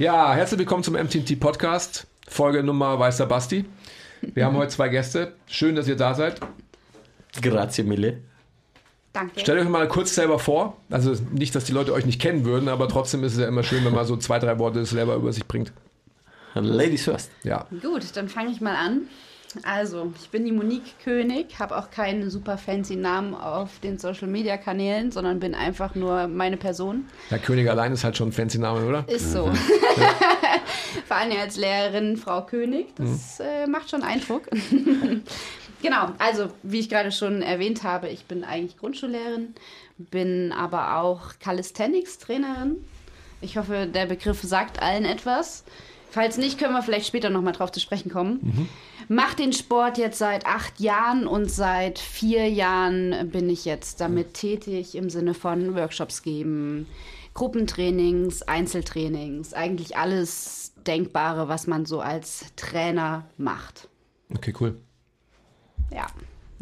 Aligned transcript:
Ja, 0.00 0.32
herzlich 0.32 0.58
willkommen 0.58 0.82
zum 0.82 0.94
MTT 0.94 1.38
Podcast, 1.38 2.06
Folge 2.26 2.62
Nummer 2.62 2.98
Weißer 2.98 3.26
Basti. 3.26 3.66
Wir 4.22 4.46
haben 4.46 4.56
heute 4.56 4.70
zwei 4.70 4.88
Gäste. 4.88 5.34
Schön, 5.46 5.76
dass 5.76 5.88
ihr 5.88 5.96
da 5.96 6.14
seid. 6.14 6.40
Grazie 7.42 7.82
mille. 7.82 8.22
Danke. 9.12 9.38
Stellt 9.38 9.60
euch 9.60 9.68
mal 9.68 9.86
kurz 9.88 10.14
selber 10.14 10.38
vor. 10.38 10.78
Also 10.88 11.14
nicht, 11.32 11.54
dass 11.54 11.64
die 11.64 11.72
Leute 11.72 11.92
euch 11.92 12.06
nicht 12.06 12.18
kennen 12.18 12.46
würden, 12.46 12.70
aber 12.70 12.88
trotzdem 12.88 13.22
ist 13.24 13.34
es 13.34 13.40
ja 13.40 13.46
immer 13.46 13.62
schön, 13.62 13.84
wenn 13.84 13.92
man 13.92 14.06
so 14.06 14.16
zwei, 14.16 14.38
drei 14.38 14.58
Worte 14.58 14.86
selber 14.86 15.16
über 15.16 15.34
sich 15.34 15.46
bringt. 15.46 15.70
Ladies 16.54 17.04
first. 17.04 17.30
Ja. 17.42 17.66
Gut, 17.82 18.16
dann 18.16 18.30
fange 18.30 18.52
ich 18.52 18.62
mal 18.62 18.76
an. 18.76 19.02
Also, 19.64 20.12
ich 20.20 20.30
bin 20.30 20.44
die 20.44 20.52
Monique 20.52 20.94
König, 21.02 21.58
habe 21.58 21.76
auch 21.76 21.90
keinen 21.90 22.30
super 22.30 22.56
fancy 22.56 22.94
Namen 22.94 23.34
auf 23.34 23.80
den 23.80 23.98
Social 23.98 24.28
Media 24.28 24.56
Kanälen, 24.56 25.10
sondern 25.10 25.40
bin 25.40 25.54
einfach 25.54 25.94
nur 25.94 26.28
meine 26.28 26.56
Person. 26.56 27.06
Herr 27.28 27.40
König 27.40 27.68
allein 27.68 27.92
ist 27.92 28.04
halt 28.04 28.16
schon 28.16 28.28
ein 28.28 28.32
fancy 28.32 28.58
Name, 28.58 28.86
oder? 28.86 29.04
Ist 29.08 29.32
so. 29.32 29.50
Vor 31.06 31.16
allem 31.16 31.36
als 31.38 31.56
Lehrerin 31.56 32.16
Frau 32.16 32.42
König, 32.42 32.94
das 32.94 33.40
äh, 33.40 33.66
macht 33.66 33.90
schon 33.90 34.02
Eindruck. 34.02 34.48
genau, 35.82 36.10
also 36.18 36.50
wie 36.62 36.78
ich 36.78 36.88
gerade 36.88 37.10
schon 37.10 37.42
erwähnt 37.42 37.82
habe, 37.82 38.08
ich 38.08 38.26
bin 38.26 38.44
eigentlich 38.44 38.76
Grundschullehrerin, 38.76 39.54
bin 39.98 40.52
aber 40.52 40.98
auch 40.98 41.32
Calisthenics-Trainerin. 41.40 42.76
Ich 43.40 43.56
hoffe, 43.56 43.88
der 43.92 44.06
Begriff 44.06 44.42
sagt 44.42 44.80
allen 44.80 45.04
etwas. 45.04 45.64
Falls 46.10 46.38
nicht, 46.38 46.58
können 46.58 46.74
wir 46.74 46.82
vielleicht 46.82 47.06
später 47.06 47.30
nochmal 47.30 47.52
drauf 47.52 47.72
zu 47.72 47.80
sprechen 47.80 48.10
kommen. 48.10 48.68
Mach 49.12 49.34
den 49.34 49.52
Sport 49.52 49.98
jetzt 49.98 50.18
seit 50.18 50.46
acht 50.46 50.78
Jahren 50.78 51.26
und 51.26 51.50
seit 51.50 51.98
vier 51.98 52.48
Jahren 52.48 53.28
bin 53.28 53.50
ich 53.50 53.64
jetzt 53.64 54.00
damit 54.00 54.34
tätig 54.34 54.94
im 54.94 55.10
Sinne 55.10 55.34
von 55.34 55.74
Workshops 55.74 56.22
geben, 56.22 56.86
Gruppentrainings, 57.34 58.42
Einzeltrainings, 58.42 59.52
eigentlich 59.52 59.96
alles 59.96 60.74
Denkbare, 60.86 61.48
was 61.48 61.66
man 61.66 61.86
so 61.86 62.00
als 62.00 62.52
Trainer 62.54 63.26
macht. 63.36 63.88
Okay, 64.32 64.54
cool. 64.60 64.80
Ja. 65.92 66.06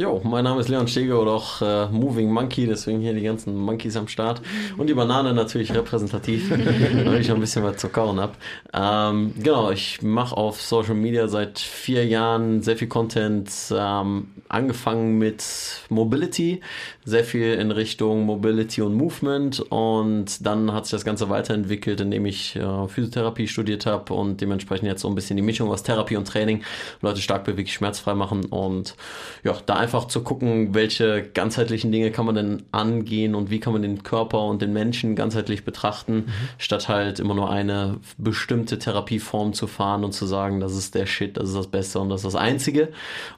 Jo, 0.00 0.20
mein 0.22 0.44
Name 0.44 0.60
ist 0.60 0.68
Leon 0.68 0.86
Steger 0.86 1.20
oder 1.20 1.32
auch 1.32 1.60
äh, 1.60 1.88
Moving 1.88 2.30
Monkey, 2.30 2.68
deswegen 2.68 3.00
hier 3.00 3.14
die 3.14 3.22
ganzen 3.22 3.56
Monkeys 3.56 3.96
am 3.96 4.06
Start. 4.06 4.40
Und 4.76 4.86
die 4.86 4.94
Banane 4.94 5.34
natürlich 5.34 5.74
repräsentativ, 5.74 6.50
weil 7.04 7.20
ich 7.20 7.26
noch 7.26 7.34
ein 7.34 7.40
bisschen 7.40 7.64
was 7.64 7.78
zu 7.78 7.88
kauen 7.88 8.20
habe. 8.20 8.34
Ähm, 8.72 9.34
genau, 9.42 9.72
ich 9.72 10.00
mache 10.00 10.36
auf 10.36 10.62
Social 10.62 10.94
Media 10.94 11.26
seit 11.26 11.58
vier 11.58 12.06
Jahren 12.06 12.62
sehr 12.62 12.76
viel 12.76 12.86
Content, 12.86 13.50
ähm, 13.76 14.28
angefangen 14.48 15.18
mit 15.18 15.42
Mobility, 15.88 16.60
sehr 17.04 17.24
viel 17.24 17.54
in 17.54 17.72
Richtung 17.72 18.24
Mobility 18.24 18.82
und 18.82 18.94
Movement 18.94 19.60
und 19.68 20.46
dann 20.46 20.72
hat 20.72 20.86
sich 20.86 20.92
das 20.92 21.04
Ganze 21.04 21.28
weiterentwickelt, 21.28 22.00
indem 22.00 22.24
ich 22.24 22.54
äh, 22.54 22.86
Physiotherapie 22.86 23.48
studiert 23.48 23.84
habe 23.84 24.14
und 24.14 24.40
dementsprechend 24.40 24.86
jetzt 24.86 25.02
so 25.02 25.08
ein 25.08 25.16
bisschen 25.16 25.36
die 25.36 25.42
Mischung 25.42 25.70
aus 25.70 25.82
Therapie 25.82 26.16
und 26.16 26.28
Training, 26.28 26.62
Leute 27.02 27.20
stark 27.20 27.42
beweglich 27.42 27.74
schmerzfrei 27.74 28.14
machen 28.14 28.44
und 28.44 28.94
ja, 29.42 29.56
da 29.66 29.74
einfach 29.74 29.87
zu 30.08 30.22
gucken, 30.22 30.74
welche 30.74 31.22
ganzheitlichen 31.22 31.90
Dinge 31.90 32.10
kann 32.10 32.26
man 32.26 32.34
denn 32.34 32.62
angehen 32.72 33.34
und 33.34 33.50
wie 33.50 33.60
kann 33.60 33.72
man 33.72 33.82
den 33.82 34.02
Körper 34.02 34.42
und 34.44 34.62
den 34.62 34.72
Menschen 34.72 35.16
ganzheitlich 35.16 35.64
betrachten, 35.64 36.26
statt 36.58 36.88
halt 36.88 37.20
immer 37.20 37.34
nur 37.34 37.50
eine 37.50 37.98
bestimmte 38.16 38.78
Therapieform 38.78 39.52
zu 39.52 39.66
fahren 39.66 40.04
und 40.04 40.12
zu 40.12 40.26
sagen, 40.26 40.60
das 40.60 40.76
ist 40.76 40.94
der 40.94 41.06
Shit, 41.06 41.36
das 41.36 41.48
ist 41.48 41.56
das 41.56 41.66
Beste 41.66 41.98
und 42.00 42.08
das 42.10 42.20
ist 42.20 42.34
das 42.34 42.40
Einzige. 42.40 42.88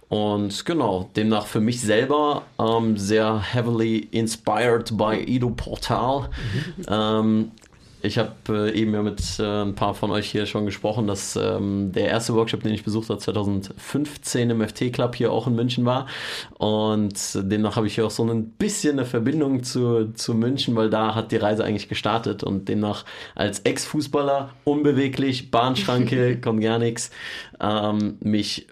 Und 0.09 0.65
genau, 0.65 1.09
demnach 1.17 1.47
für 1.47 1.61
mich 1.61 1.81
selber 1.81 2.43
ähm, 2.59 2.97
sehr 2.97 3.41
heavily 3.41 4.09
inspired 4.11 4.97
by 4.97 5.23
Ido 5.25 5.51
Portal. 5.51 6.31
Ähm, 6.89 7.53
ich 8.03 8.19
habe 8.19 8.33
äh, 8.49 8.79
eben 8.79 8.95
ja 8.95 9.03
mit 9.03 9.21
äh, 9.39 9.63
ein 9.63 9.75
paar 9.75 9.95
von 9.95 10.11
euch 10.11 10.31
hier 10.31 10.47
schon 10.47 10.67
gesprochen, 10.67 11.07
dass 11.07 11.37
ähm, 11.37 11.93
der 11.93 12.09
erste 12.09 12.35
Workshop, 12.35 12.63
den 12.63 12.73
ich 12.73 12.85
besucht 12.85 13.11
habe, 13.11 13.19
2015 13.19 14.51
im 14.51 14.67
FT 14.67 14.93
Club 14.93 15.15
hier 15.17 15.33
auch 15.33 15.47
in 15.47 15.55
München 15.55 15.85
war. 15.85 16.07
Und 16.59 17.15
demnach 17.35 17.77
habe 17.77 17.87
ich 17.87 17.95
hier 17.95 18.07
auch 18.07 18.11
so 18.11 18.25
ein 18.25 18.51
bisschen 18.51 18.99
eine 18.99 19.07
Verbindung 19.07 19.63
zu, 19.63 20.13
zu 20.15 20.35
München, 20.35 20.77
weil 20.77 20.91
da 20.91 21.15
hat 21.15 21.33
die 21.33 21.37
Reise 21.37 21.65
eigentlich 21.65 21.89
gestartet. 21.89 22.43
Und 22.43 22.69
demnach 22.69 23.05
als 23.35 23.61
Ex-Fußballer, 23.61 24.51
unbeweglich, 24.65 25.51
Bahnschranke, 25.51 26.41
kommt 26.41 26.63
gar 26.63 26.79
nichts, 26.79 27.11
ähm, 27.61 28.17
mich 28.21 28.67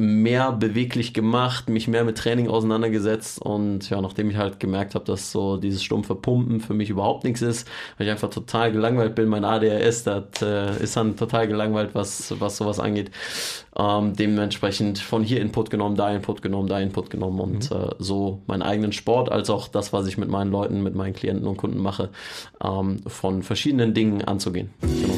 mehr 0.00 0.52
beweglich 0.52 1.12
gemacht, 1.12 1.68
mich 1.68 1.88
mehr 1.88 2.04
mit 2.04 2.16
Training 2.16 2.48
auseinandergesetzt 2.48 3.42
und 3.42 3.90
ja, 3.90 4.00
nachdem 4.00 4.30
ich 4.30 4.36
halt 4.36 4.60
gemerkt 4.60 4.94
habe, 4.94 5.04
dass 5.04 5.32
so 5.32 5.56
dieses 5.56 5.82
stumpfe 5.82 6.14
Pumpen 6.14 6.60
für 6.60 6.72
mich 6.72 6.88
überhaupt 6.88 7.24
nichts 7.24 7.42
ist, 7.42 7.66
weil 7.96 8.06
ich 8.06 8.12
einfach 8.12 8.30
total 8.30 8.70
gelangweilt 8.70 9.16
bin, 9.16 9.26
mein 9.26 9.44
ADHS, 9.44 10.04
das 10.04 10.40
äh, 10.40 10.80
ist 10.80 10.96
dann 10.96 11.16
total 11.16 11.48
gelangweilt, 11.48 11.90
was, 11.94 12.32
was 12.38 12.58
sowas 12.58 12.78
angeht. 12.78 13.10
Ähm, 13.76 14.14
dementsprechend 14.14 15.00
von 15.00 15.24
hier 15.24 15.40
Input 15.40 15.68
genommen, 15.68 15.96
da 15.96 16.12
Input 16.12 16.42
genommen, 16.42 16.68
da 16.68 16.78
Input 16.78 17.10
genommen 17.10 17.40
und 17.40 17.72
äh, 17.72 17.88
so 17.98 18.40
meinen 18.46 18.62
eigenen 18.62 18.92
Sport 18.92 19.32
als 19.32 19.50
auch 19.50 19.66
das, 19.66 19.92
was 19.92 20.06
ich 20.06 20.16
mit 20.16 20.28
meinen 20.28 20.52
Leuten, 20.52 20.80
mit 20.80 20.94
meinen 20.94 21.12
Klienten 21.12 21.48
und 21.48 21.56
Kunden 21.56 21.78
mache, 21.78 22.10
ähm, 22.62 23.00
von 23.04 23.42
verschiedenen 23.42 23.94
Dingen 23.94 24.22
anzugehen. 24.22 24.70
Genau. 24.80 25.14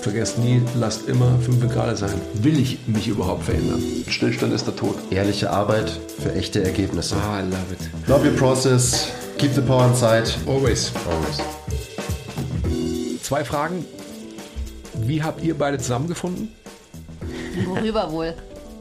Vergesst 0.00 0.38
nie, 0.38 0.62
lasst 0.76 1.08
immer 1.08 1.38
fünf 1.40 1.68
Grad 1.72 1.98
sein. 1.98 2.20
Will 2.34 2.58
ich 2.58 2.78
mich 2.86 3.08
überhaupt 3.08 3.44
verändern? 3.44 3.82
Stillstand 4.08 4.52
ist 4.52 4.66
der 4.66 4.76
Tod. 4.76 4.96
Ehrliche 5.10 5.50
Arbeit 5.50 5.90
für 6.20 6.32
echte 6.34 6.62
Ergebnisse. 6.62 7.16
Ah, 7.16 7.40
I 7.40 7.42
love 7.42 7.72
it. 7.72 8.08
Love 8.08 8.28
your 8.28 8.36
process. 8.36 9.08
Keep 9.38 9.54
the 9.54 9.60
power 9.60 9.88
inside. 9.88 10.30
Always. 10.46 10.92
Always. 11.08 11.38
Zwei 13.22 13.44
Fragen. 13.44 13.84
Wie 14.94 15.22
habt 15.22 15.42
ihr 15.42 15.54
beide 15.56 15.78
zusammengefunden? 15.78 16.48
Worüber 17.66 18.10
wohl? 18.12 18.34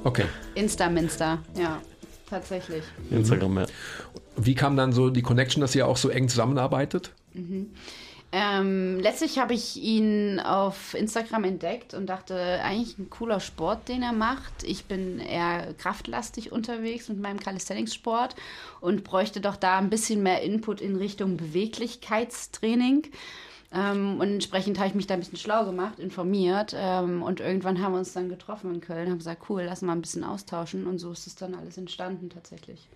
Okay. 0.04 0.26
Insta-Minster, 0.56 1.40
ja. 1.58 1.82
Tatsächlich. 2.30 2.84
Instagram, 3.10 3.60
ja. 3.60 3.66
Wie 4.36 4.56
kam 4.56 4.78
dann 4.78 4.94
so 4.94 5.10
die 5.10 5.22
Connection, 5.22 5.62
dass 5.62 5.74
ihr 5.76 5.88
auch 5.88 5.98
so 5.98 6.10
eng 6.10 6.30
zusammenarbeitet? 6.30 7.12
Ähm, 8.40 9.00
letztlich 9.00 9.40
habe 9.40 9.56
ich 9.56 9.78
ihn 9.78 10.40
auf 10.40 10.94
Instagram 10.94 11.44
entdeckt 11.44 11.96
und 11.96 12.06
dachte, 12.06 12.62
eigentlich 12.62 13.00
ein 13.00 13.10
cooler 13.10 13.40
Sport, 13.40 13.90
den 13.90 14.04
er 14.04 14.14
macht. 14.14 14.62
Ich 14.64 14.86
bin 14.86 15.20
eher 15.20 15.74
kraftlastig 15.80 16.52
unterwegs 16.52 17.10
mit 17.10 17.20
meinem 17.20 17.40
Calisthenics-Sport 17.40 18.36
und 18.80 19.04
bräuchte 19.04 19.42
doch 19.42 19.56
da 19.56 19.80
ein 19.80 19.90
bisschen 19.90 20.22
mehr 20.22 20.44
Input 20.44 20.82
in 20.82 20.98
Richtung 20.98 21.36
Beweglichkeitstraining. 21.36 23.08
Ähm, 23.74 24.20
und 24.20 24.30
entsprechend 24.30 24.80
habe 24.80 24.88
ich 24.90 24.96
mich 24.96 25.08
da 25.08 25.16
ein 25.16 25.20
bisschen 25.20 25.38
schlau 25.38 25.66
gemacht, 25.66 26.00
informiert. 26.00 26.74
Ähm, 26.76 27.22
und 27.22 27.40
irgendwann 27.40 27.82
haben 27.82 27.94
wir 27.94 28.00
uns 28.00 28.14
dann 28.14 28.30
getroffen 28.30 28.74
in 28.74 28.82
Köln, 28.82 29.10
haben 29.10 29.18
gesagt, 29.18 29.50
cool, 29.50 29.64
lass 29.64 29.82
mal 29.82 29.94
ein 29.94 30.02
bisschen 30.02 30.24
austauschen. 30.24 30.88
Und 30.88 31.00
so 31.00 31.12
ist 31.12 31.28
es 31.28 31.36
dann 31.36 31.54
alles 31.54 31.78
entstanden 31.78 32.30
tatsächlich. 32.30 32.88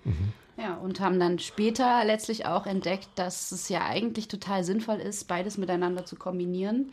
Ja, 0.57 0.75
und 0.75 0.99
haben 0.99 1.19
dann 1.19 1.39
später 1.39 2.05
letztlich 2.05 2.45
auch 2.45 2.65
entdeckt, 2.65 3.09
dass 3.15 3.51
es 3.51 3.67
ja 3.69 3.85
eigentlich 3.85 4.27
total 4.27 4.63
sinnvoll 4.63 4.97
ist, 4.97 5.27
beides 5.27 5.57
miteinander 5.57 6.05
zu 6.05 6.15
kombinieren. 6.15 6.91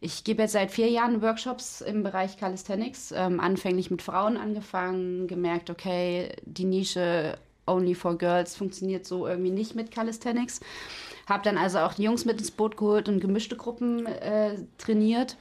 Ich 0.00 0.22
gebe 0.22 0.42
jetzt 0.42 0.52
seit 0.52 0.70
vier 0.70 0.88
Jahren 0.88 1.22
Workshops 1.22 1.80
im 1.80 2.04
Bereich 2.04 2.36
Calisthenics, 2.36 3.12
ähm, 3.12 3.40
anfänglich 3.40 3.90
mit 3.90 4.00
Frauen 4.00 4.36
angefangen, 4.36 5.26
gemerkt, 5.26 5.70
okay, 5.70 6.30
die 6.44 6.64
Nische 6.64 7.36
Only 7.66 7.94
for 7.94 8.16
Girls 8.16 8.56
funktioniert 8.56 9.06
so 9.06 9.26
irgendwie 9.26 9.50
nicht 9.50 9.74
mit 9.74 9.90
Calisthenics. 9.90 10.60
Habe 11.28 11.44
dann 11.44 11.58
also 11.58 11.78
auch 11.80 11.94
die 11.94 12.04
Jungs 12.04 12.24
mit 12.24 12.38
ins 12.38 12.50
Boot 12.50 12.76
geholt 12.76 13.08
und 13.08 13.20
gemischte 13.20 13.56
Gruppen 13.56 14.06
äh, 14.06 14.56
trainiert 14.78 15.36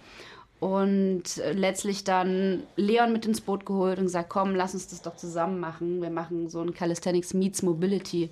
und 0.59 1.37
äh, 1.37 1.53
letztlich 1.53 2.03
dann 2.03 2.63
Leon 2.75 3.13
mit 3.13 3.25
ins 3.25 3.41
Boot 3.41 3.65
geholt 3.65 3.99
und 3.99 4.05
gesagt, 4.05 4.29
komm, 4.29 4.55
lass 4.55 4.73
uns 4.73 4.87
das 4.87 5.01
doch 5.01 5.15
zusammen 5.15 5.59
machen. 5.59 6.01
Wir 6.01 6.09
machen 6.09 6.49
so 6.49 6.61
ein 6.61 6.73
Calisthenics 6.73 7.33
Meets 7.33 7.61
Mobility 7.61 8.31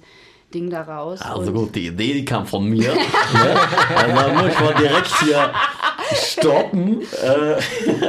Ding 0.56 0.70
daraus. 0.70 1.22
Also 1.22 1.52
und 1.52 1.54
gut, 1.54 1.76
die 1.76 1.88
Idee, 1.88 2.14
die 2.14 2.24
kam 2.26 2.46
von 2.46 2.64
mir. 2.70 2.94
ne? 2.94 3.00
Also 3.96 4.16
da 4.16 4.28
muss 4.34 4.52
ich 4.54 4.60
mal 4.62 4.74
direkt 4.76 5.20
hier 5.20 5.52
stoppen. 6.14 7.02
Äh, 7.02 7.56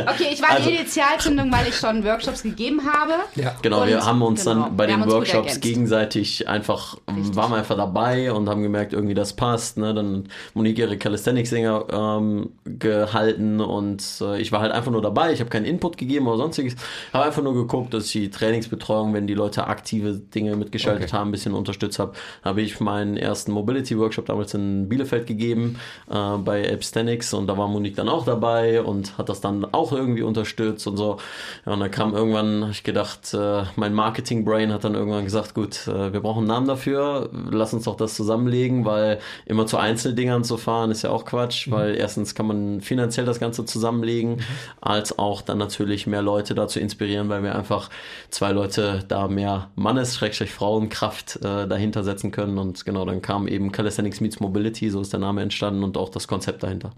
Okay, 0.07 0.29
ich 0.33 0.41
war 0.43 0.51
Also- 0.51 0.69
die 0.71 0.77
Initialzündung, 0.77 1.51
weil 1.53 1.67
ich 1.69 1.75
schon 1.77 2.05
Workshops 2.05 2.43
gegeben 2.43 2.83
habe. 2.85 3.15
Ja. 3.35 3.55
genau, 3.63 3.87
wir 3.87 4.05
haben 4.05 4.23
uns 4.23 4.45
genau, 4.45 4.65
dann 4.67 4.77
bei 4.77 4.87
den 4.87 5.05
Workshops 5.11 5.61
gegenseitig 5.61 6.47
einfach, 6.49 6.97
Richtig. 7.15 7.35
waren 7.37 7.51
wir 7.51 7.57
einfach 7.57 7.77
dabei 7.77 8.33
und 8.33 8.49
haben 8.49 8.63
gemerkt, 8.63 8.93
irgendwie 8.93 9.15
das 9.15 9.33
passt. 9.35 9.79
Ne? 9.79 9.95
Dann 9.95 10.29
Monique 10.55 10.79
ihre 10.79 10.97
Calisthenics-Sänger 10.97 11.85
ähm, 11.91 12.51
gehalten 12.65 13.61
und 13.61 14.03
äh, 14.21 14.39
ich 14.41 14.53
war 14.53 14.61
halt 14.61 14.73
einfach 14.73 14.93
nur 14.93 15.03
dabei. 15.03 15.33
Ich 15.33 15.41
habe 15.41 15.51
keinen 15.51 15.65
Input 15.65 15.97
gegeben 15.97 16.27
oder 16.29 16.37
sonstiges. 16.39 16.77
Habe 17.13 17.25
einfach 17.25 17.43
nur 17.43 17.55
geguckt, 17.55 17.93
dass 17.95 18.07
ich 18.07 18.13
die 18.13 18.31
Trainingsbetreuung, 18.31 19.15
wenn 19.15 19.27
die 19.27 19.35
Leute 19.35 19.67
aktive 19.67 20.13
Dinge 20.15 20.57
mitgeschaltet 20.57 21.05
Okay. 21.09 21.17
haben, 21.17 21.29
ein 21.29 21.33
bisschen 21.33 21.55
unterstützt 21.55 21.99
habe. 21.99 22.13
Habe 22.43 22.63
ich 22.63 22.81
meinen 22.81 23.17
ersten 23.17 23.53
Mobility-Workshop 23.53 24.27
damals 24.27 24.55
in 24.55 24.89
Bielefeld 24.89 25.27
gegeben 25.27 25.79
äh, 26.11 26.37
bei 26.39 26.65
Epstenix 26.65 27.33
und 27.35 27.47
da 27.47 27.57
war 27.57 27.69
Monique 27.69 27.97
dann 27.97 28.09
auch 28.09 28.25
dabei 28.25 28.83
und 28.83 29.19
hat 29.19 29.29
das 29.29 29.41
dann 29.41 29.65
auch 29.73 29.93
irgendwie 29.93 30.23
unterstützt 30.23 30.87
und 30.87 30.97
so. 30.97 31.19
Ja, 31.65 31.73
und 31.73 31.81
dann 31.81 31.91
kam 31.91 32.15
irgendwann, 32.15 32.63
habe 32.63 32.73
ich 32.73 32.85
gedacht, 32.85 33.35
äh, 33.35 33.65
mein 33.77 33.95
Marketing-Brain 33.95 34.73
hat 34.73 34.85
dann 34.85 34.95
irgendwann 34.95 35.25
gesagt, 35.25 35.55
gut, 35.55 35.87
äh, 35.89 36.13
wir 36.13 36.21
brauchen 36.21 36.41
einen 36.41 36.49
Namen 36.49 36.67
dafür, 36.69 37.31
lass 37.51 37.73
uns 37.73 37.85
doch 37.85 37.97
das 37.97 38.15
zusammenlegen, 38.15 38.85
weil 38.85 39.19
immer 39.47 39.67
zu 39.67 39.79
Einzeldingern 39.79 40.45
zu 40.45 40.57
fahren 40.57 40.91
ist 40.91 41.03
ja 41.03 41.11
auch 41.11 41.25
Quatsch, 41.25 41.67
mhm. 41.67 41.73
weil 41.73 41.95
erstens 41.97 42.35
kann 42.35 42.47
man 42.47 42.81
finanziell 42.81 43.27
das 43.27 43.41
Ganze 43.41 43.65
zusammenlegen, 43.65 44.37
mhm. 44.37 44.45
als 44.81 45.19
auch 45.19 45.43
dann 45.43 45.59
natürlich 45.59 46.07
mehr 46.07 46.23
Leute 46.23 46.55
dazu 46.55 46.79
inspirieren, 46.79 47.29
weil 47.29 47.43
wir 47.43 47.55
einfach 47.55 47.91
zwei 48.31 48.53
Leute 48.53 49.05
da 49.09 49.29
mehr 49.29 49.71
Mannes, 49.75 50.17
Frauenkraft 50.17 51.37
äh, 51.37 51.67
dahinter 51.69 52.05
setzen 52.05 52.26
können 52.31 52.59
und 52.59 52.85
genau, 52.85 53.05
dann 53.05 53.23
kam 53.23 53.49
eben 53.49 53.73
Calisthenics 53.73 54.21
Meets 54.21 54.41
Mobility, 54.41 54.91
so 54.91 55.01
ist 55.01 55.13
der 55.13 55.21
Name 55.21 55.43
entstanden 55.43 55.83
und 55.83 55.97
auch 55.97 56.09
das 56.09 56.29
Konzept 56.29 56.63
dahinter. 56.63 56.93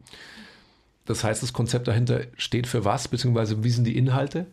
Das 1.06 1.24
heißt, 1.24 1.42
das 1.42 1.52
Konzept 1.52 1.88
dahinter 1.88 2.22
steht 2.36 2.66
für 2.66 2.84
was, 2.84 3.08
beziehungsweise 3.08 3.64
wie 3.64 3.70
sind 3.70 3.84
die 3.84 3.96
Inhalte? 3.96 4.46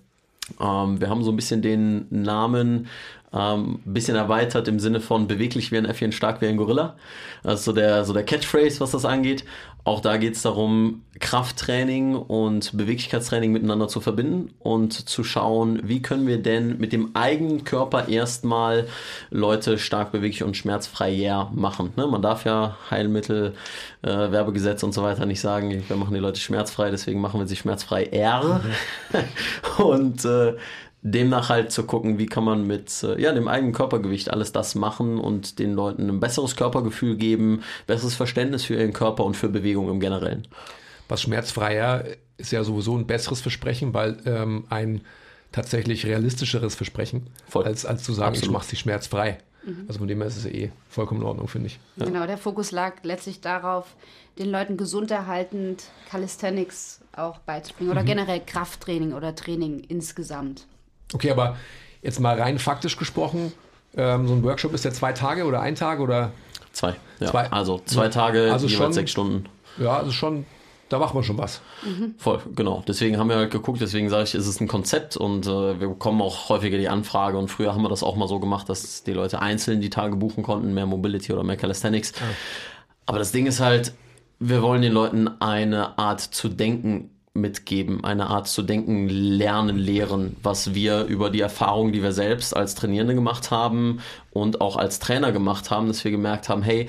Ähm, 0.60 1.02
wir 1.02 1.10
haben 1.10 1.24
so 1.24 1.32
ein 1.32 1.36
bisschen 1.36 1.62
den 1.62 2.08
Namen 2.10 2.88
ähm, 3.34 3.80
bisschen 3.84 4.16
erweitert 4.16 4.68
im 4.68 4.80
Sinne 4.80 5.02
von 5.02 5.28
beweglich 5.28 5.72
wie 5.72 5.78
ein 5.78 5.86
Äffchen, 5.86 6.12
stark 6.12 6.42
wie 6.42 6.48
ein 6.48 6.58
Gorilla. 6.58 6.96
Das 7.44 7.60
ist 7.60 7.66
so 7.66 7.74
der, 7.74 8.06
so 8.06 8.14
der 8.14 8.24
Catchphrase, 8.24 8.80
was 8.80 8.92
das 8.92 9.06
angeht. 9.06 9.44
Auch 9.86 10.02
da 10.02 10.18
geht 10.18 10.36
es 10.36 10.42
darum, 10.42 11.04
Krafttraining 11.20 12.16
und 12.16 12.76
Beweglichkeitstraining 12.76 13.52
miteinander 13.52 13.88
zu 13.88 14.02
verbinden 14.02 14.52
und 14.58 14.94
zu 14.94 15.24
schauen, 15.24 15.80
wie 15.84 16.02
können 16.02 16.26
wir 16.26 16.42
denn 16.42 16.80
mit 16.80 16.92
dem 16.92 17.16
eigenen 17.16 17.66
Körper 17.66 18.08
erstmal 18.08 18.88
Leute 19.30 19.78
stark 19.78 20.12
beweglich 20.12 20.42
und 20.42 20.58
schmerzfrei 20.58 21.46
machen. 21.54 21.94
Ne? 21.98 22.08
Man 22.08 22.24
darf 22.24 22.46
ja 22.46 22.78
Heilmittel, 22.90 23.54
äh, 24.02 24.08
Werbegesetz 24.08 24.82
und 24.82 24.92
so 24.92 25.04
weiter 25.04 25.28
nicht 25.28 25.40
sagen, 25.40 25.84
wir 25.88 25.96
machen 25.96 26.16
die 26.16 26.20
Leute 26.20 26.40
schmerzfrei, 26.40 26.90
deswegen 26.90 27.22
machen 27.22 27.40
wir 27.40 27.46
sie 27.46 27.56
schmerzfrei 27.56 28.06
R. 28.06 28.62
Mhm. 29.14 29.84
und 29.86 30.26
äh, 30.26 30.56
demnach 31.06 31.50
halt 31.50 31.72
zu 31.72 31.84
gucken, 31.84 32.18
wie 32.18 32.26
kann 32.26 32.44
man 32.44 32.66
mit 32.66 33.04
äh, 33.04 33.22
ja, 33.22 33.32
dem 33.32 33.48
eigenen 33.48 33.74
Körpergewicht 33.74 34.32
alles 34.32 34.52
das 34.52 34.74
machen 34.74 35.20
und 35.20 35.60
den 35.60 35.74
Leuten 35.74 36.10
ein 36.10 36.20
besseres 36.20 36.56
Körpergefühl 36.56 37.16
geben, 37.16 37.62
besseres 37.86 38.16
Verständnis 38.16 38.66
für 38.66 38.74
ihren 38.74 38.92
Körper 38.92 39.24
und 39.24 39.38
für 39.38 39.48
Bewegung 39.48 39.88
im 39.90 40.00
Generellen. 40.00 40.48
Was 41.08 41.22
schmerzfreier 41.22 42.06
ist 42.38 42.52
ja 42.52 42.64
sowieso 42.64 42.98
ein 42.98 43.06
besseres 43.06 43.40
Versprechen, 43.40 43.94
weil 43.94 44.18
ähm, 44.26 44.66
ein 44.70 45.02
tatsächlich 45.52 46.08
realistischeres 46.08 46.74
Versprechen, 46.74 47.28
Voll. 47.48 47.66
als, 47.66 47.86
als 47.86 48.04
zu 48.04 48.12
sagen, 48.12 48.30
Absolut. 48.30 48.48
ich 48.48 48.52
mache 48.52 48.66
sie 48.66 48.76
schmerzfrei. 48.76 49.38
Mhm. 49.64 49.86
Also 49.88 50.00
von 50.00 50.08
dem 50.08 50.18
her 50.18 50.28
ist 50.28 50.38
es 50.38 50.46
eh 50.48 50.72
vollkommen 50.90 51.22
in 51.22 51.28
Ordnung, 51.28 51.48
finde 51.48 51.68
ich. 51.68 51.80
Ja. 51.98 52.06
Genau, 52.06 52.26
der 52.26 52.40
Fokus 52.40 52.72
lag 52.72 52.96
letztlich 53.04 53.42
darauf, 53.42 53.96
den 54.40 54.50
Leuten 54.50 54.76
gesund 54.76 55.12
erhaltend 55.12 55.84
Calisthenics 56.10 57.02
auch 57.16 57.38
beizubringen 57.38 57.92
oder 57.92 58.02
mhm. 58.02 58.08
generell 58.08 58.42
Krafttraining 58.44 59.14
oder 59.14 59.36
Training 59.36 59.82
insgesamt. 59.88 60.66
Okay, 61.14 61.32
aber 61.32 61.58
jetzt 62.02 62.20
mal 62.20 62.40
rein 62.40 62.60
faktisch 62.60 62.98
gesprochen, 62.98 63.52
ähm, 63.98 64.28
so 64.28 64.34
ein 64.34 64.44
Workshop 64.44 64.74
ist 64.74 64.86
ja 64.86 64.92
zwei 64.92 65.14
Tage 65.14 65.46
oder 65.46 65.62
ein 65.62 65.76
Tag 65.76 66.00
oder? 66.00 66.32
Zwei, 66.72 66.96
ja. 67.20 67.28
Zwei. 67.28 67.52
Also 67.52 67.82
zwei 67.86 68.10
Tage, 68.10 68.52
also 68.52 68.68
jeweils 68.68 68.78
schon, 68.78 68.94
sechs 68.94 69.12
Stunden. 69.12 69.46
Ja, 69.78 69.98
also 69.98 70.12
schon, 70.12 70.46
da 70.90 71.00
macht 71.00 71.14
man 71.14 71.24
schon 71.24 71.38
was. 71.38 71.62
Mhm. 71.86 72.16
Voll, 72.18 72.42
genau. 72.54 72.84
Deswegen 72.88 73.18
haben 73.18 73.30
wir 73.30 73.38
halt 73.38 73.52
geguckt, 73.52 73.80
deswegen 73.82 74.10
sage 74.10 74.24
ich, 74.24 74.36
ist 74.36 74.48
es 74.48 74.60
ein 74.60 74.68
Konzept 74.68 75.16
und 75.16 75.46
äh, 75.46 75.80
wir 75.80 75.88
bekommen 75.88 76.22
auch 76.22 76.50
häufiger 76.50 76.78
die 76.78 76.90
Anfrage 76.90 77.38
und 77.38 77.50
früher 77.50 77.74
haben 77.74 77.82
wir 77.82 77.90
das 77.90 78.04
auch 78.04 78.18
mal 78.18 78.28
so 78.28 78.40
gemacht, 78.40 78.68
dass 78.68 79.04
die 79.04 79.14
Leute 79.14 79.42
einzeln 79.42 79.80
die 79.80 79.90
Tage 79.90 80.18
buchen 80.18 80.44
konnten, 80.44 80.74
mehr 80.74 80.86
Mobility 80.86 81.32
oder 81.32 81.44
mehr 81.44 81.58
Calisthenics. 81.58 82.14
Ah. 82.18 82.24
Aber 83.06 83.20
das 83.20 83.32
Ding 83.32 83.46
ist 83.46 83.62
halt, 83.62 83.94
wir 84.40 84.62
wollen 84.62 84.82
den 84.82 84.92
Leuten 84.92 85.30
eine 85.40 85.98
Art 85.98 86.20
zu 86.20 86.50
denken 86.50 87.12
mitgeben, 87.36 88.04
eine 88.04 88.28
Art 88.28 88.48
zu 88.48 88.64
denken, 88.64 89.10
lernen, 89.10 89.78
lehren, 89.78 90.38
was 90.42 90.74
wir 90.74 91.04
über 91.04 91.30
die 91.30 91.42
Erfahrung, 91.42 91.92
die 91.92 92.02
wir 92.02 92.14
selbst 92.14 92.56
als 92.56 92.76
Trainierende 92.76 93.14
gemacht 93.14 93.52
haben 93.52 94.00
und 94.32 94.62
auch 94.62 94.78
als 94.78 95.00
Trainer 95.00 95.32
gemacht 95.32 95.70
haben, 95.70 95.88
dass 95.88 96.04
wir 96.04 96.12
gemerkt 96.12 96.50
haben, 96.50 96.64
hey, 96.64 96.88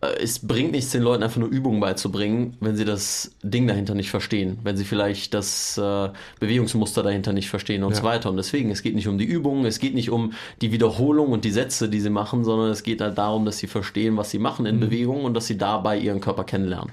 äh, 0.00 0.22
es 0.22 0.38
bringt 0.38 0.72
nichts, 0.72 0.90
den 0.90 1.02
Leuten 1.02 1.22
einfach 1.22 1.38
nur 1.38 1.48
Übungen 1.48 1.80
beizubringen, 1.80 2.56
wenn 2.60 2.76
sie 2.76 2.84
das 2.84 3.32
Ding 3.42 3.66
dahinter 3.66 3.94
nicht 3.94 4.10
verstehen, 4.10 4.58
wenn 4.62 4.76
sie 4.76 4.84
vielleicht 4.84 5.34
das 5.34 5.76
äh, 5.76 6.08
Bewegungsmuster 6.40 7.02
dahinter 7.02 7.32
nicht 7.32 7.50
verstehen 7.50 7.84
und 7.84 7.92
ja. 7.92 7.98
so 7.98 8.02
weiter. 8.04 8.30
Und 8.30 8.36
deswegen, 8.36 8.70
es 8.70 8.82
geht 8.82 8.94
nicht 8.94 9.08
um 9.08 9.18
die 9.18 9.24
Übungen, 9.24 9.66
es 9.66 9.78
geht 9.78 9.94
nicht 9.94 10.10
um 10.10 10.32
die 10.60 10.72
Wiederholung 10.72 11.32
und 11.32 11.44
die 11.44 11.50
Sätze, 11.50 11.88
die 11.88 12.00
sie 12.00 12.10
machen, 12.10 12.44
sondern 12.44 12.70
es 12.70 12.82
geht 12.82 13.00
halt 13.00 13.18
darum, 13.18 13.44
dass 13.44 13.58
sie 13.58 13.66
verstehen, 13.66 14.16
was 14.16 14.30
sie 14.30 14.38
machen 14.38 14.66
in 14.66 14.76
mhm. 14.76 14.80
Bewegung 14.80 15.24
und 15.24 15.34
dass 15.34 15.46
sie 15.46 15.58
dabei 15.58 15.98
ihren 15.98 16.20
Körper 16.20 16.44
kennenlernen. 16.44 16.92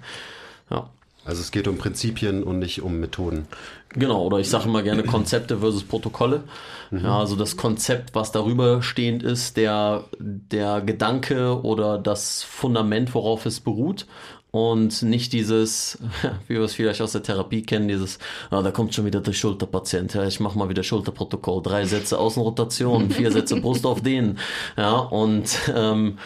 Ja. 0.69 0.89
Also 1.23 1.41
es 1.41 1.51
geht 1.51 1.68
um 1.68 1.77
Prinzipien 1.77 2.44
und 2.44 2.59
nicht 2.59 2.81
um 2.81 3.00
Methoden. 3.00 3.47
Genau, 3.89 4.25
oder 4.25 4.39
ich 4.39 4.50
sage 4.50 4.65
immer 4.65 4.81
gerne 4.81 5.03
Konzepte 5.03 5.59
versus 5.59 5.83
Protokolle. 5.83 6.44
Mhm. 6.89 7.03
Ja, 7.03 7.19
also 7.19 7.35
das 7.35 7.57
Konzept, 7.57 8.15
was 8.15 8.31
darüber 8.31 8.81
stehend 8.81 9.21
ist, 9.21 9.57
der, 9.57 10.06
der 10.19 10.81
Gedanke 10.81 11.62
oder 11.62 11.97
das 11.97 12.44
Fundament, 12.44 13.13
worauf 13.13 13.45
es 13.45 13.59
beruht. 13.59 14.07
Und 14.50 15.01
nicht 15.03 15.31
dieses, 15.31 16.00
wie 16.47 16.56
wir 16.56 16.62
es 16.62 16.73
vielleicht 16.73 17.01
aus 17.01 17.13
der 17.13 17.23
Therapie 17.23 17.62
kennen, 17.62 17.88
dieses, 17.88 18.19
ah, 18.50 18.62
da 18.62 18.71
kommt 18.71 18.94
schon 18.94 19.06
wieder 19.06 19.21
der 19.21 19.31
Schulterpatient, 19.31 20.13
ja, 20.13 20.25
ich 20.25 20.41
mache 20.41 20.57
mal 20.57 20.68
wieder 20.68 20.83
Schulterprotokoll, 20.83 21.62
drei 21.63 21.85
Sätze 21.85 22.19
Außenrotation, 22.19 23.12
vier 23.12 23.31
Sätze 23.31 23.62
Brust 23.62 23.85
auf 23.85 24.01
den, 24.01 24.39
ja, 24.75 24.97
und 24.97 25.57
ähm, 25.73 26.18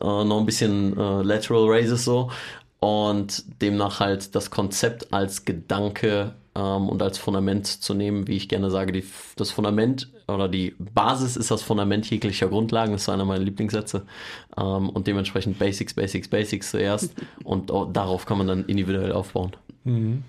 äh, 0.00 0.04
noch 0.04 0.38
ein 0.38 0.46
bisschen 0.46 0.96
äh, 0.96 1.22
Lateral 1.22 1.68
Raises 1.68 2.04
so 2.04 2.30
und 2.82 3.62
demnach 3.62 4.00
halt 4.00 4.34
das 4.34 4.50
Konzept 4.50 5.12
als 5.12 5.44
Gedanke 5.44 6.34
ähm, 6.56 6.88
und 6.88 7.00
als 7.00 7.16
Fundament 7.16 7.68
zu 7.68 7.94
nehmen, 7.94 8.26
wie 8.26 8.34
ich 8.34 8.48
gerne 8.48 8.72
sage, 8.72 8.90
die, 8.90 9.04
das 9.36 9.52
Fundament 9.52 10.08
oder 10.26 10.48
die 10.48 10.74
Basis 10.80 11.36
ist 11.36 11.52
das 11.52 11.62
Fundament 11.62 12.10
jeglicher 12.10 12.48
Grundlagen, 12.48 12.90
das 12.90 13.02
ist 13.02 13.08
einer 13.08 13.24
meiner 13.24 13.44
Lieblingssätze 13.44 14.02
ähm, 14.58 14.88
und 14.88 15.06
dementsprechend 15.06 15.60
Basics, 15.60 15.94
Basics, 15.94 16.26
Basics 16.26 16.72
zuerst 16.72 17.14
und 17.44 17.70
darauf 17.70 18.26
kann 18.26 18.38
man 18.38 18.48
dann 18.48 18.64
individuell 18.64 19.12
aufbauen. 19.12 19.52
Mhm. 19.84 20.24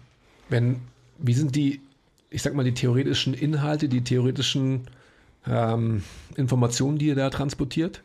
Wenn, 0.48 0.82
wie 1.18 1.34
sind 1.34 1.56
die, 1.56 1.82
ich 2.30 2.44
sag 2.44 2.54
mal, 2.54 2.64
die 2.64 2.76
theoretischen 2.76 3.34
Inhalte, 3.34 3.90
die 3.90 4.04
theoretischen 4.04 4.82
ähm, 5.48 6.04
Informationen, 6.36 7.00
die 7.00 7.08
ihr 7.08 7.16
da 7.16 7.32
transportiert? 7.32 8.04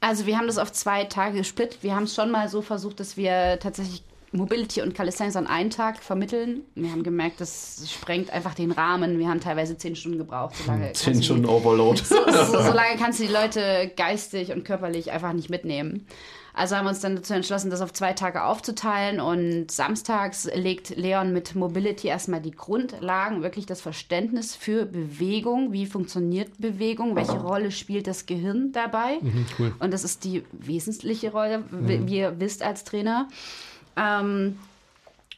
Also 0.00 0.26
wir 0.26 0.38
haben 0.38 0.46
das 0.46 0.58
auf 0.58 0.72
zwei 0.72 1.04
Tage 1.04 1.38
gesplittet. 1.38 1.82
Wir 1.82 1.94
haben 1.94 2.04
es 2.04 2.14
schon 2.14 2.30
mal 2.30 2.48
so 2.48 2.62
versucht, 2.62 3.00
dass 3.00 3.16
wir 3.16 3.58
tatsächlich 3.60 4.02
Mobility 4.30 4.82
und 4.82 4.94
Calisthenics 4.94 5.36
an 5.36 5.46
einen 5.46 5.70
Tag 5.70 6.02
vermitteln. 6.02 6.60
Wir 6.74 6.90
haben 6.90 7.02
gemerkt, 7.02 7.40
das 7.40 7.82
sprengt 7.90 8.30
einfach 8.30 8.54
den 8.54 8.72
Rahmen. 8.72 9.18
Wir 9.18 9.28
haben 9.28 9.40
teilweise 9.40 9.76
zehn 9.78 9.96
Stunden 9.96 10.18
gebraucht. 10.18 10.54
So 10.56 10.70
lange 10.70 10.92
zehn 10.92 11.22
Stunden 11.22 11.44
die, 11.44 11.48
Overload. 11.48 12.02
So, 12.04 12.16
so, 12.26 12.44
so 12.44 12.72
lange 12.72 12.96
kannst 12.98 13.20
du 13.20 13.26
die 13.26 13.32
Leute 13.32 13.90
geistig 13.96 14.52
und 14.52 14.64
körperlich 14.64 15.10
einfach 15.12 15.32
nicht 15.32 15.48
mitnehmen. 15.48 16.06
Also 16.58 16.74
haben 16.74 16.86
wir 16.86 16.90
uns 16.90 16.98
dann 16.98 17.14
dazu 17.14 17.34
entschlossen, 17.34 17.70
das 17.70 17.80
auf 17.80 17.92
zwei 17.92 18.14
Tage 18.14 18.42
aufzuteilen 18.42 19.20
und 19.20 19.70
samstags 19.70 20.50
legt 20.52 20.90
Leon 20.96 21.32
mit 21.32 21.54
Mobility 21.54 22.08
erstmal 22.08 22.40
die 22.40 22.50
Grundlagen, 22.50 23.44
wirklich 23.44 23.64
das 23.64 23.80
Verständnis 23.80 24.56
für 24.56 24.84
Bewegung, 24.84 25.72
wie 25.72 25.86
funktioniert 25.86 26.50
Bewegung, 26.58 27.14
welche 27.14 27.38
Rolle 27.38 27.70
spielt 27.70 28.08
das 28.08 28.26
Gehirn 28.26 28.72
dabei. 28.72 29.18
Mhm, 29.20 29.46
cool. 29.60 29.72
Und 29.78 29.94
das 29.94 30.02
ist 30.02 30.24
die 30.24 30.42
wesentliche 30.50 31.30
Rolle, 31.30 31.58
mhm. 31.58 32.08
wie 32.08 32.16
ihr 32.18 32.40
wisst 32.40 32.64
als 32.64 32.82
Trainer. 32.82 33.28
Ähm, 33.96 34.58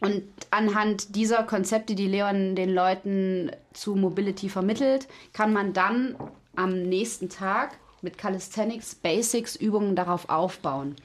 und 0.01 0.23
anhand 0.51 1.15
dieser 1.17 1.43
Konzepte, 1.43 1.95
die 1.95 2.09
Leon 2.09 2.57
den 2.57 2.73
Leuten 2.73 3.51
zu 3.75 3.95
Mobility 3.95 4.49
vermittelt, 4.49 5.07
kann 5.35 5.53
man 5.53 5.75
dann 5.75 6.17
am 6.57 6.83
nächsten 6.83 7.29
Tag 7.29 7.77
mit 8.03 8.19
Calisthenics 8.19 8.95
Basics 8.95 9.57
Übungen 9.57 9.97
darauf 9.97 10.29
aufbauen. 10.29 10.97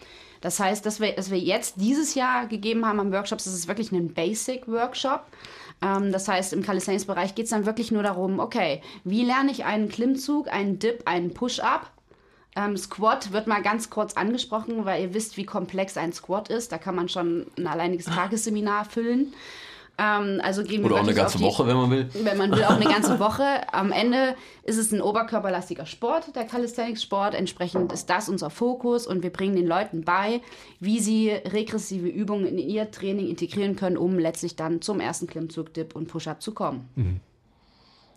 Das 0.41 0.59
heißt, 0.59 0.85
dass 0.85 0.99
wir, 0.99 1.13
dass 1.13 1.31
wir 1.31 1.39
jetzt 1.39 1.75
dieses 1.77 2.13
Jahr 2.13 2.45
gegeben 2.45 2.85
haben 2.85 2.99
am 2.99 3.11
Workshop, 3.11 3.39
das 3.39 3.47
ist 3.47 3.67
wirklich 3.67 3.91
ein 3.91 4.13
Basic 4.13 4.67
Workshop. 4.67 5.25
Ähm, 5.81 6.11
das 6.11 6.27
heißt, 6.27 6.53
im 6.53 6.61
Calisthenics-Bereich 6.61 7.35
geht 7.35 7.45
es 7.45 7.51
dann 7.51 7.65
wirklich 7.65 7.91
nur 7.91 8.03
darum, 8.03 8.39
okay, 8.39 8.81
wie 9.03 9.23
lerne 9.23 9.51
ich 9.51 9.65
einen 9.65 9.89
Klimmzug, 9.89 10.47
einen 10.51 10.79
Dip, 10.79 11.03
einen 11.05 11.33
Push-Up? 11.33 11.91
Ähm, 12.55 12.77
Squat 12.77 13.33
wird 13.33 13.47
mal 13.47 13.61
ganz 13.61 13.89
kurz 13.89 14.13
angesprochen, 14.13 14.85
weil 14.85 15.01
ihr 15.01 15.13
wisst, 15.13 15.35
wie 15.35 15.45
komplex 15.45 15.97
ein 15.97 16.13
Squat 16.13 16.49
ist. 16.49 16.71
Da 16.71 16.77
kann 16.77 16.95
man 16.95 17.09
schon 17.09 17.47
ein 17.57 17.67
alleiniges 17.67 18.05
Tagesseminar 18.15 18.85
füllen. 18.85 19.33
Ähm, 19.97 20.41
also 20.43 20.63
gehen 20.63 20.83
Oder 20.83 20.95
auch 20.95 20.99
eine 20.99 21.13
ganze 21.13 21.37
die, 21.37 21.43
Woche, 21.45 21.65
wenn 21.67 21.77
man 21.77 21.89
will. 21.89 22.09
Wenn 22.21 22.37
man 22.37 22.51
will, 22.51 22.63
auch 22.65 22.75
eine 22.75 22.85
ganze 22.85 23.17
Woche. 23.19 23.43
Am 23.71 23.91
Ende 23.93 24.35
ist 24.63 24.77
es 24.77 24.91
ein 24.91 25.01
oberkörperlastiger 25.01 25.85
Sport, 25.85 26.35
der 26.35 26.43
Calisthenics-Sport. 26.43 27.33
Entsprechend 27.33 27.93
ist 27.93 28.09
das 28.09 28.27
unser 28.27 28.49
Fokus 28.49 29.07
und 29.07 29.23
wir 29.23 29.29
bringen 29.29 29.55
den 29.55 29.67
Leuten 29.67 30.03
bei, 30.03 30.41
wie 30.81 30.99
sie 30.99 31.29
regressive 31.29 32.07
Übungen 32.09 32.45
in 32.45 32.57
ihr 32.57 32.91
Training 32.91 33.29
integrieren 33.29 33.77
können, 33.77 33.95
um 33.95 34.19
letztlich 34.19 34.57
dann 34.57 34.81
zum 34.81 34.99
ersten 34.99 35.27
Klimmzug, 35.27 35.73
Dip 35.73 35.95
und 35.95 36.07
Push-Up 36.09 36.41
zu 36.41 36.51
kommen. 36.53 36.89
Mhm. 36.95 37.19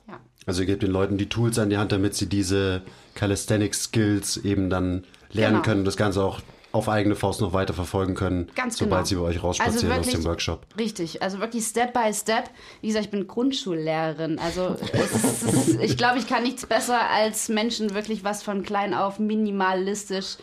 Ja. 0.08 0.18
Also 0.46 0.62
ihr 0.62 0.66
gebt 0.66 0.82
den 0.82 0.90
Leuten 0.90 1.16
die 1.16 1.28
Tools 1.28 1.58
an 1.60 1.70
die 1.70 1.76
Hand, 1.76 1.92
damit 1.92 2.14
sie 2.16 2.26
diese 2.26 2.82
Calisthenics-Skills 3.14 4.38
eben 4.38 4.70
dann 4.70 5.04
lernen 5.30 5.56
Genau. 5.56 5.62
können 5.64 5.80
und 5.80 5.84
das 5.84 5.96
Ganze 5.96 6.24
auch 6.24 6.40
auf 6.72 6.88
eigene 6.88 7.14
Faust 7.14 7.40
noch 7.40 7.52
weiter 7.54 7.72
verfolgen 7.72 8.14
können, 8.14 8.50
Ganz 8.54 8.76
sobald 8.76 9.06
genau. 9.08 9.08
sie 9.08 9.14
bei 9.16 9.22
euch 9.22 9.42
rausspazieren 9.42 9.74
Also 9.90 10.00
aus 10.00 10.06
dem 10.06 10.12
wirklich- 10.12 10.26
Workshop. 10.26 10.66
Richtig, 10.78 11.22
also 11.22 11.38
wirklich 11.40 11.64
Step 11.64 11.92
by 11.94 12.12
Step. 12.12 12.50
Wie 12.82 12.88
gesagt, 12.88 13.06
ich 13.06 13.10
bin 13.10 13.26
Grundschullehrerin. 13.26 14.38
Also 14.38 14.76
ist, 14.92 15.80
ich 15.80 15.96
glaube, 15.96 16.18
ich 16.18 16.26
kann 16.26 16.42
nichts 16.42 16.66
besser 16.66 17.08
als 17.10 17.48
Menschen 17.48 17.94
wirklich 17.94 18.22
was 18.22 18.42
von 18.42 18.62
klein 18.62 18.92
auf 18.92 19.18
minimalistisch, 19.18 20.36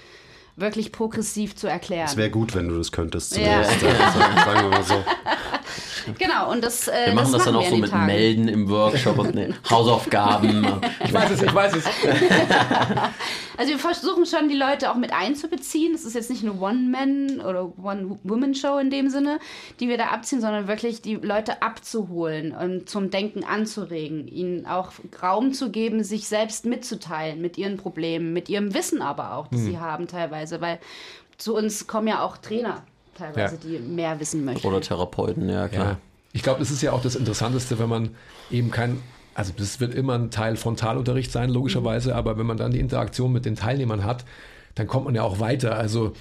wirklich 0.56 0.92
progressiv 0.92 1.56
zu 1.56 1.68
erklären. 1.68 2.06
Es 2.08 2.18
wäre 2.18 2.30
gut, 2.32 2.56
wenn 2.56 2.70
du 2.70 2.78
das 2.78 2.92
könntest. 2.92 3.38
Ja. 3.38 3.62
Zumindest, 3.64 3.84
äh, 3.84 3.98
sagen, 3.98 4.36
sagen 4.46 4.62
wir 4.64 4.70
mal 4.70 4.84
so. 4.84 5.04
Genau, 6.18 6.52
und 6.52 6.64
das, 6.64 6.88
äh, 6.88 7.08
Wir 7.08 7.14
machen 7.14 7.32
das, 7.34 7.46
dann 7.46 7.54
wir 7.54 7.60
auch 7.60 7.70
so 7.70 7.78
mit 7.78 7.90
Tagen. 7.90 8.06
Melden 8.06 8.48
im 8.48 8.70
Workshop 8.70 9.18
und 9.18 9.36
ne, 9.36 9.54
Hausaufgaben. 9.70 10.68
Ich 11.04 11.14
weiß 11.14 11.32
es, 11.32 11.42
ich 11.42 11.54
weiß 11.54 11.76
es. 11.76 11.86
Also 13.58 13.72
wir 13.72 13.80
versuchen 13.80 14.26
schon, 14.26 14.50
die 14.50 14.56
Leute 14.56 14.92
auch 14.92 14.96
mit 14.96 15.14
einzubeziehen. 15.14 15.94
Es 15.94 16.04
ist 16.04 16.14
jetzt 16.14 16.30
nicht 16.30 16.44
eine 16.44 16.60
One-Man- 16.60 17.40
oder 17.40 17.72
One-Woman-Show 17.82 18.78
in 18.80 18.90
dem 18.90 19.10
Sinne, 19.10 19.40
die 19.80 19.88
wir 19.88 19.98
da 19.98 20.08
abziehen, 20.08 20.42
sondern 20.42 20.68
wirklich 20.68 21.02
die 21.02 21.16
Leute 21.16 21.62
abzuholen 21.62 22.52
und 22.52 22.90
zum 22.90 23.12
Denken 23.12 23.44
anzuregen, 23.46 24.28
ihnen 24.28 24.66
auch 24.66 24.92
Raum 25.22 25.54
zu 25.54 25.70
geben, 25.70 26.04
sich 26.04 26.28
selbst 26.28 26.66
mitzuteilen 26.66 27.42
mit 27.42 27.58
ihren 27.58 27.78
Problemen, 27.78 28.34
mit 28.34 28.50
ihrem 28.50 28.74
Wissen 28.74 29.02
aber 29.02 29.36
auch, 29.36 29.48
das 29.48 29.62
sie 29.62 29.80
haben 29.80 30.08
teilweise, 30.08 30.60
weil 30.60 30.80
zu 31.38 31.56
uns 31.56 31.88
kommen 31.88 32.08
ja 32.08 32.24
auch 32.24 32.38
Trainer 32.38 32.84
teilweise, 33.18 33.56
Ja. 33.56 33.62
die 33.62 33.80
mehr 33.80 34.20
wissen 34.20 34.46
möchten. 34.46 34.68
Oder 34.68 34.82
Therapeuten, 34.82 35.50
ja 35.50 35.68
klar. 35.68 35.86
Ja. 35.86 35.98
Ich 36.34 36.44
glaube, 36.44 36.60
das 36.60 36.70
ist 36.72 36.82
ja 36.82 36.92
auch 36.92 37.02
das 37.02 37.16
Interessanteste, 37.16 37.80
wenn 37.80 37.90
man 37.90 38.10
eben 38.52 38.70
kein, 38.72 39.02
also 39.34 39.54
das 39.56 39.80
wird 39.80 39.96
immer 39.96 40.16
ein 40.16 40.32
Teil 40.32 40.58
Frontalunterricht 40.58 41.32
sein, 41.32 41.50
logischerweise, 41.50 42.16
aber 42.16 42.38
wenn 42.38 42.46
man 42.46 42.58
dann 42.58 42.72
die 42.72 42.80
Interaktion 42.80 43.32
mit 43.32 43.46
den 43.46 43.56
Teilnehmern 43.56 44.04
hat, 44.04 44.26
dann 44.76 44.88
kommt 44.88 45.06
man 45.06 45.16
ja 45.16 45.24
auch 45.24 45.40
weiter. 45.40 45.76
Also 45.78 46.14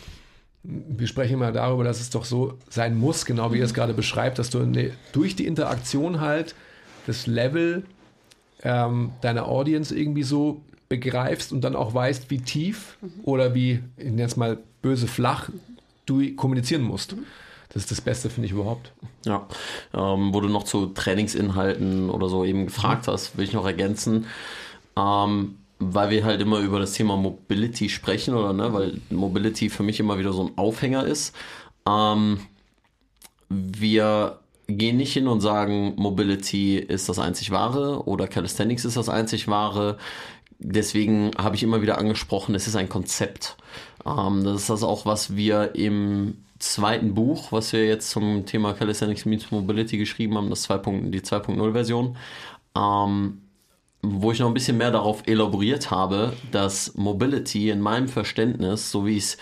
wir 0.63 1.07
sprechen 1.09 1.39
mal 1.39 1.53
darüber, 1.53 1.85
dass 1.85 2.01
es 2.01 2.11
doch 2.11 2.25
so 2.25 2.55
sein 2.71 2.97
muss, 2.97 3.27
genau 3.27 3.53
wie 3.53 3.59
ihr 3.59 3.65
es 3.65 3.75
gerade 3.75 3.93
beschreibt, 3.93 4.39
dass 4.39 4.51
du 4.51 4.61
ne, 4.61 4.93
durch 5.13 5.37
die 5.37 5.47
Interaktion 5.47 6.21
halt 6.21 6.55
das 7.07 7.27
Level 7.27 7.85
ähm, 8.63 9.11
deiner 9.21 9.47
Audience 9.49 9.95
irgendwie 9.95 10.23
so 10.23 10.63
begreifst 10.89 11.53
und 11.53 11.63
dann 11.63 11.77
auch 11.77 11.93
weißt, 11.93 12.31
wie 12.31 12.39
tief 12.39 12.97
oder 13.25 13.55
wie, 13.55 13.81
ich 13.97 14.05
nenne 14.05 14.25
es 14.25 14.37
mal 14.37 14.59
böse 14.81 15.07
flach, 15.07 15.51
du 16.07 16.35
kommunizieren 16.35 16.83
musst. 16.83 17.15
Das 17.73 17.83
ist 17.83 17.91
das 17.91 18.01
Beste, 18.01 18.31
finde 18.31 18.47
ich 18.47 18.53
überhaupt. 18.53 18.93
Ja, 19.25 19.49
ähm, 19.93 20.33
wo 20.33 20.41
du 20.41 20.49
noch 20.49 20.63
zu 20.63 20.87
Trainingsinhalten 20.87 22.09
oder 22.09 22.29
so 22.29 22.45
eben 22.45 22.67
gefragt 22.67 23.09
hast, 23.09 23.37
will 23.37 23.45
ich 23.45 23.53
noch 23.53 23.67
ergänzen, 23.67 24.27
ähm, 24.97 25.57
weil 25.81 26.11
wir 26.11 26.25
halt 26.25 26.41
immer 26.41 26.61
über 26.61 26.79
das 26.79 26.93
Thema 26.93 27.17
Mobility 27.17 27.89
sprechen 27.89 28.35
oder 28.35 28.53
ne, 28.53 28.73
weil 28.73 29.01
Mobility 29.11 29.71
für 29.71 29.83
mich 29.83 29.99
immer 29.99 30.19
wieder 30.19 30.33
so 30.33 30.47
ein 30.47 30.57
Aufhänger 30.57 31.05
ist. 31.05 31.35
Ähm, 31.89 32.39
wir 33.49 34.39
gehen 34.67 34.97
nicht 34.97 35.13
hin 35.13 35.27
und 35.27 35.41
sagen, 35.41 35.95
Mobility 35.97 36.79
ist 36.79 37.09
das 37.09 37.19
einzig 37.19 37.51
wahre 37.51 38.07
oder 38.07 38.29
Calisthenics 38.29 38.85
ist 38.85 38.97
das 38.97 39.09
einzig 39.09 39.49
wahre. 39.49 39.99
Deswegen 40.59 41.33
habe 41.37 41.57
ich 41.57 41.63
immer 41.63 41.83
wieder 41.83 41.99
angesprochen, 41.99 42.55
es 42.55 42.67
ist 42.67 42.77
ein 42.77 42.89
Konzept. 42.89 43.57
Ähm, 44.07 44.45
das 44.45 44.63
ist 44.63 44.71
das 44.71 44.83
auch, 44.83 45.07
was 45.07 45.37
wir 45.37 45.75
im 45.75 46.45
zweiten 46.59 47.15
Buch, 47.15 47.53
was 47.53 47.73
wir 47.73 47.87
jetzt 47.87 48.11
zum 48.11 48.47
Thema 48.47 48.73
Calisthenics 48.75 49.25
Meets 49.25 49.51
Mobility 49.51 49.99
geschrieben 49.99 50.37
haben, 50.37 50.51
das 50.51 50.63
2. 50.63 50.79
die 51.11 51.21
2.0 51.21 51.73
Version, 51.73 52.17
ähm, 52.77 53.43
wo 54.03 54.33
ich 54.33 54.39
noch 54.39 54.49
ein 54.49 54.55
bisschen 54.55 54.77
mehr 54.77 54.91
darauf 54.91 55.27
elaboriert 55.27 55.91
habe, 55.91 56.35
dass 56.53 56.95
Mobility 56.95 57.71
in 57.71 57.81
meinem 57.81 58.09
Verständnis, 58.09 58.91
so 58.91 59.07
wie 59.07 59.17
es 59.17 59.37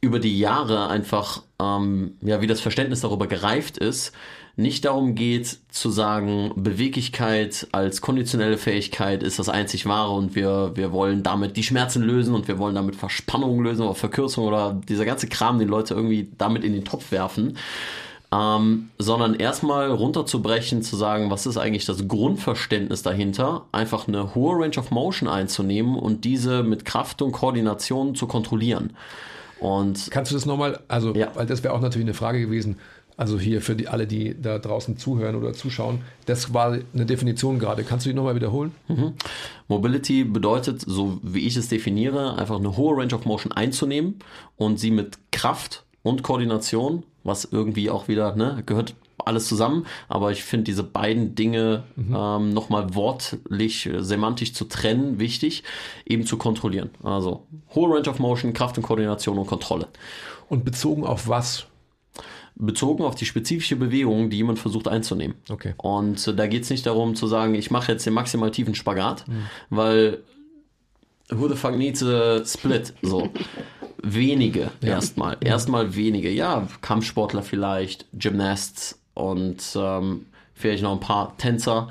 über 0.00 0.20
die 0.20 0.38
Jahre 0.38 0.88
einfach, 0.88 1.42
ähm, 1.60 2.16
ja, 2.20 2.40
wie 2.40 2.46
das 2.46 2.60
Verständnis 2.60 3.00
darüber 3.00 3.26
gereift 3.26 3.78
ist, 3.78 4.12
nicht 4.58 4.84
darum 4.84 5.14
geht 5.14 5.58
zu 5.70 5.88
sagen, 5.88 6.50
Beweglichkeit 6.56 7.68
als 7.70 8.00
konditionelle 8.00 8.58
Fähigkeit 8.58 9.22
ist 9.22 9.38
das 9.38 9.48
einzig 9.48 9.86
wahre 9.86 10.10
und 10.12 10.34
wir, 10.34 10.72
wir 10.74 10.90
wollen 10.90 11.22
damit 11.22 11.56
die 11.56 11.62
Schmerzen 11.62 12.02
lösen 12.02 12.34
und 12.34 12.48
wir 12.48 12.58
wollen 12.58 12.74
damit 12.74 12.96
Verspannungen 12.96 13.64
lösen 13.64 13.82
oder 13.82 13.94
Verkürzung 13.94 14.46
oder 14.46 14.80
dieser 14.88 15.04
ganze 15.04 15.28
Kram, 15.28 15.60
den 15.60 15.68
Leute 15.68 15.94
irgendwie 15.94 16.28
damit 16.38 16.64
in 16.64 16.72
den 16.72 16.84
Topf 16.84 17.12
werfen, 17.12 17.56
ähm, 18.32 18.90
sondern 18.98 19.34
erstmal 19.34 19.92
runterzubrechen, 19.92 20.82
zu 20.82 20.96
sagen, 20.96 21.30
was 21.30 21.46
ist 21.46 21.56
eigentlich 21.56 21.86
das 21.86 22.08
Grundverständnis 22.08 23.02
dahinter, 23.04 23.66
einfach 23.70 24.08
eine 24.08 24.34
hohe 24.34 24.60
Range 24.60 24.76
of 24.76 24.90
Motion 24.90 25.28
einzunehmen 25.28 25.94
und 25.94 26.24
diese 26.24 26.64
mit 26.64 26.84
Kraft 26.84 27.22
und 27.22 27.30
Koordination 27.30 28.16
zu 28.16 28.26
kontrollieren. 28.26 28.92
Und 29.60 30.10
Kannst 30.10 30.30
du 30.30 30.36
das 30.36 30.46
nochmal, 30.46 30.80
also, 30.88 31.14
Ja. 31.14 31.28
weil 31.34 31.46
das 31.46 31.64
wäre 31.64 31.74
auch 31.74 31.80
natürlich 31.80 32.06
eine 32.06 32.14
Frage 32.14 32.40
gewesen, 32.40 32.76
also 33.18 33.38
hier 33.38 33.60
für 33.60 33.74
die, 33.74 33.88
alle, 33.88 34.06
die 34.06 34.40
da 34.40 34.58
draußen 34.58 34.96
zuhören 34.96 35.34
oder 35.34 35.52
zuschauen, 35.52 36.02
das 36.26 36.54
war 36.54 36.78
eine 36.94 37.04
Definition 37.04 37.58
gerade. 37.58 37.82
Kannst 37.82 38.06
du 38.06 38.10
die 38.10 38.14
nochmal 38.14 38.36
wiederholen? 38.36 38.72
Mobility 39.66 40.22
bedeutet, 40.22 40.82
so 40.86 41.18
wie 41.22 41.40
ich 41.46 41.56
es 41.56 41.68
definiere, 41.68 42.38
einfach 42.38 42.58
eine 42.58 42.76
hohe 42.76 42.96
Range 42.96 43.12
of 43.12 43.24
Motion 43.24 43.50
einzunehmen 43.50 44.20
und 44.56 44.78
sie 44.78 44.92
mit 44.92 45.18
Kraft 45.32 45.84
und 46.04 46.22
Koordination, 46.22 47.02
was 47.24 47.44
irgendwie 47.44 47.90
auch 47.90 48.06
wieder, 48.06 48.36
ne, 48.36 48.62
gehört 48.64 48.94
alles 49.24 49.48
zusammen, 49.48 49.84
aber 50.08 50.30
ich 50.30 50.44
finde 50.44 50.64
diese 50.64 50.84
beiden 50.84 51.34
Dinge 51.34 51.82
ähm, 51.98 52.54
nochmal 52.54 52.94
wortlich, 52.94 53.86
äh, 53.86 54.02
semantisch 54.02 54.54
zu 54.54 54.64
trennen, 54.64 55.18
wichtig, 55.18 55.64
eben 56.06 56.24
zu 56.24 56.38
kontrollieren. 56.38 56.90
Also 57.02 57.46
hohe 57.74 57.96
Range 57.96 58.08
of 58.08 58.20
Motion, 58.20 58.52
Kraft 58.52 58.78
und 58.78 58.84
Koordination 58.84 59.38
und 59.38 59.46
Kontrolle. 59.48 59.88
Und 60.48 60.64
bezogen 60.64 61.04
auf 61.04 61.28
was? 61.28 61.66
Bezogen 62.58 63.04
auf 63.04 63.14
die 63.14 63.24
spezifische 63.24 63.76
Bewegung, 63.76 64.30
die 64.30 64.38
jemand 64.38 64.58
versucht 64.58 64.88
einzunehmen. 64.88 65.36
Okay. 65.48 65.74
Und 65.76 66.26
äh, 66.26 66.34
da 66.34 66.46
geht 66.46 66.64
es 66.64 66.70
nicht 66.70 66.86
darum 66.86 67.14
zu 67.14 67.26
sagen, 67.26 67.54
ich 67.54 67.70
mache 67.70 67.92
jetzt 67.92 68.04
den 68.04 68.14
maximal 68.14 68.50
tiefen 68.50 68.74
Spagat, 68.74 69.24
weil 69.70 70.24
who 71.30 71.48
the 71.48 71.54
fuck 71.54 71.76
needs 71.76 72.02
a 72.02 72.44
split? 72.44 72.92
So. 73.02 73.30
wenige 74.02 74.70
erstmal. 74.80 75.36
Erstmal 75.40 75.94
wenige. 75.94 76.30
Ja, 76.30 76.66
Kampfsportler 76.80 77.42
vielleicht, 77.42 78.06
Gymnasts 78.12 79.00
und 79.14 79.62
ähm, 79.76 80.26
vielleicht 80.54 80.82
noch 80.82 80.92
ein 80.92 81.00
paar 81.00 81.36
Tänzer. 81.36 81.88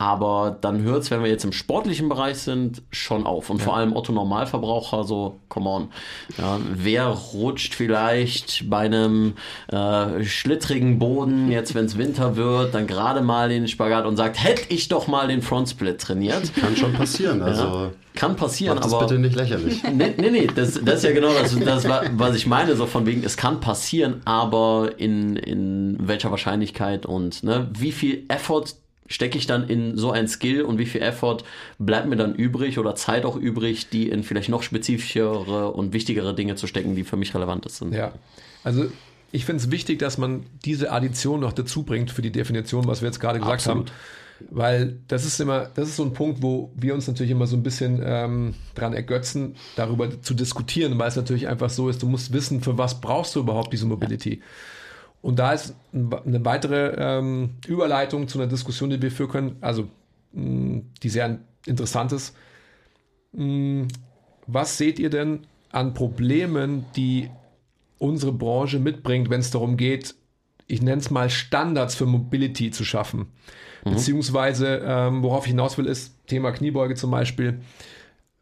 Aber 0.00 0.56
dann 0.60 0.80
hört 0.82 1.02
es, 1.02 1.10
wenn 1.10 1.24
wir 1.24 1.28
jetzt 1.28 1.42
im 1.44 1.50
sportlichen 1.50 2.08
Bereich 2.08 2.38
sind, 2.38 2.82
schon 2.92 3.26
auf. 3.26 3.50
Und 3.50 3.60
vor 3.60 3.76
allem 3.76 3.96
Otto 3.96 4.12
Normalverbraucher, 4.12 5.02
so, 5.02 5.40
come 5.48 5.68
on. 5.68 5.88
Ja, 6.38 6.60
wer 6.72 7.06
rutscht 7.08 7.74
vielleicht 7.74 8.70
bei 8.70 8.78
einem 8.86 9.34
äh, 9.72 10.22
schlittrigen 10.22 11.00
Boden, 11.00 11.50
jetzt 11.50 11.74
wenn 11.74 11.86
es 11.86 11.98
Winter 11.98 12.36
wird, 12.36 12.74
dann 12.74 12.86
gerade 12.86 13.22
mal 13.22 13.48
den 13.48 13.66
Spagat 13.66 14.06
und 14.06 14.16
sagt, 14.16 14.40
hätte 14.42 14.62
ich 14.72 14.86
doch 14.86 15.08
mal 15.08 15.26
den 15.26 15.42
Frontsplit 15.42 16.00
trainiert. 16.00 16.54
Kann 16.54 16.76
schon 16.76 16.92
passieren. 16.92 17.42
Also 17.42 17.90
Kann 18.14 18.36
passieren, 18.36 18.78
aber. 18.78 19.00
bitte 19.00 19.18
nicht 19.18 19.34
lächerlich. 19.34 19.82
Nee, 19.92 20.14
nee, 20.16 20.30
nee, 20.30 20.46
das, 20.46 20.78
das 20.80 20.98
ist 20.98 21.04
ja 21.04 21.12
genau 21.12 21.32
das, 21.32 21.58
das, 21.58 21.88
wa- 21.88 22.02
was 22.12 22.36
ich 22.36 22.46
meine, 22.46 22.76
so 22.76 22.86
von 22.86 23.04
wegen, 23.04 23.24
es 23.24 23.36
kann 23.36 23.58
passieren, 23.58 24.20
aber 24.24 24.90
in, 24.98 25.34
in 25.34 25.96
welcher 26.00 26.30
Wahrscheinlichkeit 26.30 27.04
und 27.04 27.42
ne, 27.42 27.66
wie 27.76 27.90
viel 27.90 28.24
Effort 28.28 28.66
stecke 29.08 29.36
ich 29.36 29.46
dann 29.46 29.68
in 29.68 29.96
so 29.96 30.12
ein 30.12 30.28
Skill 30.28 30.62
und 30.62 30.78
wie 30.78 30.86
viel 30.86 31.02
Effort 31.02 31.38
bleibt 31.78 32.08
mir 32.08 32.16
dann 32.16 32.34
übrig 32.34 32.78
oder 32.78 32.94
Zeit 32.94 33.24
auch 33.24 33.36
übrig, 33.36 33.88
die 33.90 34.08
in 34.08 34.22
vielleicht 34.22 34.48
noch 34.48 34.62
spezifischere 34.62 35.72
und 35.72 35.92
wichtigere 35.92 36.34
Dinge 36.34 36.54
zu 36.54 36.66
stecken, 36.66 36.94
die 36.94 37.04
für 37.04 37.16
mich 37.16 37.34
relevant 37.34 37.68
sind. 37.70 37.94
Ja. 37.94 38.12
Also 38.62 38.86
ich 39.32 39.44
finde 39.44 39.62
es 39.62 39.70
wichtig, 39.70 39.98
dass 39.98 40.18
man 40.18 40.46
diese 40.64 40.92
Addition 40.92 41.40
noch 41.40 41.52
dazu 41.52 41.82
bringt 41.82 42.10
für 42.10 42.22
die 42.22 42.32
Definition, 42.32 42.86
was 42.86 43.02
wir 43.02 43.08
jetzt 43.08 43.20
gerade 43.20 43.38
gesagt 43.38 43.60
Absolut. 43.60 43.88
haben. 43.88 43.96
Weil 44.50 44.98
das 45.08 45.24
ist 45.24 45.40
immer, 45.40 45.66
das 45.74 45.88
ist 45.88 45.96
so 45.96 46.04
ein 46.04 46.12
Punkt, 46.12 46.42
wo 46.42 46.70
wir 46.76 46.94
uns 46.94 47.08
natürlich 47.08 47.32
immer 47.32 47.48
so 47.48 47.56
ein 47.56 47.64
bisschen 47.64 48.00
ähm, 48.04 48.54
dran 48.76 48.92
ergötzen, 48.92 49.56
darüber 49.74 50.22
zu 50.22 50.32
diskutieren, 50.34 50.96
weil 50.98 51.08
es 51.08 51.16
natürlich 51.16 51.48
einfach 51.48 51.70
so 51.70 51.88
ist, 51.88 52.02
du 52.02 52.06
musst 52.06 52.32
wissen, 52.32 52.60
für 52.60 52.78
was 52.78 53.00
brauchst 53.00 53.34
du 53.34 53.40
überhaupt 53.40 53.72
diese 53.72 53.86
Mobility. 53.86 54.40
Und 55.22 55.38
da 55.38 55.52
ist 55.52 55.74
ein- 55.92 56.12
eine 56.26 56.44
weitere 56.44 56.94
ähm, 56.98 57.50
Überleitung 57.66 58.28
zu 58.28 58.38
einer 58.38 58.48
Diskussion, 58.48 58.90
die 58.90 59.00
wir 59.02 59.10
führen 59.10 59.30
können, 59.30 59.56
also 59.60 59.88
mh, 60.32 60.82
die 61.02 61.08
sehr 61.08 61.38
interessant 61.66 62.12
ist. 62.12 62.36
Mh, 63.32 63.88
Was 64.46 64.78
seht 64.78 64.98
ihr 64.98 65.10
denn 65.10 65.40
an 65.72 65.92
Problemen, 65.92 66.86
die 66.96 67.28
unsere 67.98 68.32
Branche 68.32 68.78
mitbringt, 68.78 69.28
wenn 69.28 69.40
es 69.40 69.50
darum 69.50 69.76
geht, 69.76 70.14
ich 70.66 70.80
nenne 70.80 71.00
es 71.00 71.10
mal 71.10 71.28
Standards 71.28 71.94
für 71.94 72.06
Mobility 72.06 72.70
zu 72.70 72.84
schaffen? 72.84 73.26
Beziehungsweise, 73.84 74.80
ähm, 74.84 75.22
worauf 75.22 75.44
ich 75.44 75.50
hinaus 75.50 75.76
will, 75.78 75.86
ist 75.86 76.14
Thema 76.26 76.52
Kniebeuge 76.52 76.94
zum 76.94 77.10
Beispiel. 77.10 77.60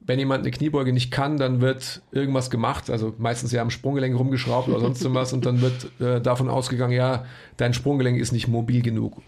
Wenn 0.06 0.18
jemand 0.20 0.42
eine 0.42 0.52
Kniebeuge 0.52 0.92
nicht 0.92 1.10
kann, 1.10 1.36
dann 1.36 1.60
wird 1.60 2.02
irgendwas 2.12 2.48
gemacht, 2.48 2.90
also 2.90 3.14
meistens 3.18 3.50
ja 3.50 3.60
am 3.60 3.70
Sprunggelenk 3.70 4.16
rumgeschraubt 4.16 4.68
oder 4.68 4.78
sonst 4.80 5.04
was 5.12 5.32
und 5.32 5.44
dann 5.46 5.60
wird 5.60 6.00
äh, 6.00 6.20
davon 6.20 6.48
ausgegangen, 6.48 6.92
ja, 6.92 7.25
dein 7.56 7.75
Sprunggelenk 7.75 8.18
ist 8.18 8.32
nicht 8.32 8.46
mobil 8.46 8.82
genug. 8.82 9.22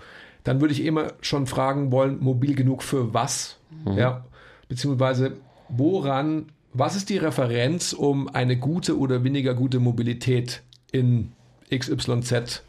dann 0.45 0.61
würde 0.61 0.73
ich 0.73 0.85
immer 0.85 1.13
schon 1.21 1.47
fragen 1.47 1.91
wollen, 1.93 2.21
mobil 2.21 2.55
genug 2.55 2.83
für 2.83 3.13
was? 3.13 3.59
Mhm. 3.85 3.99
Ja, 3.99 4.25
beziehungsweise 4.69 5.33
woran, 5.69 6.47
was 6.73 6.97
ist 6.97 7.11
die 7.11 7.19
Referenz, 7.19 7.93
um 7.93 8.29
eine 8.29 8.57
gute 8.57 8.99
oder 8.99 9.25
weniger 9.25 9.55
gute 9.55 9.81
Mobilität 9.81 10.63
in 10.93 11.33
XYZ 11.71 12.63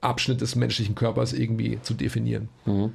Abschnitt 0.00 0.40
des 0.40 0.56
menschlichen 0.56 0.94
Körpers 0.94 1.32
irgendwie 1.32 1.78
zu 1.82 1.94
definieren? 1.94 2.48
Mhm. 2.66 2.92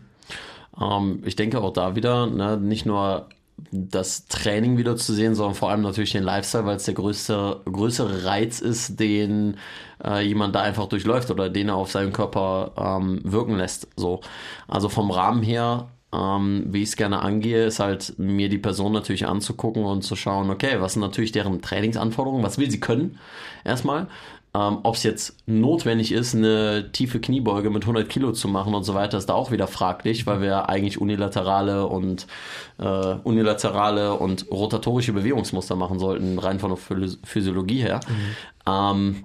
Ähm, 0.80 1.24
ich 1.26 1.36
denke 1.36 1.60
auch 1.62 1.74
da 1.74 1.96
wieder, 1.96 2.28
ne, 2.28 2.58
nicht 2.58 2.86
nur 2.86 3.30
das 3.72 4.28
Training 4.28 4.78
wieder 4.78 4.96
zu 4.96 5.14
sehen, 5.14 5.36
sondern 5.36 5.56
vor 5.56 5.70
allem 5.70 5.82
natürlich 5.82 6.12
den 6.12 6.24
Lifestyle, 6.24 6.66
weil 6.66 6.78
es 6.78 6.86
der 6.86 6.94
größte, 6.94 7.62
größere 7.66 8.26
Reiz 8.26 8.60
ist, 8.60 9.00
den 9.00 9.58
äh, 10.04 10.26
jemand 10.26 10.56
da 10.56 10.62
einfach 10.62 10.88
durchläuft 10.88 11.32
oder 11.32 11.50
den 11.50 11.70
er 11.70 11.76
auf 11.76 11.92
seinen 11.92 12.14
Körper 12.14 12.72
ähm, 12.78 13.20
wirken 13.24 13.56
lässt. 13.56 13.88
So. 13.96 14.22
Also 14.68 14.90
vom 14.90 15.12
Rahmen 15.12 15.44
her, 15.44 15.88
ähm, 16.14 16.66
wie 16.68 16.84
ich 16.84 16.90
es 16.90 16.96
gerne 16.96 17.20
angehe, 17.20 17.66
ist 17.66 17.80
halt 17.80 18.14
mir 18.18 18.48
die 18.50 18.58
Person 18.60 18.94
natürlich 18.94 19.28
anzugucken 19.28 19.84
und 19.84 20.04
zu 20.04 20.16
schauen, 20.16 20.50
okay, 20.50 20.80
was 20.80 20.94
sind 20.94 21.02
natürlich 21.02 21.32
deren 21.32 21.62
Trainingsanforderungen, 21.62 22.44
was 22.44 22.58
will 22.58 22.72
sie 22.72 22.80
können, 22.80 23.20
erstmal. 23.66 24.08
Ähm, 24.54 24.80
Ob 24.84 24.96
es 24.96 25.04
jetzt 25.04 25.38
notwendig 25.46 26.12
ist, 26.12 26.34
eine 26.34 26.92
tiefe 26.92 27.20
Kniebeuge 27.20 27.70
mit 27.70 27.84
100 27.84 28.08
Kilo 28.08 28.32
zu 28.32 28.48
machen 28.48 28.74
und 28.74 28.84
so 28.84 28.94
weiter, 28.94 29.18
ist 29.18 29.28
da 29.28 29.34
auch 29.34 29.52
wieder 29.52 29.68
fraglich, 29.68 30.26
weil 30.26 30.42
wir 30.42 30.70
eigentlich 30.70 31.00
unilaterale 31.00 31.86
und 31.88 32.28
äh, 32.80 33.16
unilaterale 33.24 34.14
und 34.16 34.50
rotatorische 34.50 35.14
Bewegungsmuster 35.14 35.76
machen 35.76 36.00
sollten, 36.00 36.40
rein 36.40 36.60
von 36.60 36.70
der 36.70 37.10
Physiologie 37.24 37.82
her. 37.82 38.00
Mhm. 38.08 38.72
Ähm, 38.72 39.24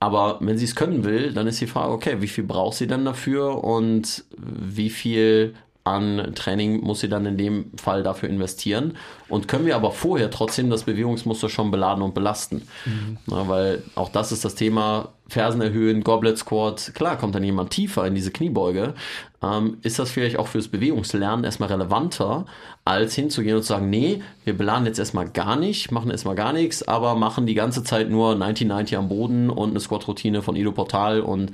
aber 0.00 0.38
wenn 0.40 0.58
sie 0.58 0.66
es 0.66 0.74
können 0.74 1.04
will, 1.04 1.32
dann 1.32 1.46
ist 1.46 1.60
die 1.60 1.66
Frage, 1.66 1.92
okay, 1.92 2.16
wie 2.20 2.28
viel 2.28 2.44
braucht 2.44 2.76
sie 2.76 2.86
denn 2.86 3.04
dafür 3.04 3.64
und 3.64 4.24
wie 4.36 4.90
viel 4.90 5.54
an 5.84 6.32
Training 6.34 6.80
muss 6.80 7.00
sie 7.00 7.10
dann 7.10 7.26
in 7.26 7.36
dem 7.36 7.70
Fall 7.76 8.02
dafür 8.02 8.30
investieren. 8.30 8.96
Und 9.28 9.48
können 9.48 9.66
wir 9.66 9.76
aber 9.76 9.92
vorher 9.92 10.30
trotzdem 10.30 10.70
das 10.70 10.84
Bewegungsmuster 10.84 11.50
schon 11.50 11.70
beladen 11.70 12.02
und 12.02 12.14
belasten. 12.14 12.62
Mhm. 12.86 13.18
Na, 13.26 13.48
weil 13.48 13.82
auch 13.94 14.08
das 14.08 14.32
ist 14.32 14.46
das 14.46 14.54
Thema, 14.54 15.10
Fersen 15.28 15.60
erhöhen, 15.60 16.02
Goblet 16.02 16.38
Squat. 16.38 16.92
Klar, 16.94 17.18
kommt 17.18 17.34
dann 17.34 17.44
jemand 17.44 17.70
tiefer 17.70 18.06
in 18.06 18.14
diese 18.14 18.30
Kniebeuge. 18.30 18.94
Ähm, 19.42 19.76
ist 19.82 19.98
das 19.98 20.10
vielleicht 20.10 20.38
auch 20.38 20.48
fürs 20.48 20.68
Bewegungslernen 20.68 21.44
erstmal 21.44 21.68
relevanter, 21.70 22.46
als 22.86 23.14
hinzugehen 23.14 23.56
und 23.56 23.62
zu 23.62 23.68
sagen, 23.68 23.90
nee, 23.90 24.22
wir 24.44 24.56
beladen 24.56 24.86
jetzt 24.86 24.98
erstmal 24.98 25.28
gar 25.28 25.56
nicht, 25.56 25.92
machen 25.92 26.10
erstmal 26.10 26.34
gar 26.34 26.54
nichts, 26.54 26.86
aber 26.86 27.14
machen 27.14 27.46
die 27.46 27.54
ganze 27.54 27.84
Zeit 27.84 28.08
nur 28.08 28.32
1990 28.32 28.96
am 28.96 29.08
Boden 29.08 29.50
und 29.50 29.70
eine 29.70 29.80
Squat-Routine 29.80 30.40
von 30.40 30.56
Ido 30.56 30.72
Portal 30.72 31.20
und 31.20 31.52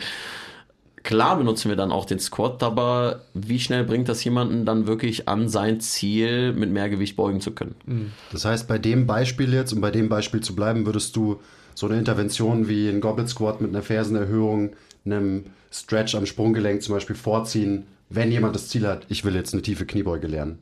Klar 1.02 1.38
benutzen 1.38 1.70
wir 1.70 1.76
dann 1.76 1.92
auch 1.92 2.04
den 2.04 2.18
Squat, 2.18 2.62
aber 2.62 3.22
wie 3.32 3.58
schnell 3.58 3.84
bringt 3.84 4.08
das 4.08 4.22
jemanden 4.22 4.66
dann 4.66 4.86
wirklich 4.86 5.28
an 5.28 5.48
sein 5.48 5.80
Ziel, 5.80 6.52
mit 6.52 6.70
mehr 6.70 6.90
Gewicht 6.90 7.16
beugen 7.16 7.40
zu 7.40 7.52
können? 7.52 7.74
Mhm. 7.86 8.12
Das 8.32 8.44
heißt, 8.44 8.68
bei 8.68 8.78
dem 8.78 9.06
Beispiel 9.06 9.52
jetzt, 9.54 9.72
um 9.72 9.80
bei 9.80 9.90
dem 9.90 10.08
Beispiel 10.08 10.40
zu 10.40 10.54
bleiben, 10.54 10.84
würdest 10.84 11.16
du 11.16 11.40
so 11.74 11.86
eine 11.86 11.98
Intervention 11.98 12.68
wie 12.68 12.88
ein 12.88 13.00
Goblet 13.00 13.28
Squat 13.28 13.60
mit 13.60 13.70
einer 13.70 13.82
Fersenerhöhung, 13.82 14.70
einem 15.06 15.46
Stretch 15.70 16.14
am 16.14 16.26
Sprunggelenk 16.26 16.82
zum 16.82 16.94
Beispiel 16.94 17.16
vorziehen, 17.16 17.86
wenn 18.10 18.30
jemand 18.30 18.54
das 18.54 18.68
Ziel 18.68 18.86
hat, 18.86 19.06
ich 19.08 19.24
will 19.24 19.34
jetzt 19.34 19.54
eine 19.54 19.62
tiefe 19.62 19.86
Kniebeuge 19.86 20.26
lernen? 20.26 20.58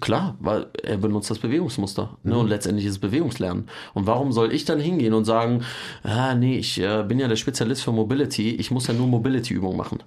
Klar, 0.00 0.36
weil 0.40 0.66
er 0.82 0.96
benutzt 0.96 1.30
das 1.30 1.38
Bewegungsmuster. 1.38 2.16
Ne? 2.22 2.34
Mhm. 2.34 2.40
Und 2.40 2.48
letztendlich 2.48 2.86
ist 2.86 2.92
es 2.92 2.98
Bewegungslernen. 2.98 3.68
Und 3.94 4.06
warum 4.06 4.32
soll 4.32 4.52
ich 4.52 4.64
dann 4.64 4.80
hingehen 4.80 5.14
und 5.14 5.24
sagen, 5.24 5.62
ah, 6.02 6.34
nee, 6.34 6.58
ich 6.58 6.80
äh, 6.80 7.04
bin 7.06 7.18
ja 7.18 7.28
der 7.28 7.36
Spezialist 7.36 7.82
für 7.82 7.92
Mobility, 7.92 8.54
ich 8.54 8.70
muss 8.70 8.86
ja 8.86 8.94
nur 8.94 9.06
Mobility-Übungen 9.06 9.76
machen. 9.76 10.02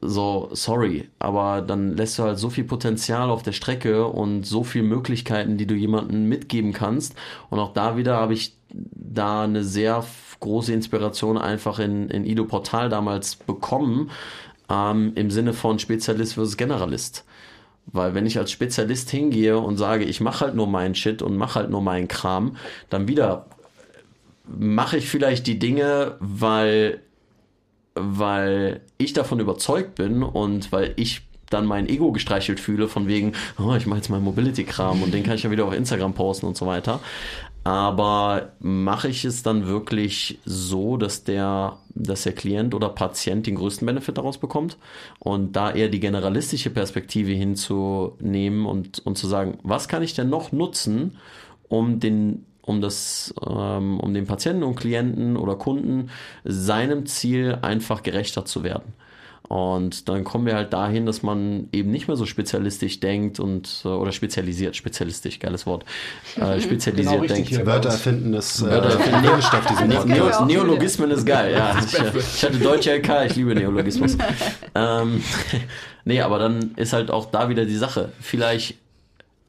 So, 0.00 0.48
sorry, 0.52 1.08
aber 1.18 1.62
dann 1.62 1.96
lässt 1.96 2.18
du 2.18 2.22
halt 2.22 2.38
so 2.38 2.50
viel 2.50 2.64
Potenzial 2.64 3.30
auf 3.30 3.42
der 3.42 3.52
Strecke 3.52 4.06
und 4.06 4.44
so 4.44 4.62
viele 4.62 4.84
Möglichkeiten, 4.84 5.56
die 5.56 5.66
du 5.66 5.74
jemandem 5.74 6.28
mitgeben 6.28 6.72
kannst. 6.72 7.14
Und 7.50 7.58
auch 7.58 7.72
da 7.72 7.96
wieder 7.96 8.16
habe 8.16 8.34
ich 8.34 8.54
da 8.70 9.44
eine 9.44 9.64
sehr 9.64 10.04
große 10.40 10.72
Inspiration 10.72 11.36
einfach 11.36 11.78
in, 11.78 12.08
in 12.10 12.24
Ido 12.24 12.44
Portal 12.44 12.88
damals 12.88 13.36
bekommen, 13.36 14.10
ähm, 14.70 15.12
im 15.14 15.30
Sinne 15.30 15.52
von 15.52 15.78
Spezialist 15.78 16.34
versus 16.34 16.56
Generalist. 16.56 17.24
Weil 17.92 18.14
wenn 18.14 18.26
ich 18.26 18.38
als 18.38 18.50
Spezialist 18.50 19.10
hingehe 19.10 19.58
und 19.58 19.76
sage, 19.76 20.04
ich 20.04 20.20
mache 20.20 20.44
halt 20.44 20.54
nur 20.54 20.66
meinen 20.66 20.94
Shit 20.94 21.22
und 21.22 21.36
mache 21.36 21.60
halt 21.60 21.70
nur 21.70 21.80
meinen 21.80 22.08
Kram, 22.08 22.56
dann 22.90 23.08
wieder 23.08 23.46
mache 24.46 24.96
ich 24.96 25.08
vielleicht 25.08 25.46
die 25.46 25.58
Dinge, 25.58 26.16
weil, 26.20 27.00
weil 27.94 28.80
ich 28.98 29.12
davon 29.12 29.40
überzeugt 29.40 29.94
bin 29.94 30.22
und 30.22 30.72
weil 30.72 30.94
ich 30.96 31.22
dann 31.50 31.66
mein 31.66 31.88
Ego 31.88 32.12
gestreichelt 32.12 32.60
fühle, 32.60 32.88
von 32.88 33.06
wegen, 33.08 33.32
oh, 33.58 33.74
ich 33.74 33.86
mache 33.86 33.98
jetzt 33.98 34.10
meinen 34.10 34.24
Mobility-Kram 34.24 35.02
und 35.02 35.14
den 35.14 35.22
kann 35.22 35.34
ich 35.34 35.42
ja 35.42 35.50
wieder 35.50 35.64
auf 35.64 35.74
Instagram 35.74 36.14
posten 36.14 36.46
und 36.46 36.56
so 36.56 36.66
weiter. 36.66 37.00
Aber 37.68 38.52
mache 38.60 39.08
ich 39.08 39.26
es 39.26 39.42
dann 39.42 39.66
wirklich 39.66 40.38
so, 40.46 40.96
dass 40.96 41.24
der, 41.24 41.76
dass 41.94 42.22
der 42.22 42.32
Klient 42.32 42.74
oder 42.74 42.88
Patient 42.88 43.46
den 43.46 43.56
größten 43.56 43.84
Benefit 43.84 44.16
daraus 44.16 44.38
bekommt? 44.38 44.78
Und 45.18 45.52
da 45.54 45.70
eher 45.70 45.90
die 45.90 46.00
generalistische 46.00 46.70
Perspektive 46.70 47.32
hinzunehmen 47.32 48.64
und, 48.64 49.00
und 49.00 49.18
zu 49.18 49.26
sagen, 49.26 49.58
was 49.64 49.86
kann 49.86 50.02
ich 50.02 50.14
denn 50.14 50.30
noch 50.30 50.50
nutzen, 50.50 51.18
um 51.68 52.00
den 52.00 52.46
um 52.62 52.80
das, 52.80 53.34
ähm, 53.46 54.00
um 54.00 54.14
den 54.14 54.26
Patienten 54.26 54.62
und 54.62 54.76
Klienten 54.76 55.36
oder 55.36 55.56
Kunden 55.56 56.08
seinem 56.44 57.04
Ziel 57.04 57.58
einfach 57.60 58.02
gerechter 58.02 58.46
zu 58.46 58.62
werden. 58.62 58.94
Und 59.46 60.10
dann 60.10 60.24
kommen 60.24 60.44
wir 60.44 60.54
halt 60.54 60.74
dahin, 60.74 61.06
dass 61.06 61.22
man 61.22 61.68
eben 61.72 61.90
nicht 61.90 62.06
mehr 62.06 62.16
so 62.16 62.26
spezialistisch 62.26 63.00
denkt 63.00 63.40
und 63.40 63.82
äh, 63.84 63.88
oder 63.88 64.12
spezialisiert, 64.12 64.76
spezialistisch, 64.76 65.38
geiles 65.38 65.64
Wort, 65.64 65.86
äh, 66.36 66.60
spezialisiert 66.60 67.22
genau 67.22 67.34
denkt. 67.34 67.66
Wörter 67.66 67.88
erfinden 67.90 68.34
ist 68.34 68.60
äh, 68.60 68.66
Wörter 68.66 68.90
erfinden 68.90 69.22
Nebenstoff 69.22 69.66
diesen 69.66 69.88
ne 69.88 70.04
Neo 70.04 70.44
Neologismen 70.44 71.10
ist 71.10 71.24
geil, 71.24 71.52
ja. 71.52 71.78
Ich, 71.86 71.94
ich, 71.94 72.44
hatte 72.44 72.58
deutsche 72.58 72.94
LK, 72.96 73.26
ich 73.26 73.36
liebe 73.36 73.54
Neologismus. 73.54 74.18
ähm, 74.74 75.22
nee, 76.04 76.20
aber 76.20 76.38
dann 76.38 76.72
ist 76.76 76.92
halt 76.92 77.10
auch 77.10 77.30
da 77.30 77.48
wieder 77.48 77.64
die 77.64 77.76
Sache. 77.76 78.12
Vielleicht 78.20 78.74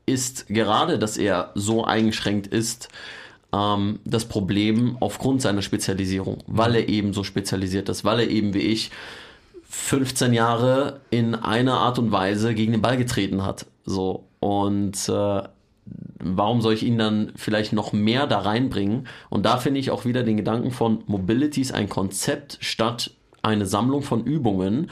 ist 0.06 0.48
gerade, 0.48 0.98
dass 0.98 1.18
er 1.18 1.52
so 1.56 1.84
eingeschränkt 1.84 2.48
ist, 2.48 2.88
ähm, 3.54 4.00
das 4.06 4.26
Problem 4.26 4.98
aufgrund 5.02 5.42
seiner 5.42 5.62
Spezialisierung, 5.62 6.38
weil 6.48 6.76
er 6.76 6.88
eben 6.88 7.14
so 7.14 7.24
spezialisiert 7.24 7.90
ist, 7.90 8.06
weil 8.06 8.22
er 8.22 8.30
eben 8.30 8.54
wie 8.54 8.60
ich 8.60 8.92
15 9.70 10.34
Jahre 10.34 11.02
in 11.12 11.36
einer 11.36 11.76
Art 11.76 12.00
und 12.00 12.12
Weise 12.12 12.54
gegen 12.54 12.72
den 12.72 12.82
Ball 12.82 12.98
getreten 12.98 13.46
hat. 13.46 13.68
So. 13.86 14.26
Und 14.40 15.08
äh, 15.10 15.42
warum 16.20 16.62
soll 16.62 16.74
ich 16.74 16.84
ihn 16.84 16.98
dann 16.98 17.32
vielleicht 17.36 17.72
noch 17.74 17.94
mehr 17.94 18.28
da 18.28 18.40
reinbringen? 18.40 19.08
Und 19.30 19.46
da 19.46 19.58
finde 19.58 19.80
ich 19.80 19.92
auch 19.92 20.06
wieder 20.06 20.24
den 20.24 20.38
Gedanken 20.38 20.72
von 20.72 21.04
Mobility 21.06 21.62
ist 21.62 21.74
ein 21.74 21.88
Konzept 21.88 22.58
statt 22.62 23.12
eine 23.42 23.66
Sammlung 23.66 24.02
von 24.02 24.26
Übungen, 24.26 24.90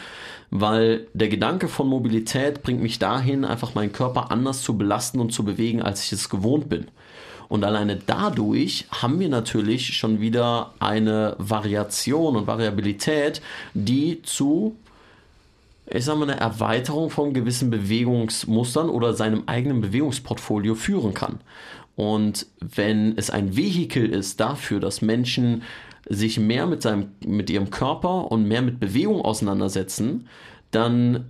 weil 0.51 1.07
der 1.13 1.27
Gedanke 1.27 1.67
von 1.67 1.87
Mobilität 1.87 2.63
bringt 2.63 2.81
mich 2.81 2.99
dahin, 2.99 3.43
einfach 3.43 3.75
meinen 3.75 3.91
Körper 3.91 4.31
anders 4.31 4.61
zu 4.61 4.77
belasten 4.77 5.19
und 5.19 5.33
zu 5.33 5.43
bewegen, 5.43 5.81
als 5.81 6.03
ich 6.05 6.13
es 6.13 6.29
gewohnt 6.29 6.69
bin. 6.69 6.87
Und 7.49 7.63
alleine 7.63 7.97
dadurch 7.97 8.85
haben 8.91 9.19
wir 9.19 9.29
natürlich 9.29 9.95
schon 9.95 10.19
wieder 10.19 10.73
eine 10.79 11.35
Variation 11.37 12.35
und 12.35 12.47
Variabilität, 12.47 13.41
die 13.73 14.21
zu 14.21 14.75
ich 15.89 16.03
sage 16.03 16.19
mal, 16.19 16.29
eine 16.29 16.39
Erweiterung 16.39 17.09
von 17.09 17.33
gewissen 17.33 17.69
Bewegungsmustern 17.69 18.89
oder 18.89 19.13
seinem 19.13 19.43
eigenen 19.45 19.79
Bewegungsportfolio 19.79 20.75
führen 20.75 21.13
kann. 21.13 21.39
Und 21.95 22.45
wenn 22.59 23.17
es 23.17 23.29
ein 23.29 23.55
Vehikel 23.55 24.09
ist 24.09 24.39
dafür, 24.39 24.79
dass 24.79 25.01
Menschen 25.01 25.63
sich 26.09 26.39
mehr 26.39 26.67
mit, 26.67 26.81
seinem, 26.81 27.11
mit 27.25 27.49
ihrem 27.49 27.69
Körper 27.69 28.31
und 28.31 28.47
mehr 28.47 28.61
mit 28.61 28.79
Bewegung 28.79 29.21
auseinandersetzen, 29.21 30.27
dann 30.71 31.25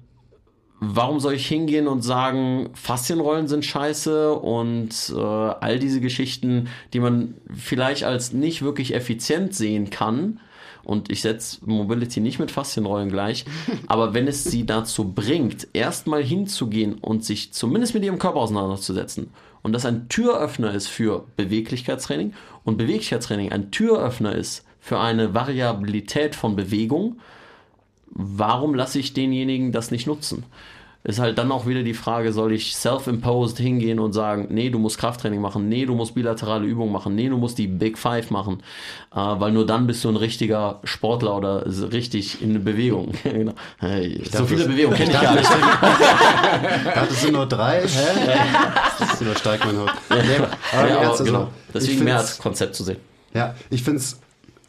warum 0.79 1.19
soll 1.19 1.33
ich 1.33 1.47
hingehen 1.47 1.87
und 1.87 2.01
sagen, 2.01 2.69
Faszienrollen 2.73 3.47
sind 3.47 3.65
scheiße 3.65 4.33
und 4.33 5.13
äh, 5.15 5.19
all 5.19 5.79
diese 5.79 6.01
Geschichten, 6.01 6.69
die 6.93 6.99
man 6.99 7.35
vielleicht 7.53 8.03
als 8.03 8.33
nicht 8.33 8.61
wirklich 8.61 8.93
effizient 8.93 9.55
sehen 9.55 9.89
kann. 9.89 10.39
Und 10.83 11.11
ich 11.11 11.21
setze 11.21 11.57
Mobility 11.65 12.21
nicht 12.21 12.39
mit 12.39 12.51
Faszienrollen 12.51 13.09
gleich. 13.09 13.45
Aber 13.87 14.13
wenn 14.13 14.27
es 14.27 14.45
sie 14.45 14.65
dazu 14.65 15.11
bringt, 15.11 15.67
erstmal 15.73 16.23
hinzugehen 16.23 16.95
und 16.95 17.25
sich 17.25 17.51
zumindest 17.53 17.93
mit 17.93 18.03
ihrem 18.03 18.19
Körper 18.19 18.39
auseinanderzusetzen 18.39 19.31
und 19.63 19.73
das 19.73 19.85
ein 19.85 20.07
Türöffner 20.07 20.73
ist 20.73 20.87
für 20.87 21.25
Beweglichkeitstraining 21.35 22.33
und 22.63 22.77
Beweglichkeitstraining 22.77 23.51
ein 23.51 23.71
Türöffner 23.71 24.33
ist 24.33 24.63
für 24.79 24.99
eine 24.99 25.33
Variabilität 25.33 26.35
von 26.35 26.55
Bewegung, 26.55 27.19
warum 28.11 28.73
lasse 28.73 28.99
ich 28.99 29.13
denjenigen 29.13 29.71
das 29.71 29.91
nicht 29.91 30.07
nutzen? 30.07 30.43
ist 31.07 31.19
halt 31.19 31.37
dann 31.37 31.53
auch 31.53 31.65
wieder 31.65 31.83
die 31.83 31.93
Frage, 31.93 32.33
soll 32.33 32.51
ich 32.51 32.75
self-imposed 32.75 33.57
hingehen 33.57 33.97
und 33.97 34.11
sagen, 34.11 34.47
nee, 34.49 34.69
du 34.69 34.77
musst 34.77 34.97
Krafttraining 34.97 35.39
machen, 35.39 35.69
nee, 35.69 35.85
du 35.85 35.95
musst 35.95 36.13
bilaterale 36.15 36.65
Übungen 36.65 36.91
machen, 36.91 37.15
nee, 37.15 37.29
du 37.29 37.37
musst 37.37 37.57
die 37.57 37.67
Big 37.67 37.97
Five 37.97 38.29
machen, 38.29 38.61
äh, 39.13 39.15
weil 39.15 39.53
nur 39.53 39.65
dann 39.65 39.87
bist 39.87 40.03
du 40.03 40.09
ein 40.09 40.17
richtiger 40.17 40.81
Sportler 40.83 41.37
oder 41.37 41.65
richtig 41.93 42.41
in 42.41 42.61
Bewegung. 42.61 43.13
genau. 43.23 43.53
hey, 43.77 44.21
so 44.29 44.45
viele 44.45 44.65
Bewegungen 44.65 44.97
kenne 44.97 45.11
ich 45.13 45.21
gar 45.21 45.35
nicht. 45.35 45.49
ich 45.49 46.93
dachte, 46.93 47.13
es 47.13 47.21
sind 47.21 47.31
nur 47.31 47.45
drei. 47.45 47.83
Hä? 47.83 48.37
das 48.99 49.13
ist 49.13 49.21
übersteigt 49.21 49.65
mein 49.65 49.77
Haut. 49.77 49.93
Ja, 50.09 50.17
aber 50.77 50.89
ja, 50.89 50.97
aber 50.97 51.09
also, 51.11 51.23
genau. 51.23 51.47
Deswegen 51.73 52.03
mehr 52.03 52.17
als 52.17 52.37
Konzept 52.37 52.75
zu 52.75 52.83
sehen. 52.83 52.97
Ja, 53.33 53.55
ich 53.69 53.81
finde 53.81 53.99
es 53.99 54.19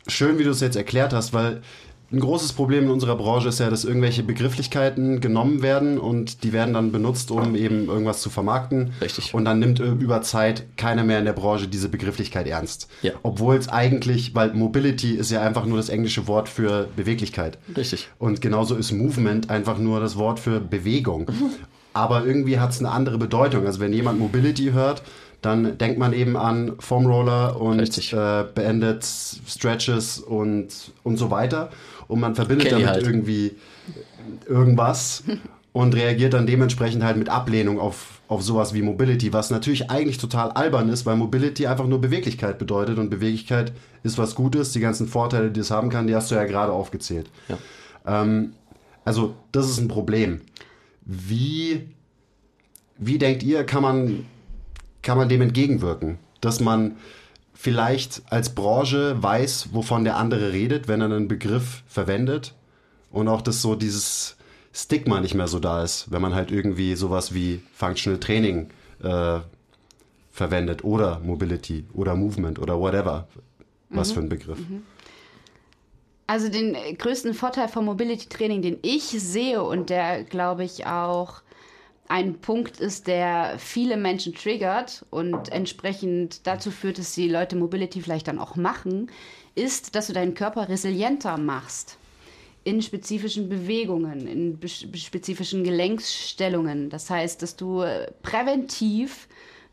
schön, 0.07 0.39
wie 0.39 0.45
du 0.45 0.51
es 0.51 0.61
jetzt 0.61 0.77
erklärt 0.77 1.13
hast, 1.13 1.33
weil 1.33 1.63
ein 2.11 2.21
großes 2.21 2.55
Problem 2.55 2.85
in 2.85 2.91
unserer 2.91 3.17
Branche 3.17 3.49
ist 3.49 3.61
ja, 3.61 3.69
dass 3.69 3.85
irgendwelche 3.85 4.23
Begrifflichkeiten 4.23 5.21
genommen 5.21 5.61
werden 5.61 5.99
und 5.99 6.43
die 6.43 6.55
werden 6.55 6.73
dann 6.73 6.91
benutzt, 6.91 7.31
um 7.31 7.55
eben 7.55 7.87
irgendwas 7.87 8.23
zu 8.23 8.31
vermarkten. 8.31 8.93
Richtig. 9.03 9.35
Und 9.35 9.45
dann 9.45 9.59
nimmt 9.59 9.79
über 9.79 10.23
Zeit 10.23 10.65
keiner 10.79 11.05
mehr 11.05 11.19
in 11.19 11.27
der 11.27 11.35
Branche 11.35 11.69
diese 11.69 11.91
Begrifflichkeit 11.91 12.47
ernst. 12.47 12.89
Ja. 13.03 13.13
Obwohl 13.23 13.57
es 13.57 13.69
eigentlich, 13.69 14.35
weil 14.35 14.55
Mobility 14.55 15.17
ist 15.17 15.31
ja 15.31 15.43
einfach 15.43 15.67
nur 15.67 15.77
das 15.77 15.91
englische 15.91 16.27
Wort 16.27 16.49
für 16.49 16.89
Beweglichkeit. 16.97 17.59
Richtig. 17.77 18.09
Und 18.19 18.41
genauso 18.41 18.75
ist 18.75 18.91
Movement 18.91 19.51
einfach 19.51 19.77
nur 19.77 20.01
das 20.01 20.17
Wort 20.17 20.41
für 20.41 20.61
Bewegung. 20.61 21.27
Aber 21.93 22.25
irgendwie 22.25 22.59
hat 22.59 22.71
es 22.71 22.79
eine 22.79 22.91
andere 22.91 23.19
Bedeutung. 23.19 23.67
Also 23.67 23.81
wenn 23.81 23.93
jemand 23.93 24.19
Mobility 24.19 24.71
hört, 24.73 25.03
dann 25.43 25.79
denkt 25.79 25.99
man 25.99 26.13
eben 26.13 26.37
an 26.37 26.75
Foam 26.81 27.07
Roller 27.07 27.61
und 27.61 27.81
äh, 27.81 28.45
beendet 28.55 29.05
Stretches 29.05 30.19
und, 30.19 30.93
und 31.05 31.17
so 31.17 31.31
weiter. 31.31 31.71
Und 32.09 32.21
man 32.21 32.35
verbindet 32.35 32.73
damit 32.73 32.87
halt. 32.87 33.07
irgendwie 33.07 33.53
irgendwas 34.49 35.25
und 35.73 35.95
reagiert 35.95 36.35
dann 36.35 36.47
dementsprechend 36.47 37.05
halt 37.05 37.17
mit 37.17 37.29
Ablehnung 37.29 37.79
auf, 37.79 38.21
auf 38.27 38.43
sowas 38.43 38.75
wie 38.75 38.83
Mobility, 38.83 39.33
was 39.33 39.51
natürlich 39.51 39.91
eigentlich 39.91 40.19
total 40.19 40.51
albern 40.51 40.89
ist, 40.89 41.07
weil 41.07 41.17
Mobility 41.17 41.67
einfach 41.67 41.87
nur 41.87 42.01
Beweglichkeit 42.01 42.59
bedeutet 42.59 42.99
und 42.99 43.11
Beweglichkeit 43.11 43.73
ist 44.03 44.19
was 44.19 44.35
Gutes. 44.35 44.73
Die 44.73 44.81
ganzen 44.81 45.07
Vorteile, 45.07 45.51
die 45.51 45.61
es 45.61 45.71
haben 45.71 45.91
kann, 45.91 46.07
die 46.07 46.15
hast 46.15 46.31
du 46.31 46.35
ja 46.35 46.45
gerade 46.45 46.73
aufgezählt. 46.73 47.31
Ja. 47.49 47.59
Ähm, 48.23 48.55
also, 49.05 49.35
das 49.53 49.69
ist 49.69 49.79
ein 49.79 49.89
Problem. 49.89 50.41
Wie, 51.05 51.89
wie 52.99 53.19
denkt 53.19 53.43
ihr, 53.43 53.65
kann 53.65 53.83
man 53.83 54.25
kann 55.03 55.17
man 55.17 55.29
dem 55.29 55.41
entgegenwirken, 55.41 56.19
dass 56.41 56.61
man 56.61 56.97
vielleicht 57.61 58.23
als 58.31 58.55
Branche 58.55 59.21
weiß, 59.21 59.71
wovon 59.73 60.05
der 60.05 60.17
andere 60.17 60.53
redet, 60.53 60.87
wenn 60.87 61.01
er 61.01 61.07
einen 61.07 61.27
Begriff 61.27 61.83
verwendet 61.89 62.55
und 63.11 63.27
auch, 63.27 63.43
dass 63.43 63.61
so 63.61 63.75
dieses 63.75 64.37
Stigma 64.73 65.21
nicht 65.21 65.35
mehr 65.35 65.49
so 65.49 65.59
da 65.59 65.83
ist, 65.83 66.09
wenn 66.13 66.23
man 66.23 66.37
halt 66.37 66.53
irgendwie 66.53 66.95
sowas 66.95 67.35
wie 67.35 67.61
Functional 67.75 68.21
Training 68.21 68.71
äh, 69.03 69.41
verwendet 70.31 70.85
oder 70.85 71.19
Mobility 71.19 71.85
oder 71.95 72.15
Movement 72.15 72.61
oder 72.61 72.79
whatever. 72.79 73.27
Was 73.91 74.11
mhm. 74.11 74.15
für 74.15 74.21
ein 74.21 74.29
Begriff. 74.29 74.59
Mhm. 74.61 74.83
Also 76.29 76.51
den 76.51 76.77
größten 76.97 77.35
Vorteil 77.35 77.67
vom 77.67 77.87
Mobility 77.87 78.29
Training, 78.29 78.63
den 78.63 78.79
ich 78.83 79.03
sehe 79.03 79.65
und 79.65 79.91
der, 79.91 80.23
glaube 80.23 80.63
ich, 80.63 80.87
auch 80.87 81.41
ein 82.09 82.41
Punkt 82.41 82.81
ist, 82.81 83.07
der 83.07 83.57
viele 83.59 83.97
Menschen 83.97 84.35
triggert 84.35 85.05
und 85.11 85.51
entsprechend 85.51 86.47
dazu 86.47 86.71
führt, 86.71 86.99
dass 86.99 87.15
die 87.15 87.29
Leute 87.29 87.57
Mobility 87.57 88.01
vielleicht 88.01 88.29
dann 88.29 88.39
auch 88.39 88.57
machen, 88.57 89.11
ist, 89.55 89.95
dass 89.95 90.07
du 90.07 90.13
deinen 90.15 90.35
Körper 90.35 90.69
resilienter 90.69 91.37
machst 91.37 91.99
in 92.65 92.83
spezifischen 92.83 93.49
Bewegungen, 93.49 94.27
in 94.27 94.59
spezifischen 94.69 95.65
Gelenksstellungen. 95.65 96.91
Das 96.91 97.09
heißt, 97.09 97.41
dass 97.43 97.57
du 97.57 97.85
präventiv 98.23 99.29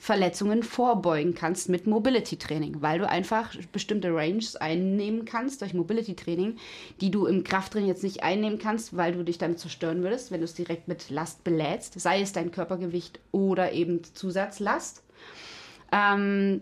Verletzungen 0.06 0.62
vorbeugen 0.62 1.34
kannst 1.34 1.68
mit 1.68 1.88
Mobility 1.88 2.38
Training, 2.38 2.84
weil 2.84 3.00
du 3.00 3.10
einfach 3.10 3.56
bestimmte 3.72 4.13
Ranges 4.13 4.56
einnehmen 4.56 5.26
kannst 5.26 5.62
durch 5.62 5.74
Mobility 5.74 6.15
Training, 6.15 6.58
die 7.02 7.10
du 7.10 7.26
im 7.26 7.44
Krafttraining 7.44 7.89
jetzt 7.89 8.04
nicht 8.04 8.22
einnehmen 8.22 8.60
kannst, 8.60 8.96
weil 8.96 9.13
du 9.13 9.24
dich 9.24 9.39
damit 9.39 9.58
zerstören 9.58 10.04
würdest, 10.04 10.30
wenn 10.30 10.41
du 10.41 10.46
es 10.46 10.54
direkt 10.54 10.88
mit 10.88 11.10
Last 11.10 11.44
belädst, 11.44 12.00
sei 12.00 12.22
es 12.22 12.34
dein 12.34 12.52
Körpergewicht 12.52 13.20
oder 13.32 13.72
eben 13.72 14.04
Zusatzlast. 14.04 15.02
Ähm, 15.91 16.62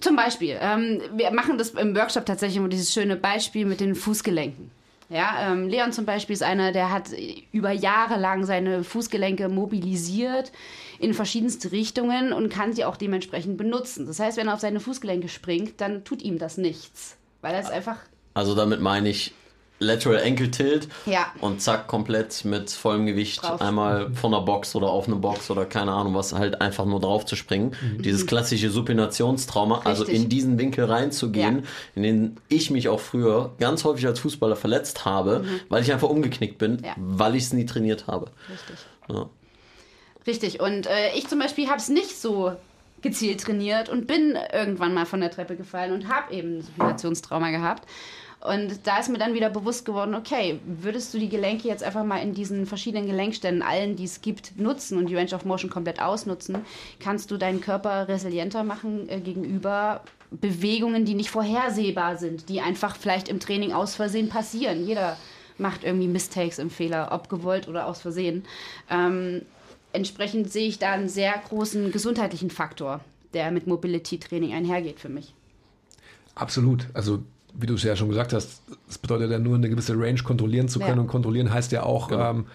zum 0.00 0.14
Beispiel, 0.14 0.56
ähm, 0.60 1.02
wir 1.16 1.32
machen 1.32 1.58
das 1.58 1.70
im 1.70 1.96
Workshop 1.96 2.24
tatsächlich 2.24 2.58
immer 2.58 2.68
dieses 2.68 2.92
schöne 2.92 3.16
Beispiel 3.16 3.66
mit 3.66 3.80
den 3.80 3.96
Fußgelenken. 3.96 4.70
Ja, 5.10 5.50
ähm, 5.50 5.68
Leon 5.68 5.92
zum 5.92 6.06
Beispiel 6.06 6.34
ist 6.34 6.42
einer, 6.44 6.70
der 6.70 6.92
hat 6.92 7.10
über 7.50 7.72
Jahre 7.72 8.18
lang 8.18 8.46
seine 8.46 8.84
Fußgelenke 8.84 9.48
mobilisiert 9.48 10.52
in 11.00 11.14
verschiedenste 11.14 11.72
Richtungen 11.72 12.32
und 12.32 12.48
kann 12.48 12.72
sie 12.72 12.84
auch 12.84 12.96
dementsprechend 12.96 13.56
benutzen. 13.56 14.06
Das 14.06 14.20
heißt, 14.20 14.36
wenn 14.36 14.46
er 14.46 14.54
auf 14.54 14.60
seine 14.60 14.78
Fußgelenke 14.78 15.28
springt, 15.28 15.80
dann 15.80 16.04
tut 16.04 16.22
ihm 16.22 16.38
das 16.38 16.58
nichts, 16.58 17.16
weil 17.40 17.54
er 17.54 17.60
es 17.60 17.70
einfach. 17.70 17.96
Also 18.34 18.54
damit 18.54 18.80
meine 18.80 19.08
ich 19.08 19.34
Lateral 19.80 20.22
Ankle 20.22 20.50
Tilt 20.50 20.88
ja. 21.06 21.32
und 21.40 21.62
zack, 21.62 21.88
komplett 21.88 22.44
mit 22.44 22.70
vollem 22.70 23.06
Gewicht 23.06 23.42
drauf. 23.42 23.62
einmal 23.62 24.12
von 24.12 24.30
der 24.32 24.40
Box 24.40 24.74
oder 24.74 24.88
auf 24.88 25.06
eine 25.06 25.16
Box 25.16 25.50
oder 25.50 25.64
keine 25.64 25.92
Ahnung 25.92 26.14
was, 26.14 26.34
halt 26.34 26.60
einfach 26.60 26.84
nur 26.84 27.00
drauf 27.00 27.24
zu 27.24 27.34
springen. 27.34 27.74
Mhm. 27.80 28.02
Dieses 28.02 28.26
klassische 28.26 28.70
Supinationstrauma, 28.70 29.80
also 29.84 30.04
in 30.04 30.28
diesen 30.28 30.58
Winkel 30.58 30.84
reinzugehen, 30.84 31.60
ja. 31.60 31.64
in 31.94 32.02
den 32.02 32.36
ich 32.48 32.70
mich 32.70 32.90
auch 32.90 33.00
früher 33.00 33.52
ganz 33.58 33.84
häufig 33.84 34.06
als 34.06 34.20
Fußballer 34.20 34.56
verletzt 34.56 35.06
habe, 35.06 35.40
mhm. 35.40 35.60
weil 35.70 35.82
ich 35.82 35.92
einfach 35.92 36.10
umgeknickt 36.10 36.58
bin, 36.58 36.82
ja. 36.84 36.92
weil 36.98 37.34
ich 37.34 37.44
es 37.44 37.52
nie 37.54 37.64
trainiert 37.64 38.06
habe. 38.06 38.30
Richtig. 38.50 38.76
Ja. 39.08 39.30
Richtig. 40.26 40.60
Und 40.60 40.86
äh, 40.86 41.14
ich 41.16 41.26
zum 41.26 41.38
Beispiel 41.38 41.68
habe 41.68 41.78
es 41.78 41.88
nicht 41.88 42.20
so 42.20 42.54
gezielt 43.02 43.40
trainiert 43.40 43.88
und 43.88 44.06
bin 44.06 44.36
irgendwann 44.52 44.92
mal 44.92 45.06
von 45.06 45.20
der 45.20 45.30
Treppe 45.30 45.56
gefallen 45.56 45.92
und 45.92 46.08
habe 46.08 46.34
eben 46.34 46.58
ein 46.58 46.62
Supinationstrauma 46.62 47.50
gehabt. 47.50 47.86
Und 48.40 48.86
da 48.86 48.98
ist 48.98 49.10
mir 49.10 49.18
dann 49.18 49.34
wieder 49.34 49.50
bewusst 49.50 49.84
geworden, 49.84 50.14
okay, 50.14 50.60
würdest 50.64 51.12
du 51.12 51.18
die 51.18 51.28
Gelenke 51.28 51.68
jetzt 51.68 51.82
einfach 51.82 52.04
mal 52.04 52.22
in 52.22 52.32
diesen 52.32 52.64
verschiedenen 52.64 53.06
Gelenkstellen, 53.06 53.60
allen, 53.60 53.96
die 53.96 54.04
es 54.04 54.22
gibt, 54.22 54.58
nutzen 54.58 54.96
und 54.96 55.06
die 55.10 55.16
Range 55.16 55.34
of 55.34 55.44
Motion 55.44 55.70
komplett 55.70 56.00
ausnutzen, 56.00 56.64
kannst 57.00 57.30
du 57.30 57.36
deinen 57.36 57.60
Körper 57.60 58.08
resilienter 58.08 58.64
machen 58.64 59.10
äh, 59.10 59.20
gegenüber 59.20 60.02
Bewegungen, 60.30 61.04
die 61.04 61.14
nicht 61.14 61.30
vorhersehbar 61.30 62.16
sind, 62.16 62.48
die 62.48 62.62
einfach 62.62 62.96
vielleicht 62.96 63.28
im 63.28 63.40
Training 63.40 63.72
aus 63.72 63.94
Versehen 63.94 64.30
passieren. 64.30 64.86
Jeder 64.86 65.18
macht 65.58 65.84
irgendwie 65.84 66.08
Mistakes 66.08 66.58
im 66.58 66.70
Fehler, 66.70 67.08
ob 67.12 67.28
gewollt 67.28 67.68
oder 67.68 67.86
aus 67.86 68.00
Versehen. 68.00 68.44
Ähm, 68.88 69.42
entsprechend 69.92 70.50
sehe 70.50 70.68
ich 70.68 70.78
da 70.78 70.92
einen 70.92 71.10
sehr 71.10 71.34
großen 71.48 71.92
gesundheitlichen 71.92 72.50
Faktor, 72.50 73.00
der 73.34 73.50
mit 73.50 73.66
Mobility 73.66 74.18
Training 74.18 74.54
einhergeht 74.54 74.98
für 74.98 75.10
mich. 75.10 75.34
Absolut. 76.34 76.86
Also 76.94 77.22
wie 77.54 77.66
du 77.66 77.74
es 77.74 77.82
ja 77.82 77.96
schon 77.96 78.08
gesagt 78.08 78.32
hast, 78.32 78.62
es 78.88 78.98
bedeutet 78.98 79.30
ja 79.30 79.38
nur 79.38 79.56
eine 79.56 79.68
gewisse 79.68 79.94
Range 79.98 80.22
kontrollieren 80.22 80.68
zu 80.68 80.78
können. 80.78 80.96
Ja. 80.96 81.02
Und 81.02 81.08
kontrollieren 81.08 81.52
heißt 81.52 81.72
ja 81.72 81.82
auch, 81.82 82.08
genau. 82.08 82.30
ähm, 82.30 82.46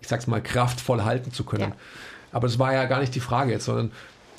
ich 0.00 0.08
sag's 0.08 0.26
mal, 0.26 0.42
kraftvoll 0.42 1.04
halten 1.04 1.32
zu 1.32 1.44
können. 1.44 1.70
Ja. 1.70 1.76
Aber 2.32 2.46
das 2.46 2.58
war 2.58 2.72
ja 2.72 2.84
gar 2.84 3.00
nicht 3.00 3.14
die 3.14 3.20
Frage 3.20 3.52
jetzt, 3.52 3.64
sondern 3.64 3.90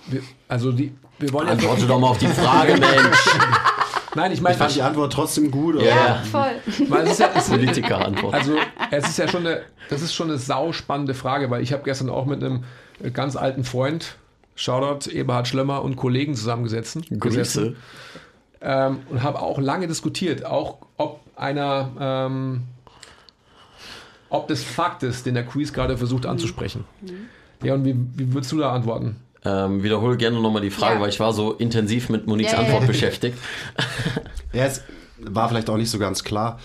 wir, 0.08 0.22
also 0.48 0.72
die, 0.72 0.94
wir 1.18 1.34
wollen 1.34 1.50
Antworte 1.50 1.82
ja. 1.82 1.88
doch 1.88 2.00
mal 2.00 2.08
auf 2.08 2.18
die 2.18 2.28
Frage, 2.28 2.74
Mensch. 2.74 3.30
Nein, 4.16 4.32
ich 4.32 4.42
meine. 4.42 4.56
Ich 4.56 4.60
fand 4.60 4.76
die 4.76 4.82
Antwort 4.82 5.14
trotzdem 5.14 5.52
gut. 5.52 5.76
Oder? 5.76 5.86
Ja, 5.86 6.24
voll. 6.32 6.52
Weil 6.88 7.06
es 7.06 7.12
ist 7.14 7.20
ja, 7.20 7.28
Politiker-Antwort. 7.28 8.34
Also, 8.34 8.56
es 8.92 9.08
ist 9.08 9.18
ja 9.18 9.28
schon 9.28 9.46
eine, 9.46 9.62
das 9.90 10.02
ist 10.02 10.14
schon 10.14 10.30
eine 10.30 10.40
sauspannende 10.40 11.14
Frage, 11.14 11.52
weil 11.52 11.62
ich 11.62 11.74
habe 11.74 11.84
gestern 11.84 12.10
auch 12.10 12.26
mit 12.26 12.44
einem 12.44 12.64
ganz 13.14 13.36
alten 13.36 13.64
Freund, 13.64 14.16
Shoutout 14.56 15.10
Eberhard 15.12 15.48
Schlömmer 15.48 15.84
und 15.84 15.96
Kollegen 15.96 16.36
zusammengesessen. 16.36 17.06
Grüße 17.20 17.76
ähm, 18.62 19.00
und 19.10 19.24
habe 19.24 19.42
auch 19.42 19.60
lange 19.60 19.88
diskutiert, 19.88 20.46
auch 20.46 20.78
ob 20.98 21.22
einer, 21.36 21.92
ähm, 22.00 22.64
ob 24.30 24.48
des 24.48 24.64
Faktes, 24.64 25.24
den 25.24 25.34
der 25.34 25.46
Quiz 25.46 25.74
gerade 25.74 25.98
versucht 25.98 26.24
mhm. 26.24 26.32
anzusprechen. 26.32 26.86
Mhm. 27.02 27.30
Ja, 27.66 27.74
und 27.74 27.86
wie, 27.86 27.96
wie 28.16 28.34
würdest 28.34 28.52
du 28.52 28.58
da 28.58 28.72
antworten? 28.72 29.18
Ähm, 29.46 29.84
wiederhole 29.84 30.18
gerne 30.18 30.40
nochmal 30.40 30.62
die 30.62 30.70
Frage, 30.70 30.96
ja. 30.96 31.02
weil 31.02 31.10
ich 31.10 31.20
war 31.20 31.32
so 31.32 31.54
intensiv 31.54 32.10
mit 32.10 32.28
Moniques 32.28 32.52
ja, 32.52 32.60
Antwort 32.60 32.82
ja, 32.82 32.88
beschäftigt. 32.88 33.38
ja, 34.54 34.66
es 34.66 34.84
war 35.18 35.48
vielleicht 35.50 35.70
auch 35.70 35.78
nicht 35.78 35.90
so 35.90 36.00
ganz 36.00 36.24
klar. 36.24 36.60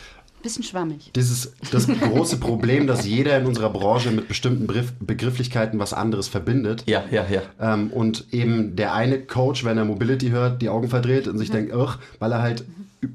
Bisschen 0.44 0.62
schwammig. 0.62 1.10
Dieses 1.16 1.54
das 1.72 1.88
große 2.00 2.36
Problem, 2.36 2.86
dass 2.86 3.06
jeder 3.06 3.38
in 3.38 3.46
unserer 3.46 3.70
Branche 3.70 4.10
mit 4.10 4.28
bestimmten 4.28 4.66
Begrifflichkeiten 5.00 5.78
was 5.78 5.94
anderes 5.94 6.28
verbindet. 6.28 6.84
Ja, 6.84 7.02
ja, 7.10 7.24
ja. 7.30 7.40
Ähm, 7.58 7.90
und 7.90 8.26
eben 8.30 8.76
der 8.76 8.92
eine 8.92 9.20
Coach, 9.20 9.64
wenn 9.64 9.78
er 9.78 9.86
Mobility 9.86 10.28
hört, 10.28 10.60
die 10.60 10.68
Augen 10.68 10.88
verdreht 10.88 11.28
und 11.28 11.38
sich 11.38 11.48
mhm. 11.48 11.54
denkt, 11.54 11.74
ach, 11.74 11.98
weil 12.18 12.30
er 12.30 12.42
halt 12.42 12.66
mhm. 13.00 13.14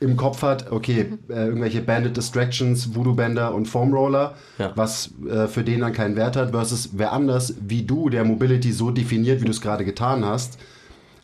im 0.00 0.16
Kopf 0.16 0.40
hat, 0.40 0.72
okay, 0.72 1.04
mhm. 1.10 1.18
äh, 1.28 1.44
irgendwelche 1.44 1.82
Banded 1.82 2.16
Distractions, 2.16 2.94
Voodoo-Bänder 2.94 3.54
und 3.54 3.66
Foam 3.66 3.92
Roller, 3.92 4.34
ja. 4.56 4.72
was 4.74 5.10
äh, 5.30 5.48
für 5.48 5.62
den 5.62 5.80
dann 5.80 5.92
keinen 5.92 6.16
Wert 6.16 6.34
hat, 6.34 6.52
versus 6.52 6.92
wer 6.94 7.12
anders 7.12 7.56
wie 7.60 7.82
du, 7.82 8.08
der 8.08 8.24
Mobility 8.24 8.72
so 8.72 8.90
definiert, 8.90 9.42
wie 9.42 9.44
du 9.44 9.50
es 9.50 9.60
gerade 9.60 9.84
getan 9.84 10.24
hast, 10.24 10.58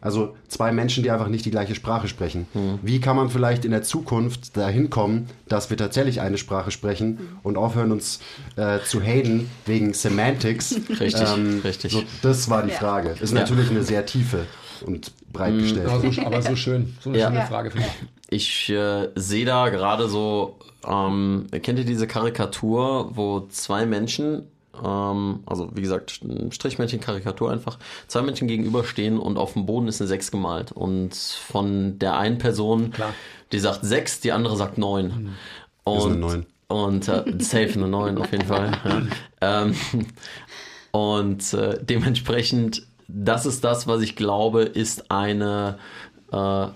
Also 0.07 0.37
zwei 0.47 0.71
Menschen, 0.71 1.03
die 1.03 1.11
einfach 1.11 1.27
nicht 1.27 1.45
die 1.45 1.51
gleiche 1.51 1.75
Sprache 1.75 2.07
sprechen. 2.07 2.47
Mhm. 2.55 2.79
Wie 2.81 3.01
kann 3.01 3.16
man 3.16 3.29
vielleicht 3.29 3.64
in 3.64 3.73
der 3.73 3.83
Zukunft 3.83 4.57
dahin 4.57 4.88
kommen, 4.88 5.27
dass 5.49 5.69
wir 5.69 5.77
tatsächlich 5.77 6.21
eine 6.21 6.38
Sprache 6.38 6.71
sprechen 6.71 7.09
mhm. 7.09 7.38
und 7.42 7.57
aufhören 7.57 7.90
uns 7.90 8.21
äh, 8.55 8.79
zu 8.85 9.03
haten 9.03 9.51
wegen 9.64 9.95
Semantics? 9.95 10.77
Richtig, 11.01 11.29
ähm, 11.29 11.61
richtig. 11.64 11.90
So, 11.90 12.05
das 12.23 12.49
war 12.49 12.62
die 12.62 12.71
ja. 12.71 12.77
Frage. 12.77 13.16
Ist 13.21 13.33
ja. 13.33 13.40
natürlich 13.40 13.69
eine 13.69 13.83
sehr 13.83 14.07
tiefe 14.07 14.47
und 14.87 15.11
breit 15.33 15.55
mhm. 15.55 15.62
gestellt. 15.62 15.88
Aber 15.88 16.12
so, 16.12 16.23
aber 16.23 16.40
so 16.40 16.55
schön. 16.55 16.97
So 17.01 17.11
eine 17.11 17.19
ja. 17.19 17.27
schöne 17.27 17.47
Frage 17.47 17.73
für 17.73 17.79
mich. 17.79 17.88
Ich 18.31 18.71
äh, 18.71 19.09
sehe 19.16 19.45
da 19.45 19.71
gerade 19.71 20.09
so, 20.09 20.57
ähm, 20.87 21.47
kennt 21.62 21.81
ihr 21.81 21.85
diese 21.85 22.07
Karikatur, 22.07 23.11
wo 23.16 23.49
zwei 23.49 23.87
Menschen 23.87 24.45
ähm, 24.85 25.41
also 25.47 25.71
wie 25.75 25.83
gesagt, 25.83 26.21
Strichmännchen-Karikatur 26.51 27.51
einfach, 27.51 27.79
zwei 28.09 28.23
Menschen 28.23 28.49
gegenüberstehen 28.49 29.19
und 29.19 29.39
auf 29.39 29.55
dem 29.55 29.67
Boden 29.67 29.89
ist 29.89 30.01
eine 30.01 30.09
6 30.09 30.31
gemalt. 30.31 30.73
Und 30.73 31.15
von 31.15 31.99
der 31.99 32.19
einen 32.19 32.39
Person, 32.39 32.91
Klar. 32.91 33.12
die 33.53 33.59
sagt 33.59 33.85
6, 33.85 34.21
die 34.21 34.33
andere 34.33 34.57
sagt 34.57 34.79
9. 34.79 35.07
Mhm. 35.07 35.35
Und, 35.85 35.99
ist 35.99 36.05
eine 36.07 36.17
9. 36.17 36.47
Und 36.69 37.09
äh, 37.09 37.25
safe 37.39 37.73
eine 37.75 37.89
9 37.89 38.19
auf 38.19 38.33
jeden 38.33 38.47
Fall. 38.47 38.73
Ja. 39.43 39.62
Ähm, 39.62 39.75
und 40.91 41.53
äh, 41.53 41.79
dementsprechend, 41.83 42.87
das 43.07 43.45
ist 43.45 43.62
das, 43.65 43.87
was 43.87 44.01
ich 44.01 44.17
glaube, 44.17 44.62
ist 44.62 45.11
eine 45.11 45.79
äh, 46.33 46.69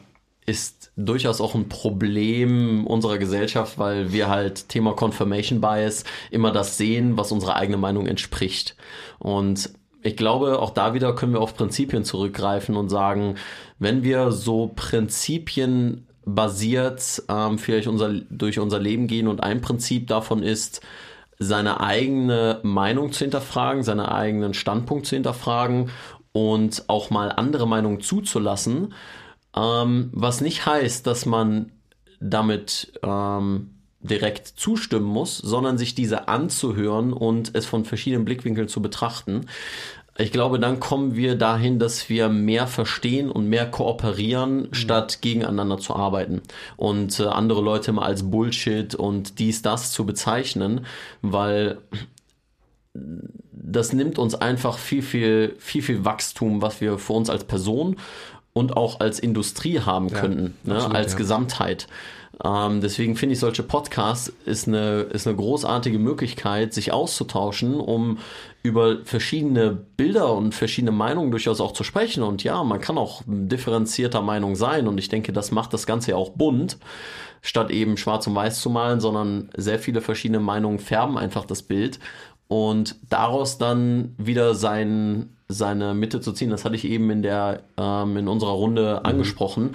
ist 0.47 0.93
durchaus 0.97 1.41
auch 1.41 1.55
ein 1.55 1.69
Problem 1.69 2.87
unserer 2.87 3.19
Gesellschaft, 3.19 3.79
weil 3.79 4.13
wir 4.13 4.29
halt 4.29 4.69
Thema 4.69 4.95
Confirmation 4.95 5.61
Bias 5.61 6.05
immer 6.31 6.51
das 6.51 6.77
sehen, 6.77 7.17
was 7.17 7.33
unserer 7.33 7.57
eigenen 7.57 7.81
Meinung 7.81 8.07
entspricht. 8.07 8.77
Und 9.19 9.71
ich 10.03 10.17
glaube, 10.17 10.61
auch 10.61 10.71
da 10.71 10.95
wieder 10.95 11.15
können 11.15 11.35
wir 11.35 11.41
auf 11.41 11.55
Prinzipien 11.55 12.05
zurückgreifen 12.05 12.77
und 12.77 12.89
sagen, 12.89 13.37
wenn 13.79 14.03
wir 14.03 14.33
so 14.33 14.73
Prinzipien 14.75 16.07
basiert 16.25 17.23
ähm, 17.29 17.59
vielleicht 17.59 17.87
unser, 17.87 18.13
durch 18.31 18.59
unser 18.59 18.79
Leben 18.79 19.07
gehen 19.07 19.29
und 19.29 19.43
ein 19.43 19.61
Prinzip 19.61 20.07
davon 20.07 20.43
ist, 20.43 20.81
seine 21.39 21.81
eigene 21.81 22.61
Meinung 22.63 23.13
zu 23.13 23.25
hinterfragen, 23.25 23.83
seinen 23.83 24.01
eigenen 24.01 24.53
Standpunkt 24.55 25.07
zu 25.07 25.17
hinterfragen 25.17 25.91
und 26.33 26.85
auch 26.89 27.11
mal 27.11 27.33
andere 27.33 27.67
Meinungen 27.67 28.01
zuzulassen, 28.01 28.95
ähm, 29.57 30.11
was 30.13 30.41
nicht 30.41 30.67
heißt, 30.67 31.07
dass 31.07 31.27
man 31.27 31.73
damit 32.21 32.93
ähm, 33.03 33.71
direkt 34.01 34.47
zustimmen 34.47 35.07
muss, 35.07 35.39
sondern 35.39 35.79
sich 35.79 35.95
diese 35.95 36.29
anzuhören 36.29 37.13
und 37.13 37.55
es 37.55 37.67
von 37.67 37.85
verschiedenen 37.85 38.25
Blickwinkeln 38.25 38.69
zu 38.69 38.81
betrachten. 38.81 39.47
Ich 40.19 40.33
glaube, 40.33 40.59
dann 40.59 40.81
kommen 40.81 41.15
wir 41.17 41.37
dahin, 41.37 41.79
dass 41.79 42.09
wir 42.11 42.29
mehr 42.29 42.67
verstehen 42.67 43.31
und 43.31 43.49
mehr 43.49 43.71
kooperieren, 43.71 44.63
mhm. 44.63 44.75
statt 44.75 45.23
gegeneinander 45.23 45.79
zu 45.79 45.95
arbeiten 45.95 46.43
und 46.77 47.19
äh, 47.21 47.25
andere 47.25 47.63
Leute 47.63 47.93
mal 47.93 48.05
als 48.05 48.31
Bullshit 48.31 48.95
und 48.95 49.39
dies, 49.39 49.63
das 49.63 49.93
zu 49.93 50.05
bezeichnen, 50.05 50.85
weil 51.23 51.79
das 52.93 53.93
nimmt 53.93 54.19
uns 54.19 54.35
einfach 54.35 54.79
viel, 54.79 55.03
viel, 55.03 55.55
viel, 55.59 55.83
viel 55.83 56.05
Wachstum, 56.05 56.61
was 56.61 56.81
wir 56.81 56.99
für 56.99 57.13
uns 57.13 57.31
als 57.31 57.45
Person 57.45 57.97
und 58.53 58.77
auch 58.77 59.01
als 59.01 59.19
Industrie 59.19 59.81
haben 59.81 60.09
ja, 60.09 60.21
könnten, 60.21 60.55
ne, 60.65 60.77
absolut, 60.77 60.97
als 60.97 61.13
ja. 61.13 61.19
Gesamtheit. 61.19 61.87
Ähm, 62.43 62.81
deswegen 62.81 63.17
finde 63.17 63.35
ich, 63.35 63.39
solche 63.39 63.63
Podcasts 63.63 64.33
ist 64.47 64.67
eine, 64.67 65.03
ist 65.03 65.27
eine 65.27 65.37
großartige 65.37 65.99
Möglichkeit, 65.99 66.73
sich 66.73 66.93
auszutauschen, 66.93 67.79
um 67.79 68.19
über 68.63 69.05
verschiedene 69.05 69.71
Bilder 69.97 70.33
und 70.33 70.55
verschiedene 70.55 70.93
Meinungen 70.93 71.31
durchaus 71.31 71.61
auch 71.61 71.73
zu 71.73 71.85
sprechen. 71.85 72.23
Und 72.23 72.43
ja, 72.43 72.63
man 72.65 72.81
kann 72.81 72.99
auch 72.99 73.23
differenzierter 73.27 74.23
Meinung 74.23 74.57
sein. 74.57 74.89
Und 74.89 74.99
ich 74.99 75.09
denke, 75.09 75.33
das 75.33 75.51
macht 75.51 75.75
das 75.75 75.87
Ganze 75.87 76.13
ja 76.13 76.17
auch 76.17 76.31
bunt, 76.31 76.79
statt 77.43 77.71
eben 77.71 77.97
schwarz 77.97 78.27
und 78.27 78.35
weiß 78.35 78.61
zu 78.61 78.71
malen, 78.71 79.01
sondern 79.01 79.51
sehr 79.57 79.79
viele 79.79 80.01
verschiedene 80.01 80.41
Meinungen 80.41 80.79
färben 80.79 81.19
einfach 81.19 81.45
das 81.45 81.63
Bild 81.63 81.99
und 82.49 82.97
daraus 83.09 83.59
dann 83.59 84.15
wieder 84.19 84.57
sein, 84.57 85.37
seine 85.51 85.95
Mitte 85.95 86.21
zu 86.21 86.33
ziehen. 86.33 86.51
Das 86.51 86.65
hatte 86.65 86.77
ich 86.77 86.85
eben 86.85 87.11
in 87.11 87.23
der 87.23 87.63
ähm, 87.77 88.17
in 88.17 88.29
unserer 88.29 88.53
Runde 88.53 89.01
mhm. 89.01 89.07
angesprochen. 89.07 89.71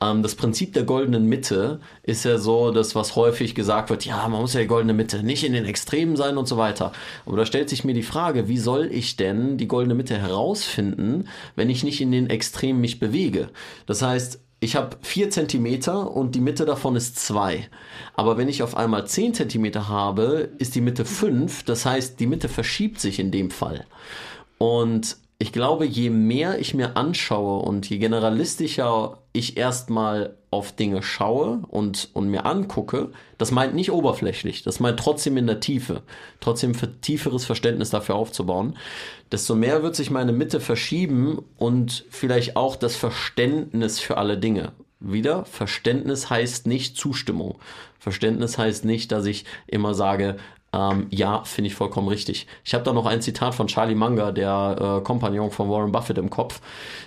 Ähm, 0.00 0.22
das 0.22 0.34
Prinzip 0.34 0.72
der 0.72 0.84
goldenen 0.84 1.26
Mitte 1.26 1.80
ist 2.02 2.24
ja 2.24 2.38
so, 2.38 2.70
dass 2.70 2.94
was 2.94 3.16
häufig 3.16 3.54
gesagt 3.54 3.90
wird, 3.90 4.04
ja, 4.04 4.26
man 4.28 4.40
muss 4.40 4.54
ja 4.54 4.60
die 4.60 4.66
goldene 4.66 4.94
Mitte 4.94 5.22
nicht 5.22 5.44
in 5.44 5.52
den 5.52 5.66
Extremen 5.66 6.16
sein 6.16 6.38
und 6.38 6.48
so 6.48 6.56
weiter. 6.56 6.92
Aber 7.26 7.36
da 7.36 7.46
stellt 7.46 7.68
sich 7.68 7.84
mir 7.84 7.94
die 7.94 8.02
Frage, 8.02 8.48
wie 8.48 8.58
soll 8.58 8.88
ich 8.90 9.16
denn 9.16 9.58
die 9.58 9.68
goldene 9.68 9.94
Mitte 9.94 10.16
herausfinden, 10.16 11.28
wenn 11.54 11.70
ich 11.70 11.84
nicht 11.84 12.00
in 12.00 12.12
den 12.12 12.30
Extremen 12.30 12.80
mich 12.80 12.98
bewege? 12.98 13.50
Das 13.86 14.02
heißt, 14.02 14.40
ich 14.62 14.76
habe 14.76 14.96
vier 15.00 15.30
Zentimeter 15.30 16.14
und 16.14 16.34
die 16.34 16.40
Mitte 16.40 16.66
davon 16.66 16.94
ist 16.94 17.18
zwei. 17.18 17.68
Aber 18.14 18.36
wenn 18.36 18.48
ich 18.48 18.62
auf 18.62 18.76
einmal 18.76 19.06
zehn 19.06 19.32
Zentimeter 19.32 19.88
habe, 19.88 20.50
ist 20.58 20.74
die 20.74 20.82
Mitte 20.82 21.06
fünf. 21.06 21.62
Das 21.62 21.86
heißt, 21.86 22.20
die 22.20 22.26
Mitte 22.26 22.50
verschiebt 22.50 23.00
sich 23.00 23.18
in 23.18 23.30
dem 23.30 23.50
Fall. 23.50 23.86
Und 24.62 25.16
ich 25.38 25.52
glaube, 25.52 25.86
je 25.86 26.10
mehr 26.10 26.58
ich 26.58 26.74
mir 26.74 26.98
anschaue 26.98 27.62
und 27.62 27.88
je 27.88 27.96
generalistischer 27.96 29.16
ich 29.32 29.56
erstmal 29.56 30.36
auf 30.50 30.72
Dinge 30.72 31.02
schaue 31.02 31.62
und, 31.68 32.10
und 32.12 32.28
mir 32.28 32.44
angucke, 32.44 33.10
das 33.38 33.52
meint 33.52 33.74
nicht 33.74 33.90
oberflächlich, 33.90 34.62
das 34.62 34.78
meint 34.78 35.00
trotzdem 35.00 35.38
in 35.38 35.46
der 35.46 35.60
Tiefe, 35.60 36.02
trotzdem 36.40 36.74
für 36.74 37.00
tieferes 37.00 37.46
Verständnis 37.46 37.88
dafür 37.88 38.16
aufzubauen, 38.16 38.76
desto 39.32 39.54
mehr 39.54 39.82
wird 39.82 39.96
sich 39.96 40.10
meine 40.10 40.32
Mitte 40.32 40.60
verschieben 40.60 41.42
und 41.56 42.04
vielleicht 42.10 42.56
auch 42.56 42.76
das 42.76 42.94
Verständnis 42.96 43.98
für 43.98 44.18
alle 44.18 44.36
Dinge. 44.36 44.72
Wieder, 44.98 45.46
Verständnis 45.46 46.28
heißt 46.28 46.66
nicht 46.66 46.98
Zustimmung. 46.98 47.58
Verständnis 47.98 48.58
heißt 48.58 48.84
nicht, 48.84 49.10
dass 49.10 49.24
ich 49.24 49.46
immer 49.66 49.94
sage, 49.94 50.36
ähm, 50.72 51.08
ja, 51.10 51.42
finde 51.44 51.68
ich 51.68 51.74
vollkommen 51.74 52.06
richtig. 52.06 52.46
Ich 52.64 52.74
habe 52.74 52.84
da 52.84 52.92
noch 52.92 53.06
ein 53.06 53.20
Zitat 53.20 53.56
von 53.56 53.66
Charlie 53.66 53.96
Munger, 53.96 54.30
der 54.30 54.98
äh, 54.98 55.04
Kompagnon 55.04 55.50
von 55.50 55.68
Warren 55.68 55.90
Buffett 55.90 56.16
im 56.16 56.30
Kopf, 56.30 56.60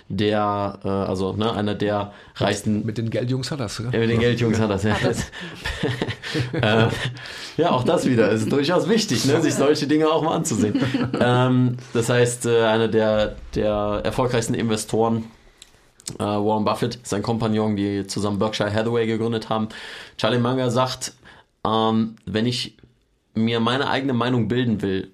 der, 0.08 0.78
äh, 0.84 0.88
also 0.88 1.32
ne, 1.32 1.50
einer 1.50 1.74
der 1.74 2.12
reichsten. 2.36 2.84
Mit 2.84 2.98
den 2.98 3.08
Geldjungs 3.08 3.50
hat 3.50 3.60
das, 3.60 3.80
oder? 3.80 3.92
Ja, 3.92 4.00
mit 4.00 4.10
den 4.10 4.20
Geldjungs 4.20 4.58
hat 4.58 4.68
das, 4.68 4.82
ja. 4.82 4.96
äh, 6.52 6.88
ja, 7.56 7.70
auch 7.70 7.84
das 7.84 8.06
wieder 8.06 8.28
ist 8.30 8.52
durchaus 8.52 8.86
wichtig, 8.86 9.24
ne, 9.24 9.40
sich 9.40 9.54
solche 9.54 9.86
Dinge 9.86 10.08
auch 10.08 10.22
mal 10.22 10.34
anzusehen. 10.34 10.78
ähm, 11.18 11.78
das 11.94 12.10
heißt, 12.10 12.44
äh, 12.44 12.64
einer 12.64 12.88
der, 12.88 13.36
der 13.54 14.02
erfolgreichsten 14.04 14.54
Investoren 14.54 15.24
Uh, 16.18 16.44
Warren 16.44 16.66
Buffett, 16.66 16.98
sein 17.02 17.22
Kompagnon, 17.22 17.76
die 17.76 18.06
zusammen 18.06 18.38
Berkshire 18.38 18.70
Hathaway 18.70 19.06
gegründet 19.06 19.48
haben. 19.48 19.70
Charlie 20.18 20.38
Munger 20.38 20.70
sagt, 20.70 21.14
ähm, 21.66 22.16
wenn 22.26 22.44
ich 22.44 22.76
mir 23.34 23.60
meine 23.60 23.88
eigene 23.88 24.12
Meinung 24.12 24.48
bilden 24.48 24.82
will, 24.82 25.12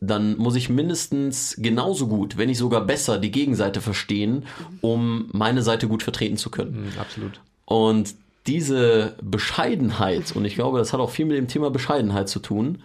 dann 0.00 0.36
muss 0.36 0.56
ich 0.56 0.68
mindestens 0.68 1.56
genauso 1.58 2.06
gut, 2.06 2.36
wenn 2.36 2.48
nicht 2.48 2.58
sogar 2.58 2.82
besser, 2.82 3.18
die 3.18 3.30
Gegenseite 3.30 3.80
verstehen, 3.80 4.44
um 4.82 5.28
meine 5.32 5.62
Seite 5.62 5.88
gut 5.88 6.02
vertreten 6.02 6.36
zu 6.36 6.50
können. 6.50 6.82
Mhm, 6.82 6.98
absolut. 6.98 7.40
Und 7.64 8.14
diese 8.46 9.16
Bescheidenheit, 9.22 10.36
und 10.36 10.44
ich 10.44 10.54
glaube, 10.54 10.78
das 10.78 10.92
hat 10.92 11.00
auch 11.00 11.10
viel 11.10 11.26
mit 11.26 11.36
dem 11.36 11.48
Thema 11.48 11.70
Bescheidenheit 11.70 12.28
zu 12.28 12.38
tun, 12.38 12.82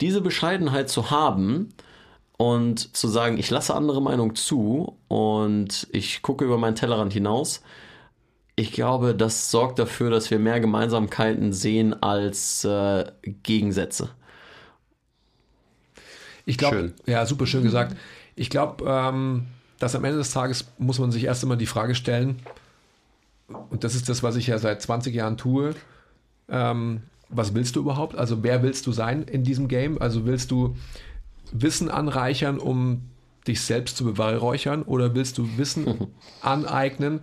diese 0.00 0.20
Bescheidenheit 0.20 0.88
zu 0.88 1.10
haben 1.10 1.74
und 2.36 2.96
zu 2.96 3.08
sagen, 3.08 3.38
ich 3.38 3.50
lasse 3.50 3.74
andere 3.74 4.00
Meinungen 4.00 4.34
zu 4.34 4.96
und 5.08 5.86
ich 5.92 6.22
gucke 6.22 6.44
über 6.44 6.58
meinen 6.58 6.74
Tellerrand 6.74 7.12
hinaus, 7.12 7.62
ich 8.56 8.72
glaube, 8.72 9.14
das 9.14 9.50
sorgt 9.50 9.78
dafür, 9.78 10.10
dass 10.10 10.30
wir 10.30 10.38
mehr 10.38 10.60
Gemeinsamkeiten 10.60 11.52
sehen 11.52 12.00
als 12.02 12.64
äh, 12.64 13.10
Gegensätze. 13.42 14.10
Ich 16.46 16.58
glaube, 16.58 16.92
ja, 17.06 17.26
super 17.26 17.46
schön 17.46 17.62
gesagt. 17.62 17.96
Ich 18.36 18.50
glaube, 18.50 18.84
ähm, 18.86 19.46
dass 19.78 19.94
am 19.94 20.04
Ende 20.04 20.18
des 20.18 20.30
Tages 20.30 20.66
muss 20.78 20.98
man 20.98 21.10
sich 21.10 21.24
erst 21.24 21.42
einmal 21.42 21.56
die 21.56 21.66
Frage 21.66 21.94
stellen, 21.94 22.40
und 23.70 23.84
das 23.84 23.94
ist 23.94 24.08
das, 24.08 24.22
was 24.22 24.36
ich 24.36 24.46
ja 24.46 24.58
seit 24.58 24.80
20 24.80 25.14
Jahren 25.14 25.36
tue, 25.36 25.74
ähm, 26.48 27.02
was 27.28 27.54
willst 27.54 27.76
du 27.76 27.80
überhaupt? 27.80 28.14
Also 28.14 28.42
wer 28.42 28.62
willst 28.62 28.86
du 28.86 28.92
sein 28.92 29.22
in 29.22 29.44
diesem 29.44 29.68
Game? 29.68 30.00
Also 30.00 30.24
willst 30.24 30.50
du 30.50 30.76
Wissen 31.52 31.90
anreichern, 31.90 32.58
um 32.58 33.02
dich 33.46 33.60
selbst 33.60 33.96
zu 33.96 34.04
beweihräuchern 34.04 34.82
oder 34.82 35.14
willst 35.14 35.38
du 35.38 35.48
Wissen 35.56 36.08
aneignen, 36.40 37.20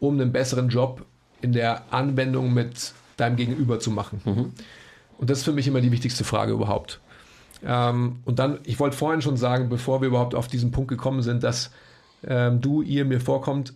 um 0.00 0.14
einen 0.14 0.32
besseren 0.32 0.68
Job 0.68 1.04
in 1.42 1.52
der 1.52 1.92
Anwendung 1.92 2.52
mit 2.52 2.92
deinem 3.16 3.36
Gegenüber 3.36 3.78
zu 3.78 3.90
machen? 3.90 4.20
Mhm. 4.24 4.52
Und 5.18 5.30
das 5.30 5.38
ist 5.38 5.44
für 5.44 5.52
mich 5.52 5.66
immer 5.66 5.80
die 5.80 5.92
wichtigste 5.92 6.24
Frage 6.24 6.52
überhaupt. 6.52 7.00
Ähm, 7.64 8.20
und 8.24 8.38
dann, 8.38 8.58
ich 8.64 8.78
wollte 8.78 8.96
vorhin 8.96 9.22
schon 9.22 9.36
sagen, 9.36 9.68
bevor 9.68 10.00
wir 10.00 10.08
überhaupt 10.08 10.34
auf 10.34 10.48
diesen 10.48 10.70
Punkt 10.70 10.88
gekommen 10.88 11.22
sind, 11.22 11.42
dass 11.42 11.70
ähm, 12.26 12.60
du, 12.60 12.82
ihr 12.82 13.04
mir 13.04 13.20
vorkommt, 13.20 13.74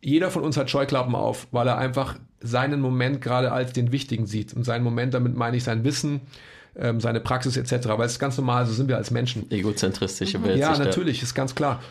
jeder 0.00 0.30
von 0.30 0.44
uns 0.44 0.56
hat 0.56 0.70
Scheuklappen 0.70 1.14
auf, 1.14 1.48
weil 1.50 1.66
er 1.66 1.78
einfach 1.78 2.16
seinen 2.40 2.80
Moment 2.80 3.20
gerade 3.20 3.50
als 3.50 3.72
den 3.72 3.90
wichtigen 3.92 4.26
sieht. 4.26 4.54
Und 4.54 4.64
seinen 4.64 4.84
Moment, 4.84 5.14
damit 5.14 5.34
meine 5.34 5.56
ich 5.56 5.64
sein 5.64 5.84
Wissen, 5.84 6.20
ähm, 6.76 7.00
seine 7.00 7.20
Praxis 7.20 7.56
etc. 7.56 7.88
Weil 7.88 8.06
es 8.06 8.12
ist 8.12 8.18
ganz 8.18 8.36
normal, 8.36 8.66
so 8.66 8.72
sind 8.72 8.88
wir 8.88 8.96
als 8.96 9.10
Menschen. 9.10 9.50
Egozentristische 9.50 10.42
Welt. 10.44 10.58
Ja, 10.58 10.76
natürlich, 10.78 11.22
ist 11.22 11.34
ganz 11.34 11.54
klar. 11.54 11.82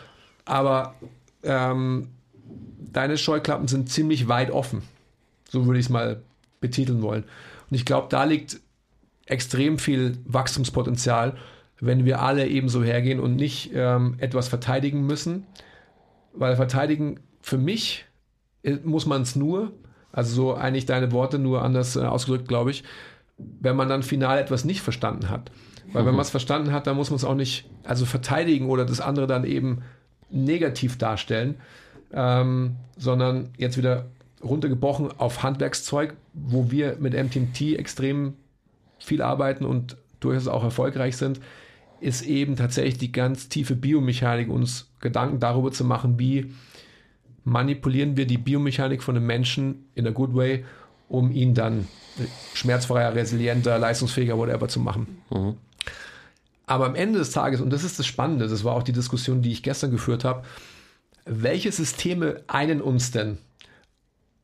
Aber 0.44 0.94
ähm, 1.42 2.08
deine 2.92 3.18
Scheuklappen 3.18 3.68
sind 3.68 3.90
ziemlich 3.90 4.28
weit 4.28 4.50
offen. 4.50 4.82
So 5.48 5.66
würde 5.66 5.78
ich 5.78 5.86
es 5.86 5.90
mal 5.90 6.22
betiteln 6.60 7.02
wollen. 7.02 7.24
Und 7.70 7.76
ich 7.76 7.84
glaube, 7.84 8.08
da 8.10 8.24
liegt 8.24 8.60
extrem 9.26 9.78
viel 9.78 10.18
Wachstumspotenzial, 10.24 11.36
wenn 11.80 12.04
wir 12.04 12.22
alle 12.22 12.46
ebenso 12.46 12.82
hergehen 12.82 13.20
und 13.20 13.36
nicht 13.36 13.70
ähm, 13.74 14.14
etwas 14.18 14.48
verteidigen 14.48 15.04
müssen. 15.06 15.46
Weil 16.32 16.56
verteidigen 16.56 17.20
für 17.40 17.58
mich 17.58 18.06
äh, 18.62 18.76
muss 18.84 19.06
man 19.06 19.22
es 19.22 19.36
nur, 19.36 19.72
also 20.12 20.34
so 20.34 20.54
eigentlich 20.54 20.86
deine 20.86 21.12
Worte 21.12 21.38
nur 21.38 21.62
anders 21.62 21.96
äh, 21.96 22.00
ausgedrückt, 22.00 22.48
glaube 22.48 22.70
ich, 22.70 22.84
wenn 23.36 23.76
man 23.76 23.88
dann 23.88 24.02
final 24.02 24.38
etwas 24.38 24.64
nicht 24.64 24.80
verstanden 24.80 25.28
hat. 25.28 25.50
Weil 25.92 26.02
mhm. 26.02 26.06
wenn 26.06 26.14
man 26.14 26.22
es 26.22 26.30
verstanden 26.30 26.72
hat, 26.72 26.86
dann 26.86 26.96
muss 26.96 27.10
man 27.10 27.16
es 27.16 27.24
auch 27.24 27.34
nicht, 27.34 27.68
also 27.84 28.06
verteidigen 28.06 28.68
oder 28.68 28.84
das 28.84 29.00
andere 29.00 29.26
dann 29.26 29.44
eben 29.44 29.82
negativ 30.30 30.98
darstellen, 30.98 31.56
ähm, 32.12 32.76
sondern 32.96 33.50
jetzt 33.56 33.76
wieder 33.76 34.06
runtergebrochen 34.42 35.10
auf 35.18 35.42
Handwerkszeug, 35.42 36.14
wo 36.32 36.70
wir 36.70 36.96
mit 37.00 37.14
MTMT 37.14 37.78
extrem 37.78 38.34
viel 38.98 39.22
arbeiten 39.22 39.64
und 39.64 39.96
durchaus 40.20 40.48
auch 40.48 40.64
erfolgreich 40.64 41.16
sind, 41.16 41.40
ist 42.00 42.22
eben 42.22 42.56
tatsächlich 42.56 42.98
die 42.98 43.12
ganz 43.12 43.48
tiefe 43.48 43.74
Biomechanik, 43.74 44.48
uns 44.50 44.90
Gedanken 45.00 45.40
darüber 45.40 45.72
zu 45.72 45.84
machen, 45.84 46.18
wie 46.18 46.52
manipulieren 47.44 48.16
wir 48.16 48.26
die 48.26 48.38
Biomechanik 48.38 49.02
von 49.02 49.16
einem 49.16 49.26
Menschen 49.26 49.86
in 49.94 50.06
a 50.06 50.10
good 50.10 50.34
way, 50.34 50.64
um 51.08 51.30
ihn 51.30 51.54
dann 51.54 51.86
schmerzfreier, 52.54 53.14
resilienter, 53.14 53.78
leistungsfähiger, 53.78 54.36
whatever 54.36 54.68
zu 54.68 54.80
machen. 54.80 55.22
Mhm. 55.30 55.54
Aber 56.66 56.86
am 56.86 56.96
Ende 56.96 57.20
des 57.20 57.30
Tages, 57.30 57.60
und 57.60 57.70
das 57.72 57.84
ist 57.84 57.98
das 57.98 58.06
Spannende, 58.06 58.48
das 58.48 58.64
war 58.64 58.74
auch 58.74 58.82
die 58.82 58.92
Diskussion, 58.92 59.40
die 59.40 59.52
ich 59.52 59.62
gestern 59.62 59.92
geführt 59.92 60.24
habe, 60.24 60.42
welche 61.26 61.72
Systeme 61.72 62.42
einen 62.46 62.80
uns 62.80 63.10
denn? 63.10 63.38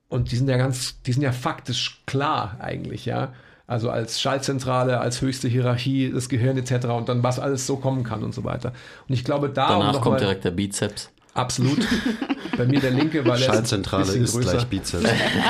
Und 0.09 0.31
die 0.31 0.37
sind 0.37 0.49
ja 0.49 0.59
ganz, 0.59 1.01
die 1.03 1.12
sind 1.12 1.23
ja 1.23 1.33
faktisch 1.33 2.03
klar 2.07 2.57
eigentlich, 2.61 3.07
ja. 3.07 3.33
Also 3.66 3.88
als 3.88 4.21
Schaltzentrale, 4.21 5.01
als 5.01 5.23
höchste 5.23 5.49
Hierarchie, 5.49 6.11
das 6.12 6.29
Gehirn 6.29 6.59
etc. 6.59 6.87
und 6.88 7.09
dann 7.09 7.23
was 7.23 7.38
alles 7.38 7.66
so 7.66 7.77
kommen 7.77 8.05
kann 8.05 8.23
und 8.23 8.35
so 8.35 8.45
weiter. 8.45 8.75
Und 9.09 9.14
ich 9.14 9.25
glaube, 9.25 9.49
da. 9.49 9.68
Danach 9.68 10.01
kommt 10.03 10.21
direkt 10.21 10.45
der 10.45 10.51
Bizeps. 10.51 11.09
Absolut. 11.33 11.79
Bei 12.59 12.66
mir 12.66 12.81
der 12.81 12.90
linke, 12.90 13.25
weil 13.25 13.38
Schaltzentrale 13.38 14.12
ist, 14.12 14.37
ist 14.37 14.40
gleich 14.40 14.66
Bizeps. 14.66 15.09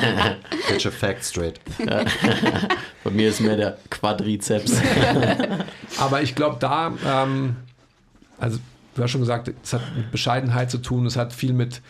Get 0.68 0.85
your 0.85 0.92
facts 0.92 1.31
straight. 1.31 1.59
Bei 3.03 3.11
mir 3.11 3.31
ist 3.31 3.40
mehr 3.40 3.57
der 3.57 3.79
Quadrizeps. 3.90 4.81
Aber 5.99 6.23
ich 6.23 6.37
glaube, 6.37 6.59
da, 6.61 6.92
ähm, 7.05 7.57
also 8.38 8.61
du 8.94 9.02
hast 9.02 9.11
schon 9.11 9.20
gesagt, 9.20 9.52
es 9.62 9.72
hat 9.72 9.83
mit 9.96 10.11
Bescheidenheit 10.11 10.70
zu 10.70 10.78
tun, 10.78 11.07
es 11.07 11.16
hat 11.16 11.33
viel 11.33 11.52
mit, 11.52 11.81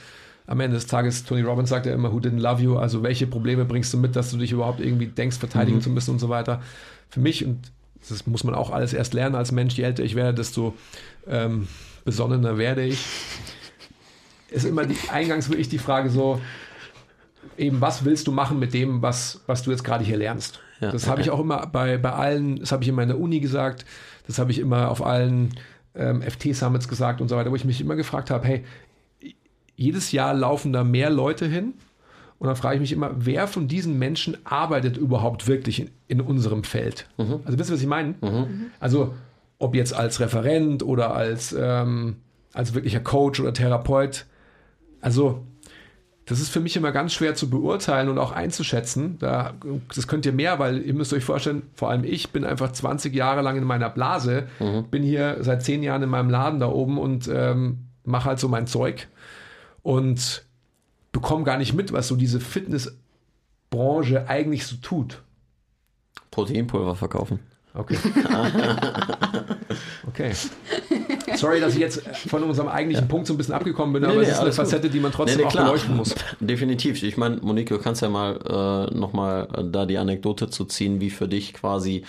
am 0.47 0.61
Ende 0.61 0.77
des 0.77 0.87
Tages, 0.87 1.25
Tony 1.25 1.43
Robbins 1.43 1.71
sagt 1.71 1.87
ja 1.87 1.95
immer, 1.95 2.13
who 2.13 2.19
didn't 2.19 2.41
love 2.41 2.63
you, 2.63 2.77
also 2.77 3.03
welche 3.03 3.27
Probleme 3.27 3.65
bringst 3.65 3.93
du 3.93 3.99
mit, 3.99 4.17
dass 4.17 4.31
du 4.31 4.37
dich 4.37 4.53
überhaupt 4.53 4.81
irgendwie 4.81 5.07
denkst, 5.07 5.39
verteidigen 5.39 5.79
mhm. 5.79 5.83
zu 5.83 5.91
müssen 5.91 6.11
und 6.11 6.19
so 6.19 6.29
weiter. 6.29 6.63
Für 7.09 7.21
mich, 7.21 7.45
und 7.45 7.61
das 8.09 8.27
muss 8.27 8.45
man 8.45 8.55
auch 8.55 8.71
alles 8.71 8.93
erst 8.93 9.15
lernen 9.15 9.35
als 9.35 9.53
Mensch, 9.53 9.75
je 9.75 9.85
älter 9.85 10.03
ich 10.03 10.15
werde, 10.15 10.35
desto 10.35 10.75
ähm, 11.27 11.69
besonnener 12.05 12.59
werde 12.59 12.85
ich 12.85 12.99
ist 14.53 14.65
immer 14.65 14.87
die, 14.87 14.97
eingangs 15.11 15.49
wirklich 15.49 15.69
die 15.69 15.79
Frage 15.79 16.11
so, 16.11 16.41
eben, 17.57 17.81
was 17.81 18.05
willst 18.05 18.27
du 18.27 18.33
machen 18.33 18.59
mit 18.59 18.75
dem, 18.75 19.03
was, 19.03 19.41
was 19.47 19.63
du 19.63 19.71
jetzt 19.71 19.85
gerade 19.85 20.05
hier 20.05 20.17
lernst? 20.17 20.61
Ja, 20.81 20.91
das 20.91 21.09
habe 21.09 21.21
ich 21.21 21.31
auch 21.31 21.41
immer 21.41 21.67
bei, 21.67 21.99
bei 21.99 22.13
allen, 22.13 22.61
das 22.61 22.73
habe 22.73 22.83
ich 22.83 22.89
immer 22.89 23.03
in 23.03 23.09
der 23.09 23.19
Uni 23.19 23.41
gesagt, 23.41 23.85
das 24.27 24.39
habe 24.39 24.51
ich 24.51 24.59
immer 24.59 24.91
auf 24.91 25.05
allen 25.05 25.55
ähm, 25.95 26.23
FT-Summits 26.23 26.89
gesagt 26.89 27.21
und 27.21 27.29
so 27.29 27.37
weiter, 27.37 27.51
wo 27.51 27.57
ich 27.57 27.65
mich 27.65 27.81
immer 27.81 27.97
gefragt 27.97 28.31
habe, 28.31 28.47
hey, 28.47 28.65
jedes 29.77 30.13
Jahr 30.13 30.35
laufen 30.35 30.73
da 30.73 30.85
mehr 30.85 31.11
Leute 31.11 31.47
hin 31.47 31.75
und 32.39 32.47
dann 32.47 32.57
frage 32.57 32.77
ich 32.77 32.81
mich 32.81 32.93
immer, 32.93 33.13
wer 33.17 33.47
von 33.47 33.69
diesen 33.69 33.99
Menschen 33.99 34.37
arbeitet 34.45 34.97
überhaupt 34.97 35.47
wirklich 35.47 35.81
in, 35.81 35.91
in 36.09 36.21
unserem 36.21 36.65
Feld? 36.65 37.07
Mhm. 37.17 37.41
Also 37.45 37.59
wisst 37.59 37.71
ihr, 37.71 37.75
was 37.75 37.83
ich 37.83 37.87
meine? 37.87 38.15
Mhm. 38.21 38.71
Also 38.81 39.15
ob 39.59 39.75
jetzt 39.75 39.95
als 39.95 40.19
Referent 40.19 40.83
oder 40.83 41.15
als, 41.15 41.55
ähm, 41.59 42.17
als 42.53 42.75
wirklicher 42.75 43.01
Coach 43.01 43.39
oder 43.39 43.53
Therapeut, 43.53 44.27
also, 45.03 45.45
das 46.27 46.41
ist 46.41 46.51
für 46.51 46.61
mich 46.61 46.77
immer 46.77 46.93
ganz 46.93 47.13
schwer 47.13 47.35
zu 47.35 47.51
beurteilen 47.51 48.09
und 48.09 48.19
auch 48.19 48.33
einzuschätzen. 48.33 49.19
Da, 49.19 49.55
das 49.95 50.07
könnt 50.07 50.25
ihr 50.25 50.33
mehr, 50.33 50.59
weil 50.59 50.83
ihr 50.83 50.95
müsst 50.95 51.13
euch 51.13 51.25
vorstellen, 51.25 51.63
vor 51.75 51.91
allem 51.91 52.05
ich 52.05 52.31
bin 52.31 52.45
einfach 52.45 52.71
20 52.71 53.15
Jahre 53.15 53.43
lang 53.43 53.57
in 53.57 53.65
meiner 53.65 53.91
Blase, 53.91 54.47
mhm. 54.61 54.85
bin 54.85 55.03
hier 55.03 55.39
seit 55.41 55.65
10 55.65 55.83
Jahren 55.83 56.03
in 56.03 56.09
meinem 56.09 56.31
Laden 56.31 56.61
da 56.61 56.69
oben 56.69 56.99
und 56.99 57.29
ähm, 57.33 57.87
mache 58.05 58.27
halt 58.27 58.39
so 58.39 58.49
mein 58.49 58.67
Zeug 58.67 59.09
und 59.83 60.45
bekomme 61.11 61.45
gar 61.45 61.59
nicht 61.59 61.75
mit, 61.75 61.93
was 61.93 62.09
so 62.09 62.15
diese 62.15 62.41
Fitnessbranche 62.41 64.29
eigentlich 64.29 64.67
so 64.67 64.77
tut. 64.77 65.23
Proteinpulver 66.31 66.95
verkaufen. 66.95 67.41
Okay. 67.75 67.97
okay. 70.07 70.33
Sorry, 71.37 71.61
dass 71.61 71.75
ich 71.75 71.81
jetzt 71.81 72.03
von 72.29 72.43
unserem 72.43 72.69
eigentlichen. 72.69 73.09
Punkt 73.09 73.27
so 73.27 73.35
ein 73.35 73.37
bisschen 73.37 73.55
abgekommen 73.55 73.93
bin, 73.93 74.05
aber 74.05 74.17
nee, 74.17 74.23
es 74.23 74.29
ist 74.31 74.39
eine 74.41 74.53
Facette, 74.53 74.89
gut. 74.89 74.95
die 74.95 75.01
man 75.01 75.13
trotzdem 75.13 75.39
nee, 75.39 75.45
auch 75.45 75.53
beleuchten 75.53 75.97
muss. 75.97 76.15
Definitiv. 76.41 77.03
Ich 77.03 77.17
meine, 77.17 77.37
Monique, 77.37 77.69
du 77.69 77.79
kannst 77.79 78.03
ja 78.03 78.09
mal 78.09 78.89
äh, 78.91 78.95
nochmal 78.95 79.49
äh, 79.55 79.65
da 79.65 79.87
die 79.87 79.99
Anekdote 79.99 80.51
zu 80.51 80.65
ziehen, 80.65 81.01
wie 81.01 81.11
für 81.11 81.29
dich 81.29 81.53
quasi 81.55 82.05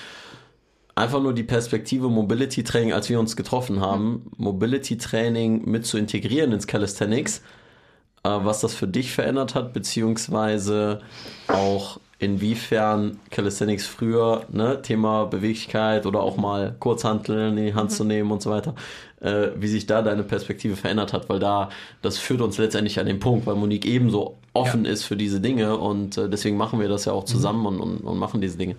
einfach 0.95 1.21
nur 1.21 1.33
die 1.33 1.43
Perspektive 1.43 2.09
Mobility 2.09 2.63
Training, 2.63 2.93
als 2.93 3.09
wir 3.09 3.19
uns 3.19 3.35
getroffen 3.35 3.81
haben, 3.81 4.31
Mobility 4.37 4.97
Training 4.97 5.65
mit 5.65 5.85
zu 5.85 5.97
integrieren 5.97 6.51
ins 6.51 6.67
Calisthenics, 6.67 7.39
äh, 8.23 8.29
was 8.29 8.61
das 8.61 8.73
für 8.73 8.87
dich 8.87 9.11
verändert 9.11 9.55
hat, 9.55 9.73
beziehungsweise 9.73 11.01
auch 11.47 11.99
inwiefern 12.19 13.19
Calisthenics 13.31 13.85
früher, 13.85 14.45
ne, 14.49 14.81
Thema 14.81 15.25
Beweglichkeit 15.25 16.05
oder 16.05 16.21
auch 16.21 16.37
mal 16.37 16.75
Kurzhanteln 16.79 17.57
in 17.57 17.65
die 17.65 17.73
Hand 17.73 17.91
mhm. 17.91 17.95
zu 17.95 18.03
nehmen 18.05 18.31
und 18.31 18.41
so 18.41 18.49
weiter, 18.49 18.75
äh, 19.23 19.49
wie 19.55 19.67
sich 19.67 19.85
da 19.85 20.01
deine 20.01 20.23
Perspektive 20.23 20.75
verändert 20.75 21.13
hat, 21.13 21.29
weil 21.29 21.39
da, 21.39 21.69
das 22.01 22.17
führt 22.17 22.41
uns 22.41 22.57
letztendlich 22.57 22.99
an 22.99 23.05
den 23.05 23.19
Punkt, 23.19 23.45
weil 23.47 23.55
Monique 23.55 23.85
ebenso 23.85 24.37
offen 24.53 24.85
ja. 24.85 24.91
ist 24.91 25.03
für 25.03 25.15
diese 25.15 25.39
Dinge 25.39 25.77
und 25.77 26.17
äh, 26.17 26.29
deswegen 26.29 26.57
machen 26.57 26.79
wir 26.79 26.89
das 26.89 27.05
ja 27.05 27.13
auch 27.13 27.25
zusammen 27.25 27.61
mhm. 27.61 27.65
und, 27.65 27.79
und, 27.79 27.97
und, 28.01 28.17
machen 28.19 28.41
diese 28.41 28.57
Dinge. 28.57 28.75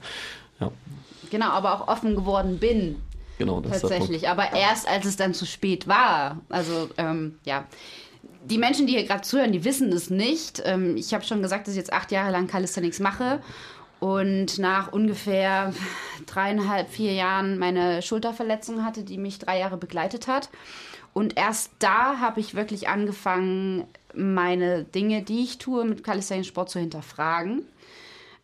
Ja. 0.60 0.70
Genau, 1.30 1.48
aber 1.48 1.74
auch 1.74 1.88
offen 1.88 2.14
geworden 2.14 2.58
bin. 2.58 2.96
Genau, 3.38 3.60
das 3.60 3.80
tatsächlich. 3.80 4.22
Ist 4.22 4.28
aber 4.28 4.52
erst 4.52 4.88
als 4.88 5.06
es 5.06 5.16
dann 5.16 5.34
zu 5.34 5.46
spät 5.46 5.88
war. 5.88 6.38
Also, 6.48 6.88
ähm, 6.98 7.36
ja 7.44 7.64
die 8.44 8.58
Menschen, 8.58 8.86
die 8.86 8.92
hier 8.92 9.04
gerade 9.04 9.22
zuhören, 9.22 9.52
die 9.52 9.64
wissen 9.64 9.90
es 9.92 10.10
nicht. 10.10 10.62
Ähm, 10.64 10.96
ich 10.96 11.14
habe 11.14 11.24
schon 11.24 11.42
gesagt, 11.42 11.66
dass 11.66 11.74
ich 11.74 11.78
jetzt 11.78 11.92
acht 11.92 12.12
Jahre 12.12 12.30
lang 12.30 12.46
Calisthenics 12.46 13.00
mache 13.00 13.40
und 14.04 14.58
nach 14.58 14.92
ungefähr 14.92 15.72
dreieinhalb, 16.26 16.90
vier 16.90 17.14
Jahren 17.14 17.56
meine 17.56 18.02
Schulterverletzung 18.02 18.84
hatte, 18.84 19.02
die 19.02 19.16
mich 19.16 19.38
drei 19.38 19.58
Jahre 19.58 19.78
begleitet 19.78 20.28
hat. 20.28 20.50
Und 21.14 21.38
erst 21.38 21.70
da 21.78 22.18
habe 22.18 22.38
ich 22.38 22.54
wirklich 22.54 22.90
angefangen, 22.90 23.86
meine 24.14 24.84
Dinge, 24.84 25.22
die 25.22 25.42
ich 25.42 25.56
tue, 25.56 25.86
mit 25.86 26.04
Calisthenics 26.04 26.48
Sport 26.48 26.68
zu 26.68 26.80
hinterfragen. 26.80 27.64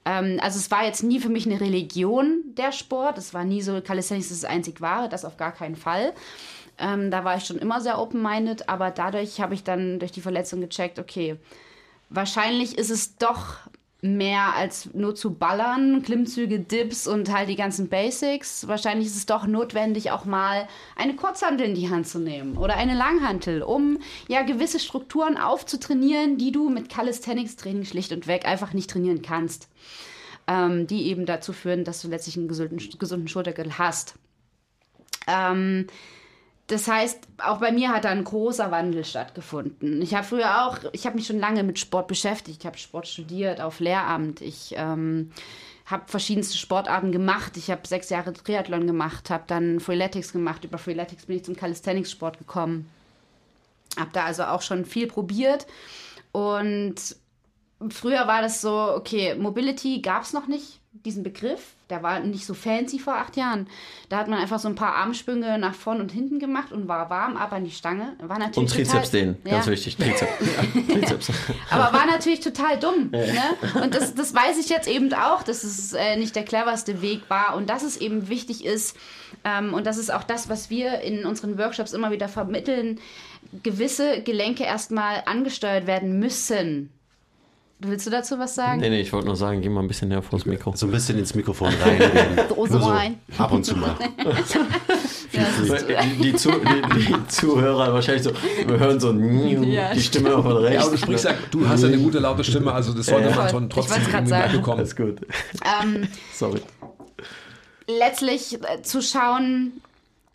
Ähm, 0.07 0.38
also 0.40 0.59
es 0.59 0.70
war 0.70 0.87
jetzt 0.87 1.03
nie 1.03 1.20
für 1.20 1.29
mich 1.29 1.44
eine 1.44 1.61
Religion, 1.61 2.40
der 2.57 2.73
Sport. 2.73 3.18
Es 3.18 3.35
war 3.35 3.44
nie 3.44 3.61
so, 3.61 3.83
Calisthenics 3.83 4.31
ist 4.31 4.42
das 4.42 4.51
einzig 4.51 4.81
wahre, 4.81 5.11
das 5.11 5.27
auf 5.27 5.37
gar 5.37 5.53
keinen 5.53 5.77
Fall. 5.77 6.14
Ähm, 6.79 7.11
da 7.11 7.23
war 7.23 7.37
ich 7.37 7.44
schon 7.44 7.59
immer 7.59 7.83
sehr 7.83 7.99
open-minded, 7.99 8.70
aber 8.70 8.90
dadurch 8.90 9.42
habe 9.42 9.53
ich 9.53 9.62
dann 9.62 9.99
durch 9.99 10.12
die 10.12 10.23
Verletzung 10.23 10.62
gecheckt, 10.62 10.99
okay, 10.99 11.37
wahrscheinlich 12.09 12.79
ist 12.79 12.88
es 12.88 13.18
doch 13.18 13.59
mehr 14.03 14.55
als 14.55 14.93
nur 14.95 15.15
zu 15.15 15.35
ballern, 15.35 16.03
Klimmzüge, 16.03 16.61
Dips 16.61 17.07
und 17.07 17.31
halt 17.33 17.49
die 17.49 17.57
ganzen 17.57 17.89
Basics. 17.89 18.67
Wahrscheinlich 18.67 19.09
ist 19.09 19.17
es 19.17 19.27
doch 19.27 19.47
notwendig, 19.47 20.11
auch 20.11 20.25
mal 20.25 20.69
eine 20.97 21.15
Kurzhantel 21.15 21.67
in 21.67 21.75
die 21.75 21.91
Hand 21.91 22.09
zu 22.09 22.19
nehmen 22.19 22.57
oder 22.57 22.77
eine 22.77 22.95
Langhantel, 22.95 23.63
um 23.63 23.99
ja 24.29 24.43
gewisse 24.43 24.81
Strukturen 24.81 25.37
aufzutrainieren, 25.37 26.39
die 26.39 26.53
du 26.53 26.71
mit 26.71 26.89
Calisthenics-Training 26.89 27.85
schlicht 27.85 28.13
und 28.13 28.27
weg 28.27 28.47
einfach 28.47 28.73
nicht 28.73 28.91
trainieren 28.91 29.23
kannst. 29.23 29.69
Ähm, 30.47 30.87
die 30.87 31.07
eben 31.07 31.27
dazu 31.27 31.53
führen, 31.53 31.85
dass 31.85 32.03
du 32.03 32.09
letztlich 32.09 32.37
einen 32.37 32.49
gesunden, 32.49 32.79
gesunden 32.99 33.29
Schultergürtel 33.29 33.79
hast. 33.79 34.15
Ähm, 35.29 35.87
das 36.70 36.87
heißt, 36.87 37.18
auch 37.38 37.59
bei 37.59 37.72
mir 37.72 37.88
hat 37.90 38.04
da 38.04 38.11
ein 38.11 38.22
großer 38.22 38.70
Wandel 38.70 39.04
stattgefunden. 39.04 40.00
Ich 40.02 40.14
habe 40.14 40.24
früher 40.24 40.64
auch, 40.64 40.78
ich 40.92 41.04
habe 41.04 41.16
mich 41.16 41.26
schon 41.26 41.40
lange 41.40 41.64
mit 41.64 41.80
Sport 41.80 42.06
beschäftigt. 42.06 42.61
Ich 42.61 42.66
habe 42.66 42.78
Sport 42.78 43.09
studiert 43.09 43.61
auf 43.61 43.80
Lehramt. 43.80 44.40
Ich 44.40 44.74
ähm, 44.76 45.33
habe 45.87 46.04
verschiedenste 46.06 46.56
Sportarten 46.56 47.11
gemacht. 47.11 47.56
Ich 47.56 47.72
habe 47.72 47.85
sechs 47.88 48.09
Jahre 48.09 48.33
Triathlon 48.33 48.87
gemacht, 48.87 49.30
habe 49.30 49.42
dann 49.48 49.80
Freeletics 49.80 50.33
gemacht. 50.33 50.62
Über 50.62 50.78
Freeletics 50.78 51.26
bin 51.26 51.38
ich 51.38 51.44
zum 51.44 51.56
Calisthenics-Sport 51.56 52.38
gekommen. 52.38 52.88
Habe 53.98 54.11
da 54.12 54.24
also 54.26 54.44
auch 54.44 54.62
schon 54.62 54.85
viel 54.85 55.09
probiert. 55.09 55.66
Und 56.30 56.94
früher 57.88 58.28
war 58.28 58.42
das 58.42 58.61
so, 58.61 58.92
okay, 58.94 59.35
Mobility 59.35 60.02
gab 60.02 60.22
es 60.22 60.33
noch 60.33 60.46
nicht 60.46 60.78
diesen 60.92 61.24
Begriff. 61.24 61.74
Der 61.90 62.03
war 62.03 62.20
nicht 62.20 62.46
so 62.46 62.55
fancy 62.55 62.98
vor 62.98 63.16
acht 63.16 63.37
Jahren. 63.37 63.68
Da 64.09 64.18
hat 64.18 64.29
man 64.29 64.38
einfach 64.38 64.59
so 64.59 64.68
ein 64.68 64.74
paar 64.74 64.94
Armsprünge 64.94 65.59
nach 65.59 65.74
vorn 65.74 66.00
und 66.00 66.12
hinten 66.12 66.38
gemacht 66.38 66.72
und 66.72 66.88
war 66.88 67.11
warm 67.11 67.37
ab 67.37 67.53
an 67.53 67.64
die 67.64 67.70
Stange. 67.70 68.14
War 68.20 68.38
natürlich 68.38 68.57
und 68.57 68.70
Trizeps 68.70 69.11
total, 69.11 69.35
den, 69.35 69.44
ganz 69.44 69.66
wichtig. 69.66 69.96
Trizeps. 69.96 70.33
Trizeps. 70.88 71.33
Aber 71.71 71.92
war 71.96 72.06
natürlich 72.06 72.40
total 72.40 72.79
dumm. 72.79 73.10
Ja. 73.12 73.21
Ne? 73.21 73.83
Und 73.83 73.94
das, 73.94 74.15
das 74.15 74.35
weiß 74.35 74.58
ich 74.58 74.69
jetzt 74.69 74.88
eben 74.88 75.12
auch, 75.15 75.42
dass 75.42 75.65
es 75.65 75.92
äh, 75.92 76.17
nicht 76.17 76.37
der 76.37 76.44
cleverste 76.44 77.02
Weg 77.02 77.23
war 77.29 77.56
und 77.56 77.69
dass 77.69 77.83
es 77.83 77.96
eben 77.96 78.29
wichtig 78.29 78.65
ist. 78.65 78.96
Ähm, 79.44 79.75
und 79.75 79.87
das 79.87 79.98
ist 79.98 80.12
auch 80.12 80.25
das, 80.25 80.48
was 80.48 80.71
wir 80.71 81.00
in 81.00 81.25
unseren 81.25 81.58
Workshops 81.58 81.92
immer 81.92 82.10
wieder 82.10 82.29
vermitteln. 82.29 83.00
Gewisse 83.62 84.23
Gelenke 84.23 84.65
erstmal 84.65 85.23
angesteuert 85.27 85.87
werden 85.87 86.19
müssen 86.19 86.90
Willst 87.83 88.06
du 88.06 88.10
dazu 88.10 88.38
was 88.38 88.54
sagen? 88.54 88.81
Nee, 88.81 88.90
nee, 88.90 89.00
ich 89.00 89.10
wollte 89.10 89.26
nur 89.26 89.37
sagen, 89.37 89.62
geh 89.62 89.70
mal 89.70 89.81
ein 89.81 89.88
bisschen 89.88 90.08
näher 90.08 90.20
vor 90.20 90.38
das 90.38 90.44
Mikro. 90.44 90.74
So 90.76 90.87
ein 90.87 90.92
bisschen 90.92 91.18
ins 91.18 91.35
Mikrofon 91.35 91.72
reinreden. 91.83 92.38
so, 92.48 92.66
so 92.66 92.78
rein. 92.78 93.18
Ab 93.38 93.52
und 93.52 93.64
zu 93.64 93.74
mal. 93.74 93.96
ja, 95.33 96.02
die, 96.22 96.35
Zu, 96.35 96.50
die, 96.50 97.00
die, 97.00 97.26
Zuhörer 97.28 97.94
wahrscheinlich 97.94 98.24
so, 98.24 98.33
wir 98.66 98.78
hören 98.78 99.00
so 99.00 99.12
ja, 99.12 99.94
die 99.94 100.00
Stimme 100.02 100.31
von 100.31 100.58
rechts. 100.58 100.74
Ja, 100.74 100.83
aber 100.83 100.90
du 100.90 100.98
sprichst 100.98 101.24
ja, 101.24 101.35
du 101.50 101.66
hast 101.66 101.83
ja 101.83 101.88
eine 101.88 101.98
gute 101.98 102.18
laute 102.18 102.44
Stimme, 102.44 102.70
also 102.70 102.92
das 102.92 103.06
sollte 103.06 103.35
man 103.35 103.48
schon 103.48 103.70
trotzdem 103.70 104.02
irgendwie 104.12 104.56
bekommen. 104.58 104.78
Alles 104.78 104.94
gut. 104.94 105.20
Ähm, 105.83 106.06
Sorry. 106.35 106.60
Letztlich 107.87 108.58
äh, 108.62 108.83
zu 108.83 109.00
schauen, 109.00 109.81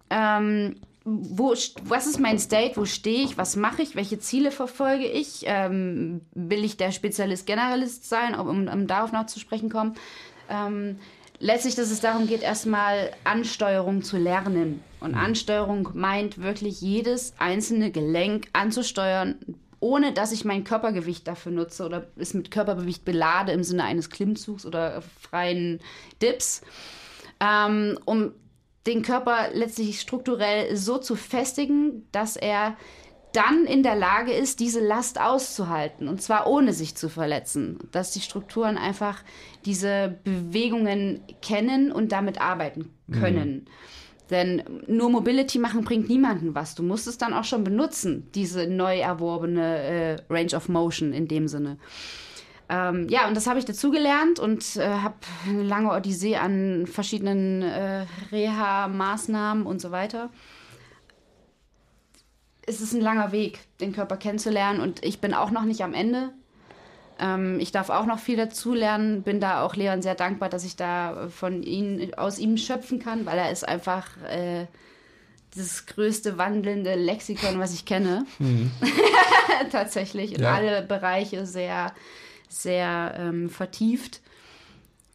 ähm, 0.10 0.78
wo, 1.06 1.54
was 1.84 2.08
ist 2.08 2.20
mein 2.20 2.40
State, 2.40 2.78
wo 2.78 2.86
stehe 2.86 3.24
ich, 3.24 3.38
was 3.38 3.56
mache 3.56 3.84
ich, 3.84 3.96
welche 3.96 4.18
Ziele 4.18 4.50
verfolge 4.50 5.06
ich, 5.06 5.44
ähm, 5.46 6.22
will 6.34 6.66
ich 6.66 6.78
der 6.78 6.92
Spezialist, 6.92 7.46
Generalist 7.46 8.10
sein, 8.10 8.34
um, 8.34 8.68
um 8.68 8.88
darauf 8.88 9.12
noch 9.12 9.28
zu 9.28 9.40
sprechen 9.40 9.70
kommen. 9.70 9.94
Ähm, 10.50 10.98
letztlich, 11.38 11.76
dass 11.76 11.92
es 11.92 12.02
darum 12.02 12.26
geht, 12.26 12.42
erstmal 12.42 13.12
Ansteuerung 13.24 14.02
zu 14.02 14.18
lernen. 14.18 14.84
Und 15.00 15.12
mhm. 15.12 15.20
Ansteuerung 15.20 15.90
meint 15.94 16.42
wirklich 16.42 16.82
jedes 16.82 17.36
einzelne 17.38 17.92
Gelenk 17.92 18.48
anzusteuern, 18.54 19.36
ohne 19.80 20.12
dass 20.12 20.32
ich 20.32 20.44
mein 20.44 20.64
Körpergewicht 20.64 21.28
dafür 21.28 21.52
nutze 21.52 21.86
oder 21.86 22.08
es 22.16 22.34
mit 22.34 22.50
Körpergewicht 22.50 23.06
belade 23.06 23.52
im 23.52 23.64
Sinne 23.64 23.84
eines 23.84 24.10
Klimmzugs 24.10 24.66
oder 24.66 25.04
freien 25.22 25.82
Dips. 26.20 26.64
Ähm, 27.40 28.00
um 28.06 28.32
den 28.88 29.02
Körper 29.02 29.50
letztlich 29.54 30.00
strukturell 30.00 30.76
so 30.76 30.98
zu 30.98 31.16
festigen, 31.16 32.08
dass 32.12 32.36
er 32.36 32.76
dann 33.34 33.66
in 33.66 33.84
der 33.84 33.96
Lage 33.96 34.32
ist, 34.32 34.60
diese 34.60 34.80
Last 34.80 35.20
auszuhalten 35.20 36.08
und 36.08 36.22
zwar 36.22 36.48
ohne 36.48 36.72
sich 36.72 36.96
zu 36.96 37.10
verletzen. 37.10 37.80
Dass 37.92 38.12
die 38.12 38.22
Strukturen 38.22 38.78
einfach 38.78 39.24
diese 39.66 40.20
Bewegungen 40.24 41.22
kennen 41.42 41.92
und 41.92 42.12
damit 42.12 42.40
arbeiten 42.40 42.94
können. 43.12 43.50
Mhm. 43.50 43.66
Denn 44.30 44.64
nur 44.88 45.10
Mobility 45.10 45.60
machen 45.60 45.84
bringt 45.84 46.10
niemanden 46.10 46.56
was. 46.56 46.76
Du 46.76 46.82
musst 46.82 47.08
es 47.08 47.18
dann 47.18 47.34
auch 47.34 47.44
schon 47.44 47.64
benutzen, 47.64 48.28
diese 48.34 48.68
neu 48.68 49.00
erworbene 49.00 49.78
äh, 49.78 50.16
Range 50.30 50.56
of 50.56 50.70
Motion 50.70 51.14
in 51.14 51.28
dem 51.28 51.48
Sinne. 51.48 51.78
Ähm, 52.68 53.08
ja, 53.10 53.28
und 53.28 53.36
das 53.38 53.48
habe 53.48 53.60
ich 53.60 53.66
dazugelernt 53.66 54.40
und 54.40 54.76
äh, 54.78 54.88
habe 54.88 55.16
eine 55.48 55.64
lange 55.64 55.92
Odyssee 55.92 56.38
an 56.38 56.88
verschiedenen 56.88 57.62
äh, 57.62 58.06
Reha-Maßnahmen 58.32 59.66
und 59.66 59.80
so 59.80 59.92
weiter. 59.92 60.30
Es 62.66 62.82
ist 62.82 62.94
ein 62.94 63.02
langer 63.02 63.32
Weg, 63.32 63.60
den 63.80 63.94
Körper 63.94 64.18
kennenzulernen 64.18 64.80
und 64.80 65.06
ich 65.06 65.22
bin 65.22 65.36
auch 65.36 65.52
noch 65.52 65.64
nicht 65.64 65.84
am 65.84 65.94
Ende. 65.94 66.32
Ähm, 67.20 67.60
ich 67.60 67.72
darf 67.72 67.92
auch 67.92 68.08
noch 68.08 68.18
viel 68.18 68.36
dazulernen, 68.36 69.22
bin 69.22 69.40
da 69.40 69.62
auch 69.62 69.76
Leon 69.76 70.02
sehr 70.02 70.16
dankbar, 70.16 70.50
dass 70.50 70.66
ich 70.66 70.76
da 70.76 71.28
von 71.30 71.62
ihm, 71.62 72.14
aus 72.18 72.40
ihm 72.40 72.58
schöpfen 72.58 73.00
kann, 73.00 73.28
weil 73.28 73.38
er 73.38 73.52
ist 73.52 73.68
einfach 73.68 74.08
äh, 74.24 74.66
das 75.56 75.86
größte 75.86 76.40
wandelnde 76.40 76.96
Lexikon, 76.96 77.60
was 77.60 77.74
ich 77.74 77.86
kenne. 77.86 78.26
Mhm. 78.40 78.72
Tatsächlich 79.72 80.34
in 80.34 80.42
ja. 80.42 80.56
alle 80.56 80.82
Bereiche 80.82 81.46
sehr 81.46 81.94
sehr 82.62 83.16
ähm, 83.18 83.50
vertieft. 83.50 84.22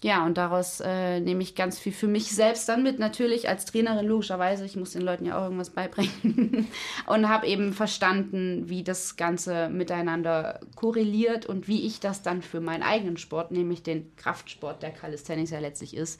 Ja, 0.02 0.24
und 0.24 0.38
daraus 0.38 0.80
äh, 0.80 1.20
nehme 1.20 1.42
ich 1.42 1.54
ganz 1.54 1.78
viel 1.78 1.92
für 1.92 2.06
mich 2.06 2.32
selbst 2.32 2.66
dann 2.70 2.82
mit, 2.82 2.98
natürlich 2.98 3.50
als 3.50 3.66
Trainerin 3.66 4.06
logischerweise. 4.06 4.64
Ich 4.64 4.74
muss 4.74 4.92
den 4.92 5.02
Leuten 5.02 5.26
ja 5.26 5.38
auch 5.38 5.44
irgendwas 5.44 5.70
beibringen. 5.70 6.68
und 7.06 7.28
habe 7.28 7.46
eben 7.46 7.74
verstanden, 7.74 8.70
wie 8.70 8.82
das 8.82 9.16
Ganze 9.16 9.68
miteinander 9.68 10.60
korreliert 10.74 11.44
und 11.44 11.68
wie 11.68 11.86
ich 11.86 12.00
das 12.00 12.22
dann 12.22 12.40
für 12.40 12.60
meinen 12.60 12.82
eigenen 12.82 13.18
Sport, 13.18 13.50
nämlich 13.50 13.82
den 13.82 14.16
Kraftsport, 14.16 14.82
der 14.82 14.90
Calisthenics 14.90 15.50
ja 15.50 15.58
letztlich 15.58 15.94
ist, 15.94 16.18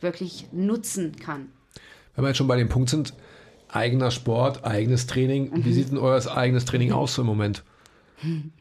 wirklich 0.00 0.46
nutzen 0.52 1.16
kann. 1.16 1.48
Wenn 2.14 2.24
wir 2.24 2.28
jetzt 2.28 2.36
schon 2.36 2.48
bei 2.48 2.56
dem 2.56 2.68
Punkt 2.68 2.90
sind, 2.90 3.14
eigener 3.68 4.10
Sport, 4.10 4.64
eigenes 4.64 5.06
Training, 5.06 5.50
mhm. 5.50 5.64
wie 5.64 5.72
sieht 5.72 5.90
denn 5.90 5.98
euer 5.98 6.36
eigenes 6.36 6.66
Training 6.66 6.92
aus 6.92 7.16
im 7.16 7.26
Moment? 7.26 7.64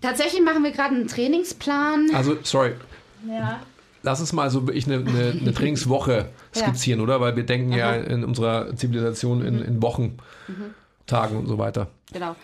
Tatsächlich 0.00 0.42
machen 0.42 0.62
wir 0.62 0.72
gerade 0.72 0.94
einen 0.94 1.08
Trainingsplan. 1.08 2.10
Also, 2.14 2.36
sorry. 2.42 2.72
Ja. 3.28 3.60
Lass 4.02 4.20
uns 4.20 4.32
mal 4.32 4.50
so 4.50 4.66
wirklich 4.66 4.86
eine, 4.86 4.98
eine, 4.98 5.38
eine 5.40 5.54
Trainingswoche 5.54 6.28
skizzieren, 6.54 7.00
ja. 7.00 7.04
oder? 7.04 7.20
Weil 7.20 7.36
wir 7.36 7.44
denken 7.44 7.72
Aha. 7.72 7.78
ja 7.78 7.94
in 7.94 8.24
unserer 8.24 8.74
Zivilisation 8.76 9.44
in, 9.44 9.62
in 9.62 9.82
Wochen, 9.82 10.18
mhm. 10.46 10.74
Tagen 11.06 11.36
und 11.36 11.46
so 11.46 11.58
weiter. 11.58 11.88
Genau. 12.12 12.36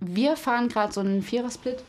Wir 0.00 0.36
fahren 0.36 0.68
gerade 0.68 0.92
so 0.92 1.00
einen 1.00 1.22
Vierersplit. 1.22 1.82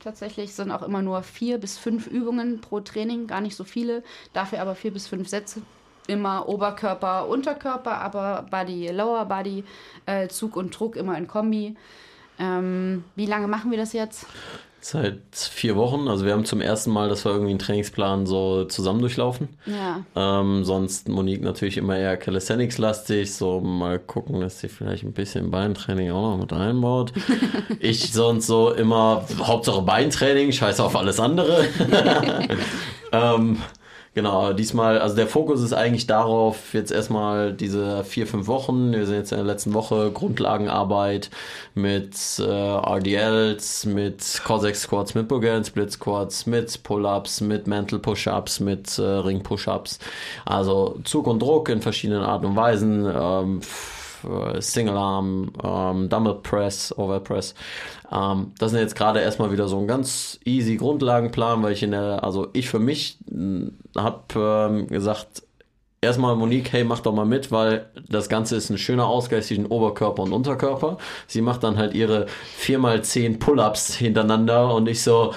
Tatsächlich 0.00 0.54
sind 0.54 0.70
auch 0.70 0.82
immer 0.82 1.02
nur 1.02 1.22
vier 1.22 1.58
bis 1.58 1.78
fünf 1.78 2.06
Übungen 2.06 2.60
pro 2.60 2.80
Training, 2.80 3.26
gar 3.26 3.40
nicht 3.40 3.56
so 3.56 3.64
viele. 3.64 4.04
Dafür 4.32 4.60
aber 4.60 4.74
vier 4.74 4.92
bis 4.92 5.08
fünf 5.08 5.28
Sätze. 5.28 5.62
Immer 6.06 6.48
Oberkörper, 6.48 7.26
Unterkörper, 7.26 7.98
aber 7.98 8.46
Body, 8.48 8.88
Lower 8.88 9.24
Body, 9.24 9.64
äh, 10.06 10.28
Zug 10.28 10.54
und 10.54 10.78
Druck 10.78 10.94
immer 10.94 11.18
in 11.18 11.26
Kombi. 11.26 11.76
Ähm, 12.38 13.04
wie 13.14 13.26
lange 13.26 13.48
machen 13.48 13.70
wir 13.70 13.78
das 13.78 13.92
jetzt? 13.92 14.26
Seit 14.80 15.18
vier 15.34 15.74
Wochen. 15.74 16.06
Also 16.06 16.24
wir 16.24 16.32
haben 16.32 16.44
zum 16.44 16.60
ersten 16.60 16.92
Mal, 16.92 17.08
dass 17.08 17.24
wir 17.24 17.32
irgendwie 17.32 17.50
einen 17.50 17.58
Trainingsplan 17.58 18.24
so 18.24 18.66
zusammen 18.66 19.00
durchlaufen. 19.00 19.48
Ja. 19.66 20.04
Ähm, 20.14 20.64
sonst 20.64 21.08
Monique 21.08 21.42
natürlich 21.42 21.76
immer 21.76 21.98
eher 21.98 22.16
Calisthenics-lastig. 22.16 23.34
So 23.34 23.60
mal 23.60 23.98
gucken, 23.98 24.40
dass 24.40 24.60
sie 24.60 24.68
vielleicht 24.68 25.02
ein 25.02 25.12
bisschen 25.12 25.50
Beintraining 25.50 26.12
auch 26.12 26.30
noch 26.30 26.38
mit 26.38 26.52
einbaut. 26.52 27.12
ich 27.80 28.12
sonst 28.12 28.46
so 28.46 28.70
immer 28.70 29.24
Hauptsache 29.40 29.82
Beintraining, 29.82 30.52
scheiße 30.52 30.84
auf 30.84 30.94
alles 30.94 31.18
andere. 31.18 31.64
ähm, 33.12 33.58
Genau, 34.16 34.54
diesmal, 34.54 34.98
also 34.98 35.14
der 35.14 35.26
Fokus 35.26 35.60
ist 35.60 35.74
eigentlich 35.74 36.06
darauf, 36.06 36.72
jetzt 36.72 36.90
erstmal 36.90 37.52
diese 37.52 38.02
vier, 38.02 38.26
fünf 38.26 38.46
Wochen, 38.46 38.92
wir 38.92 39.04
sind 39.04 39.16
jetzt 39.16 39.30
in 39.30 39.36
der 39.36 39.44
letzten 39.44 39.74
Woche, 39.74 40.10
Grundlagenarbeit 40.10 41.28
mit 41.74 42.16
äh, 42.38 42.42
RDLs, 42.42 43.84
mit 43.84 44.40
Cossack 44.42 44.74
Squats, 44.74 45.14
mit 45.14 45.28
Bulgarian 45.28 45.66
Split 45.66 45.92
Squats, 45.92 46.46
mit 46.46 46.82
Pull-Ups, 46.82 47.42
mit 47.42 47.66
Mental 47.66 47.98
Push-Ups, 47.98 48.60
mit 48.60 48.98
äh, 48.98 49.02
Ring 49.02 49.42
Push-Ups. 49.42 49.98
Also 50.46 50.98
Zug 51.04 51.26
und 51.26 51.42
Druck 51.42 51.68
in 51.68 51.82
verschiedenen 51.82 52.22
Arten 52.22 52.46
und 52.46 52.56
Weisen. 52.56 53.04
Ähm, 53.04 53.60
äh, 54.24 54.60
Single 54.60 54.96
Arm, 54.96 55.52
ähm, 55.62 56.08
Dumbbell 56.08 56.40
Press, 56.42 56.96
Overpress. 56.96 57.54
Ähm, 58.12 58.52
das 58.58 58.70
sind 58.70 58.80
jetzt 58.80 58.96
gerade 58.96 59.20
erstmal 59.20 59.52
wieder 59.52 59.68
so 59.68 59.78
ein 59.78 59.86
ganz 59.86 60.38
easy 60.44 60.76
Grundlagenplan, 60.76 61.62
weil 61.62 61.72
ich 61.72 61.82
in 61.82 61.90
der, 61.92 62.24
also 62.24 62.48
ich 62.52 62.68
für 62.68 62.78
mich 62.78 63.18
hm, 63.28 63.78
habe 63.96 64.22
ähm, 64.36 64.86
gesagt, 64.88 65.42
erstmal 66.00 66.36
Monique, 66.36 66.72
hey, 66.72 66.84
mach 66.84 67.00
doch 67.00 67.12
mal 67.12 67.26
mit, 67.26 67.50
weil 67.50 67.90
das 68.08 68.28
Ganze 68.28 68.56
ist 68.56 68.70
ein 68.70 68.78
schöner 68.78 69.06
Ausgleich 69.06 69.46
zwischen 69.46 69.66
Oberkörper 69.66 70.22
und 70.22 70.32
Unterkörper. 70.32 70.98
Sie 71.26 71.40
macht 71.40 71.64
dann 71.64 71.76
halt 71.76 71.94
ihre 71.94 72.26
4x10 72.60 73.38
Pull-Ups 73.38 73.94
hintereinander 73.94 74.74
und 74.74 74.88
ich 74.88 75.02
so, 75.02 75.34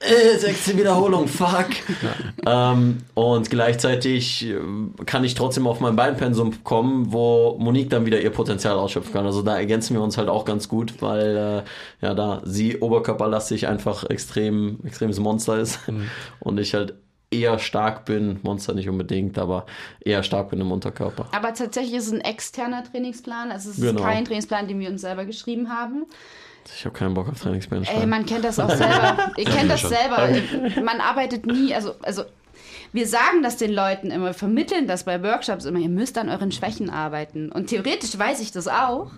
äh, 0.00 0.38
sechste 0.38 0.76
Wiederholung, 0.78 1.28
fuck. 1.28 1.68
Ja. 2.02 2.14
Ähm, 2.72 3.02
und 3.14 3.50
gleichzeitig 3.50 4.46
äh, 4.46 4.56
kann 5.04 5.24
ich 5.24 5.34
trotzdem 5.34 5.66
auf 5.66 5.78
mein 5.80 5.94
Beinpensum 5.94 6.64
kommen, 6.64 7.12
wo 7.12 7.58
Monique 7.58 7.90
dann 7.90 8.06
wieder 8.06 8.18
ihr 8.18 8.30
Potenzial 8.30 8.78
ausschöpfen 8.78 9.12
kann. 9.12 9.26
Also 9.26 9.42
da 9.42 9.58
ergänzen 9.58 9.94
wir 9.94 10.02
uns 10.02 10.16
halt 10.16 10.30
auch 10.30 10.46
ganz 10.46 10.68
gut, 10.68 11.02
weil 11.02 11.64
äh, 12.00 12.06
ja 12.06 12.14
da 12.14 12.40
sie 12.44 12.78
oberkörperlastig 12.78 13.68
einfach 13.68 14.08
extrem, 14.08 14.78
extremes 14.86 15.20
Monster 15.20 15.58
ist 15.58 15.86
mhm. 15.86 16.08
und 16.40 16.58
ich 16.58 16.72
halt 16.72 16.94
eher 17.30 17.58
stark 17.58 18.06
bin, 18.06 18.40
Monster 18.42 18.72
nicht 18.72 18.88
unbedingt, 18.88 19.38
aber 19.38 19.66
eher 20.00 20.22
stark 20.22 20.48
bin 20.50 20.60
im 20.60 20.72
Unterkörper. 20.72 21.28
Aber 21.32 21.52
tatsächlich 21.52 21.94
ist 21.94 22.06
es 22.06 22.12
ein 22.12 22.22
externer 22.22 22.82
Trainingsplan, 22.84 23.52
also 23.52 23.70
es 23.70 23.78
ist 23.78 23.84
genau. 23.84 24.02
kein 24.02 24.24
Trainingsplan, 24.24 24.66
den 24.66 24.80
wir 24.80 24.88
uns 24.88 25.02
selber 25.02 25.26
geschrieben 25.26 25.68
haben. 25.68 26.06
Ich 26.66 26.84
habe 26.84 26.96
keinen 26.96 27.14
Bock 27.14 27.28
auf 27.28 27.40
Trainingsmanagement. 27.40 28.00
Ey, 28.00 28.06
man 28.06 28.26
kennt 28.26 28.44
das 28.44 28.58
auch 28.58 28.70
selber. 28.70 29.32
Ihr 29.36 29.44
kennt 29.44 29.70
das 29.70 29.82
selber. 29.82 30.28
Man 30.82 31.00
arbeitet 31.00 31.46
nie, 31.46 31.74
also, 31.74 31.94
also 32.02 32.24
wir 32.92 33.06
sagen 33.06 33.42
das 33.42 33.56
den 33.56 33.72
Leuten 33.72 34.10
immer, 34.10 34.34
vermitteln 34.34 34.86
das 34.86 35.04
bei 35.04 35.22
Workshops 35.22 35.64
immer, 35.64 35.78
ihr 35.78 35.88
müsst 35.88 36.18
an 36.18 36.28
euren 36.28 36.52
Schwächen 36.52 36.90
arbeiten. 36.90 37.50
Und 37.50 37.68
theoretisch 37.68 38.18
weiß 38.18 38.40
ich 38.40 38.52
das 38.52 38.68
auch. 38.68 39.10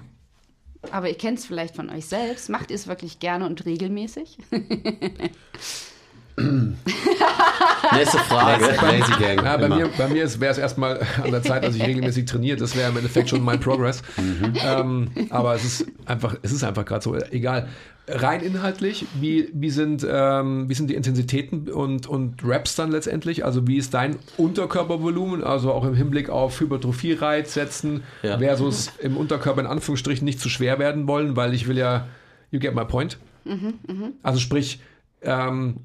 Aber 0.91 1.09
ihr 1.09 1.17
kennt 1.17 1.39
es 1.39 1.47
vielleicht 1.47 1.77
von 1.77 1.91
euch 1.91 2.07
selbst. 2.07 2.49
Macht 2.49 2.71
ihr 2.71 2.75
es 2.75 2.89
wirklich 2.89 3.21
gerne 3.21 3.47
und 3.47 3.65
regelmäßig? 3.65 4.39
Nächste 7.93 8.19
Frage. 8.19 8.65
Lazy 8.65 9.13
Gang. 9.21 9.45
Ja, 9.45 9.57
bei, 9.57 9.69
mir, 9.69 9.89
bei 9.99 10.09
mir 10.09 10.41
wäre 10.41 10.53
es 10.53 10.59
erstmal 10.59 11.01
an 11.23 11.31
der 11.31 11.43
Zeit, 11.43 11.65
dass 11.65 11.75
ich 11.75 11.83
regelmäßig 11.83 12.25
trainiere. 12.25 12.57
Das 12.57 12.77
wäre 12.77 12.91
im 12.91 12.97
Endeffekt 12.97 13.29
schon 13.29 13.43
mein 13.43 13.61
Progress. 13.61 14.03
Mhm. 14.17 14.55
Ähm, 14.65 15.11
aber 15.31 15.55
es 15.55 15.65
ist 15.65 15.87
einfach, 16.07 16.37
es 16.43 16.53
ist 16.53 16.65
einfach 16.65 16.85
gerade 16.85 17.03
so. 17.03 17.15
Egal. 17.17 17.69
Rein 18.09 18.41
inhaltlich, 18.41 19.07
wie, 19.21 19.49
wie, 19.53 19.71
sind, 19.71 20.05
ähm, 20.09 20.69
wie 20.69 20.75
sind 20.75 20.91
die 20.91 20.95
Intensitäten 20.95 21.71
und, 21.71 22.09
und 22.09 22.43
Raps 22.43 22.75
dann 22.75 22.91
letztendlich? 22.91 23.45
Also 23.45 23.69
wie 23.69 23.77
ist 23.77 23.95
dein 23.95 24.17
Unterkörpervolumen, 24.39 25.45
also 25.45 25.73
auch 25.73 25.85
im 25.85 25.95
Hinblick 25.95 26.29
auf 26.29 26.59
Hypertrophie-Reiz 26.61 27.55
setzen, 27.55 28.03
ja. 28.23 28.39
versus 28.39 28.91
im 29.01 29.17
Unterkörper 29.17 29.61
in 29.61 29.69
Anführungsstrichen 29.69 30.25
nicht 30.25 30.41
zu 30.41 30.49
schwer 30.49 30.81
werden 30.81 31.07
wollen, 31.07 31.37
weil 31.37 31.55
ich 31.55 31.69
will 31.69 31.79
ja, 31.79 32.09
you 32.51 32.59
get 32.59 32.75
my 32.75 32.85
point. 32.85 33.19
Mhm, 33.45 33.75
mh. 33.87 34.09
Also 34.25 34.41
sprich, 34.41 34.81
ähm, 35.23 35.77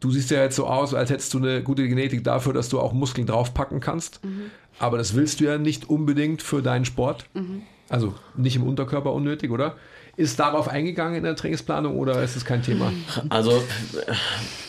du 0.00 0.10
siehst 0.10 0.30
ja 0.30 0.42
jetzt 0.42 0.56
so 0.56 0.66
aus, 0.66 0.94
als 0.94 1.10
hättest 1.10 1.34
du 1.34 1.38
eine 1.38 1.62
gute 1.62 1.88
Genetik 1.88 2.24
dafür, 2.24 2.52
dass 2.52 2.68
du 2.68 2.80
auch 2.80 2.92
Muskeln 2.92 3.26
draufpacken 3.26 3.80
kannst. 3.80 4.24
Mhm. 4.24 4.50
Aber 4.78 4.98
das 4.98 5.14
willst 5.14 5.40
du 5.40 5.44
ja 5.44 5.58
nicht 5.58 5.88
unbedingt 5.88 6.42
für 6.42 6.62
deinen 6.62 6.84
Sport. 6.84 7.26
Mhm. 7.34 7.62
Also 7.88 8.14
nicht 8.36 8.56
im 8.56 8.62
Unterkörper 8.64 9.12
unnötig, 9.12 9.50
oder? 9.50 9.76
Ist 10.16 10.40
darauf 10.40 10.68
eingegangen 10.68 11.16
in 11.16 11.22
der 11.22 11.36
Trainingsplanung 11.36 11.96
oder 11.96 12.22
ist 12.22 12.36
es 12.36 12.44
kein 12.44 12.62
Thema? 12.62 12.92
Also, 13.28 13.62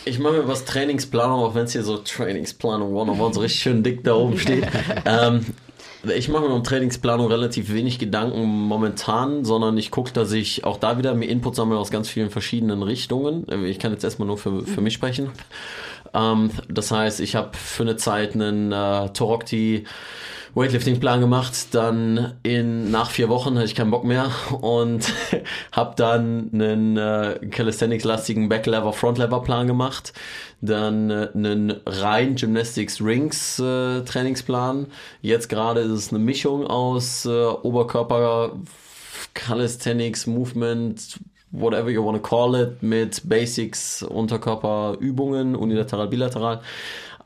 ich 0.05 0.19
mache 0.19 0.33
mir 0.33 0.47
was 0.47 0.63
Trainingsplanung, 0.63 1.39
auch 1.43 1.55
wenn 1.55 1.63
es 1.63 1.71
hier 1.71 1.83
so 1.83 1.97
Trainingsplanung 1.97 2.89
101 2.89 3.35
so 3.35 3.41
richtig 3.41 3.59
schön 3.59 3.81
dick 3.81 4.03
da 4.03 4.13
oben 4.13 4.37
steht. 4.37 4.67
ähm, 5.05 5.45
ich 6.03 6.29
mache 6.29 6.43
mir 6.43 6.53
um 6.53 6.63
Trainingsplanung 6.63 7.27
relativ 7.27 7.73
wenig 7.73 7.99
Gedanken 7.99 8.45
momentan, 8.45 9.43
sondern 9.43 9.77
ich 9.77 9.91
gucke, 9.91 10.13
dass 10.13 10.31
ich 10.31 10.63
auch 10.63 10.77
da 10.77 10.97
wieder 10.97 11.13
mir 11.13 11.27
Input 11.27 11.55
sammle 11.55 11.77
aus 11.77 11.91
ganz 11.91 12.09
vielen 12.09 12.29
verschiedenen 12.29 12.83
Richtungen. 12.83 13.45
Ich 13.65 13.79
kann 13.79 13.91
jetzt 13.91 14.03
erstmal 14.03 14.27
nur 14.27 14.37
für, 14.37 14.65
für 14.65 14.81
mich 14.81 14.93
sprechen. 14.93 15.31
Ähm, 16.13 16.51
das 16.67 16.91
heißt, 16.91 17.19
ich 17.19 17.35
habe 17.35 17.57
für 17.57 17.83
eine 17.83 17.97
Zeit 17.97 18.33
einen 18.33 18.71
äh, 18.71 19.09
Torokti 19.09 19.85
Weightlifting-Plan 20.55 21.21
gemacht, 21.21 21.67
dann 21.71 22.33
in 22.43 22.91
nach 22.91 23.09
vier 23.11 23.29
Wochen 23.29 23.55
hatte 23.55 23.65
ich 23.65 23.75
keinen 23.75 23.91
Bock 23.91 24.03
mehr 24.03 24.31
und 24.61 25.13
habe 25.71 25.93
dann 25.95 26.49
einen 26.53 26.97
äh, 26.97 27.39
Calisthenics-lastigen 27.49 28.49
Backlever, 28.49 28.93
Frontlever-Plan 28.93 29.67
gemacht, 29.67 30.13
dann 30.61 31.09
äh, 31.09 31.29
einen 31.33 31.75
rein 31.85 32.35
Gymnastics 32.35 33.01
Rings 33.01 33.59
äh. 33.59 34.87
Jetzt 35.21 35.49
gerade 35.49 35.81
ist 35.81 35.91
es 35.91 36.09
eine 36.09 36.19
Mischung 36.19 36.65
aus 36.67 37.25
äh, 37.25 37.29
Oberkörper, 37.29 38.53
Calisthenics, 39.33 40.27
Movement, 40.27 41.19
whatever 41.51 41.89
you 41.89 42.03
want 42.03 42.21
to 42.21 42.27
call 42.27 42.55
it, 42.55 42.81
mit 42.81 43.27
Basics, 43.27 44.03
Unterkörperübungen, 44.03 45.55
unilateral, 45.55 46.07
bilateral. 46.07 46.61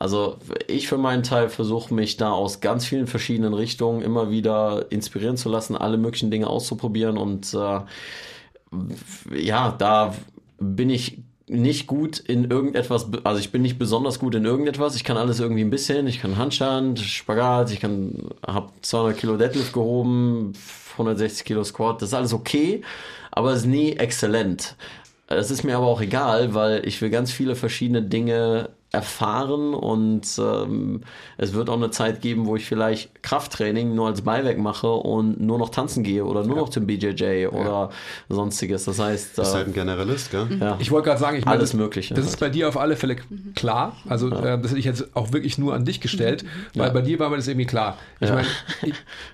Also 0.04 0.36
ich 0.68 0.90
für 0.90 0.98
meinen 0.98 1.24
Teil 1.24 1.48
versuche 1.48 1.94
mich 1.94 2.18
da 2.18 2.30
aus 2.30 2.60
ganz 2.60 2.86
vielen 2.86 3.08
verschiedenen 3.08 3.54
Richtungen 3.54 4.02
immer 4.02 4.30
wieder 4.30 4.88
inspirieren 4.92 5.38
zu 5.38 5.48
lassen, 5.48 5.78
alle 5.78 5.98
möglichen 5.98 6.30
Dinge 6.30 6.48
auszuprobieren 6.48 7.18
und 7.18 7.54
äh, 7.54 7.80
ja, 9.34 9.72
da 9.72 10.14
bin 10.60 10.90
ich 10.90 11.20
nicht 11.48 11.88
gut 11.88 12.20
in 12.20 12.52
irgendetwas, 12.52 13.08
also 13.24 13.40
ich 13.40 13.54
bin 13.54 13.62
nicht 13.62 13.80
besonders 13.80 14.20
gut 14.20 14.36
in 14.36 14.44
irgendetwas. 14.44 14.98
Ich 14.98 15.06
kann 15.06 15.16
alles 15.16 15.40
irgendwie 15.40 15.64
ein 15.64 15.70
bisschen. 15.70 16.06
Ich 16.08 16.20
kann 16.20 16.36
Handstand, 16.36 17.00
Spagat, 17.00 17.72
ich 17.72 17.80
kann, 17.80 18.28
habe 18.46 18.72
200 18.82 19.18
Kilo 19.18 19.38
Deadlift 19.38 19.72
gehoben, 19.72 20.52
160 20.94 21.46
Kilo 21.46 21.64
Squat. 21.64 22.02
Das 22.02 22.10
ist 22.10 22.14
alles 22.14 22.34
okay, 22.34 22.82
aber 23.32 23.52
es 23.52 23.60
ist 23.60 23.68
nie 23.68 23.94
exzellent. 23.94 24.76
Es 25.28 25.50
ist 25.50 25.64
mir 25.64 25.78
aber 25.78 25.88
auch 25.88 26.02
egal, 26.02 26.54
weil 26.54 26.86
ich 26.86 27.02
will 27.02 27.10
ganz 27.10 27.32
viele 27.32 27.56
verschiedene 27.56 28.02
Dinge 28.02 28.70
erfahren 28.94 29.74
und 29.74 30.22
ähm, 30.38 31.02
es 31.38 31.54
wird 31.54 31.68
auch 31.72 31.78
eine 31.78 31.90
Zeit 31.90 32.22
geben, 32.22 32.46
wo 32.46 32.56
ich 32.56 32.68
vielleicht 32.68 33.24
Krafttraining 33.24 33.96
nur 33.96 34.06
als 34.06 34.22
Beiwerk 34.22 34.60
mache 34.60 34.92
und 34.92 35.42
nur 35.42 35.58
noch 35.58 35.70
tanzen 35.70 36.04
gehe 36.04 36.24
oder 36.24 36.44
nur 36.44 36.58
ja. 36.58 36.62
noch 36.62 36.70
zum 36.70 36.86
BJJ 36.86 37.48
oder 37.48 37.64
ja. 37.66 37.90
sonstiges. 38.30 38.86
Das 38.86 39.00
heißt, 39.00 39.36
du 39.36 39.42
bist 39.42 39.54
äh, 39.54 39.58
halt 39.58 39.68
ein 39.68 39.74
Generalist, 39.74 40.30
gell? 40.30 40.48
Ja. 40.60 40.78
Ich 40.80 40.92
wollte 40.92 41.08
gerade 41.08 41.20
sagen, 41.20 41.38
ich 41.38 41.44
meine, 41.44 41.58
alles 41.58 41.74
Mögliche. 41.74 42.14
Das 42.14 42.28
ist 42.28 42.40
bei 42.40 42.50
dir 42.50 42.70
auf 42.70 42.78
alle 42.78 42.96
Fälle 42.96 43.16
klar. 43.56 43.98
Also 44.08 44.30
äh, 44.30 44.60
das 44.62 44.70
hätte 44.70 44.80
ich 44.80 44.86
jetzt 44.86 45.16
auch 45.16 45.34
wirklich 45.34 45.58
nur 45.58 45.74
an 45.74 45.86
dich 45.86 46.00
gestellt, 46.00 46.46
weil 46.76 46.92
bei 46.92 47.02
dir 47.02 47.18
war 47.18 47.32
mir 47.32 47.38
das 47.38 47.48
irgendwie 47.48 47.66
klar. 47.66 47.98
Ich 48.20 48.30
meine, 48.30 48.48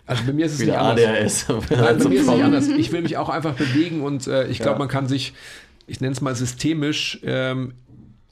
also 0.05 0.23
bei 0.25 0.31
mir 0.31 0.45
ist 0.45 0.53
es 0.53 0.59
nicht 0.59 0.73
anders. 0.73 1.05
ADHS. 1.05 1.47
Nein, 1.69 1.97
bei 1.97 2.09
mir 2.09 2.15
ist 2.21 2.27
es 2.27 2.33
nicht 2.33 2.43
anders. 2.43 2.67
Ich 2.69 2.93
will 2.93 3.01
mich 3.01 3.17
auch 3.17 3.27
einfach 3.27 3.55
bewegen 3.55 4.03
und 4.03 4.25
äh, 4.25 4.47
ich 4.47 4.59
glaube, 4.59 4.79
man 4.79 4.87
kann 4.87 5.09
sich 5.09 5.33
ich 5.89 6.01
nenne 6.01 6.13
es 6.13 6.21
mal 6.21 6.35
systemisch, 6.35 7.19
ähm, 7.23 7.73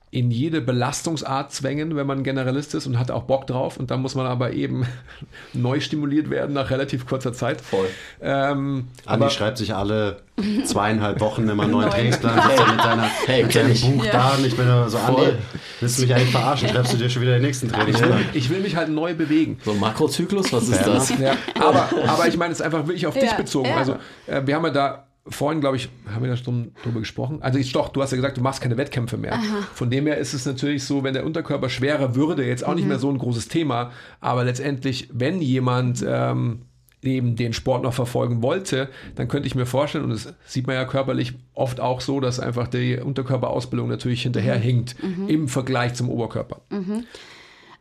in 0.09 0.31
jede 0.31 0.61
Belastungsart 0.61 1.51
zwängen, 1.51 1.97
wenn 1.97 2.07
man 2.07 2.23
Generalist 2.23 2.73
ist 2.75 2.87
und 2.87 2.97
hat 2.97 3.11
auch 3.11 3.23
Bock 3.23 3.45
drauf. 3.45 3.75
Und 3.75 3.91
dann 3.91 4.01
muss 4.01 4.15
man 4.15 4.25
aber 4.25 4.53
eben 4.53 4.85
neu 5.53 5.81
stimuliert 5.81 6.29
werden 6.29 6.53
nach 6.53 6.69
relativ 6.69 7.05
kurzer 7.05 7.33
Zeit. 7.33 7.59
Voll. 7.59 7.87
Ähm, 8.21 8.87
Andi 9.05 9.25
aber, 9.25 9.29
schreibt 9.29 9.57
sich 9.57 9.75
alle 9.75 10.21
zweieinhalb 10.63 11.19
Wochen 11.19 11.49
immer 11.49 11.63
einen 11.63 11.73
neuen 11.73 11.89
Trainingsplan 11.89 12.39
hey, 12.39 12.71
mit, 12.71 12.81
seiner, 12.81 13.09
hey, 13.25 13.43
mit 13.43 13.51
seinem 13.51 13.97
Buch 13.97 14.05
ja. 14.05 14.11
da. 14.11 14.29
Und 14.35 14.45
ich 14.45 14.55
bin 14.55 14.65
so, 14.87 14.97
Andi, 14.97 15.33
willst 15.81 15.97
du 15.97 16.03
mich 16.03 16.15
eigentlich 16.15 16.31
verarschen? 16.31 16.69
Schreibst 16.69 16.93
du 16.93 16.97
dir 16.97 17.09
schon 17.09 17.21
wieder 17.23 17.33
den 17.33 17.41
nächsten 17.41 17.69
Trainingsplan? 17.69 18.25
Ich 18.33 18.49
will 18.49 18.61
mich 18.61 18.77
halt 18.77 18.87
neu 18.87 19.13
bewegen. 19.13 19.59
So 19.65 19.71
ein 19.71 19.79
Makrozyklus, 19.79 20.53
was 20.53 20.69
ist 20.69 20.85
ja. 20.85 20.93
das? 20.93 21.19
Ja. 21.19 21.33
Aber, 21.59 21.89
aber 22.07 22.27
ich 22.27 22.37
meine, 22.37 22.53
es 22.53 22.59
ist 22.59 22.65
einfach 22.65 22.87
wirklich 22.87 23.07
auf 23.07 23.13
dich 23.13 23.33
bezogen. 23.33 23.71
Also 23.75 23.97
äh, 24.25 24.41
wir 24.45 24.55
haben 24.55 24.63
ja 24.65 24.71
da 24.71 25.06
vorhin, 25.29 25.61
glaube 25.61 25.77
ich, 25.77 25.89
haben 26.13 26.23
wir 26.23 26.29
da 26.29 26.37
schon 26.37 26.71
drüber 26.83 26.99
gesprochen. 26.99 27.41
Also 27.41 27.59
ich, 27.59 27.71
doch, 27.71 27.89
du 27.89 28.01
hast 28.01 28.11
ja 28.11 28.17
gesagt, 28.17 28.37
du 28.37 28.41
machst 28.41 28.61
keine 28.61 28.77
Wettkämpfe 28.77 29.17
mehr. 29.17 29.33
Aha. 29.33 29.67
Von 29.73 29.89
dem 29.89 30.07
her 30.07 30.17
ist 30.17 30.33
es 30.33 30.45
natürlich 30.45 30.83
so, 30.83 31.03
wenn 31.03 31.13
der 31.13 31.25
Unterkörper 31.25 31.69
schwerer 31.69 32.15
würde, 32.15 32.45
jetzt 32.45 32.65
auch 32.65 32.71
mhm. 32.71 32.75
nicht 32.75 32.87
mehr 32.87 32.99
so 32.99 33.09
ein 33.09 33.17
großes 33.17 33.47
Thema, 33.47 33.91
aber 34.21 34.43
letztendlich, 34.43 35.09
wenn 35.11 35.41
jemand 35.41 36.03
ähm, 36.07 36.61
eben 37.03 37.35
den 37.35 37.53
Sport 37.53 37.83
noch 37.83 37.93
verfolgen 37.93 38.41
wollte, 38.41 38.89
dann 39.15 39.27
könnte 39.27 39.47
ich 39.47 39.55
mir 39.55 39.65
vorstellen, 39.65 40.05
und 40.05 40.11
das 40.11 40.33
sieht 40.45 40.67
man 40.67 40.75
ja 40.75 40.85
körperlich 40.85 41.33
oft 41.53 41.79
auch 41.79 42.01
so, 42.01 42.19
dass 42.19 42.39
einfach 42.39 42.67
die 42.67 42.97
Unterkörperausbildung 42.97 43.87
natürlich 43.87 44.23
hinterherhinkt 44.23 44.95
mhm. 45.03 45.27
im 45.27 45.47
Vergleich 45.47 45.93
zum 45.93 46.09
Oberkörper. 46.09 46.61
Mhm. 46.69 47.05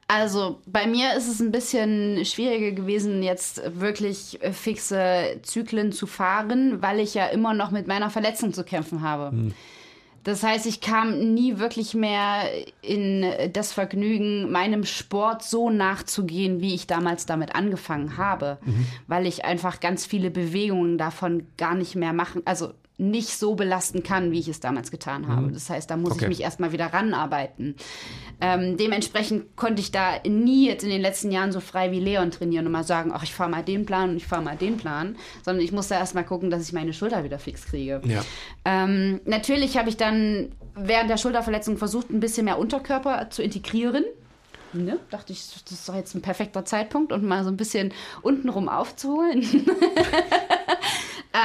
Also 0.08 0.60
bei 0.66 0.86
mir 0.86 1.14
ist 1.14 1.28
es 1.28 1.40
ein 1.40 1.50
bisschen 1.50 2.24
schwieriger 2.24 2.70
gewesen, 2.70 3.24
jetzt 3.24 3.60
wirklich 3.80 4.40
äh, 4.40 4.52
fixe 4.52 5.40
Zyklen 5.42 5.90
zu 5.90 6.06
fahren, 6.06 6.80
weil 6.80 7.00
ich 7.00 7.14
ja 7.14 7.26
immer 7.26 7.54
noch 7.54 7.72
mit 7.72 7.88
meiner 7.88 8.08
Verletzung 8.08 8.52
zu 8.52 8.62
kämpfen 8.62 9.02
habe. 9.02 9.30
Hm. 9.30 9.54
Das 10.22 10.42
heißt, 10.42 10.66
ich 10.66 10.80
kam 10.80 11.34
nie 11.34 11.58
wirklich 11.58 11.94
mehr 11.94 12.48
in 12.82 13.24
das 13.52 13.72
Vergnügen, 13.72 14.50
meinem 14.50 14.84
Sport 14.84 15.44
so 15.44 15.70
nachzugehen, 15.70 16.60
wie 16.60 16.74
ich 16.74 16.88
damals 16.88 17.26
damit 17.26 17.54
angefangen 17.54 18.16
habe, 18.16 18.58
mhm. 18.64 18.86
weil 19.06 19.24
ich 19.24 19.44
einfach 19.44 19.78
ganz 19.78 20.04
viele 20.04 20.32
Bewegungen 20.32 20.98
davon 20.98 21.46
gar 21.56 21.76
nicht 21.76 21.94
mehr 21.94 22.12
machen, 22.12 22.42
also 22.44 22.72
nicht 22.98 23.36
so 23.36 23.54
belasten 23.54 24.02
kann, 24.02 24.32
wie 24.32 24.38
ich 24.38 24.48
es 24.48 24.60
damals 24.60 24.90
getan 24.90 25.28
habe. 25.28 25.48
Mhm. 25.48 25.52
Das 25.52 25.68
heißt, 25.68 25.90
da 25.90 25.96
muss 25.96 26.12
okay. 26.12 26.24
ich 26.24 26.28
mich 26.28 26.40
erstmal 26.40 26.72
wieder 26.72 26.86
ranarbeiten. 26.86 27.76
Ähm, 28.40 28.78
dementsprechend 28.78 29.54
konnte 29.54 29.82
ich 29.82 29.92
da 29.92 30.18
nie 30.26 30.66
jetzt 30.66 30.82
in 30.82 30.88
den 30.88 31.02
letzten 31.02 31.30
Jahren 31.30 31.52
so 31.52 31.60
frei 31.60 31.92
wie 31.92 32.00
Leon 32.00 32.30
trainieren 32.30 32.64
und 32.64 32.72
mal 32.72 32.84
sagen, 32.84 33.10
ach, 33.12 33.22
ich 33.22 33.34
fahre 33.34 33.50
mal 33.50 33.62
den 33.62 33.84
Plan 33.84 34.10
und 34.10 34.16
ich 34.16 34.26
fahre 34.26 34.42
mal 34.42 34.56
den 34.56 34.78
Plan, 34.78 35.16
sondern 35.44 35.62
ich 35.62 35.72
musste 35.72 35.94
erstmal 35.94 36.24
gucken, 36.24 36.48
dass 36.48 36.66
ich 36.66 36.72
meine 36.72 36.94
Schulter 36.94 37.22
wieder 37.22 37.38
fix 37.38 37.66
kriege. 37.66 38.00
Ja. 38.04 38.24
Ähm, 38.64 39.20
natürlich 39.26 39.76
habe 39.76 39.90
ich 39.90 39.98
dann 39.98 40.52
während 40.74 41.10
der 41.10 41.18
Schulterverletzung 41.18 41.76
versucht, 41.76 42.10
ein 42.10 42.20
bisschen 42.20 42.46
mehr 42.46 42.58
Unterkörper 42.58 43.28
zu 43.28 43.42
integrieren. 43.42 44.04
Ne? 44.72 44.98
Dachte 45.10 45.32
ich, 45.32 45.40
das 45.64 45.72
ist 45.72 45.88
doch 45.88 45.94
jetzt 45.94 46.14
ein 46.14 46.22
perfekter 46.22 46.64
Zeitpunkt 46.64 47.12
und 47.12 47.24
mal 47.24 47.44
so 47.44 47.50
ein 47.50 47.56
bisschen 47.56 47.92
untenrum 48.22 48.68
aufzuholen. 48.68 49.42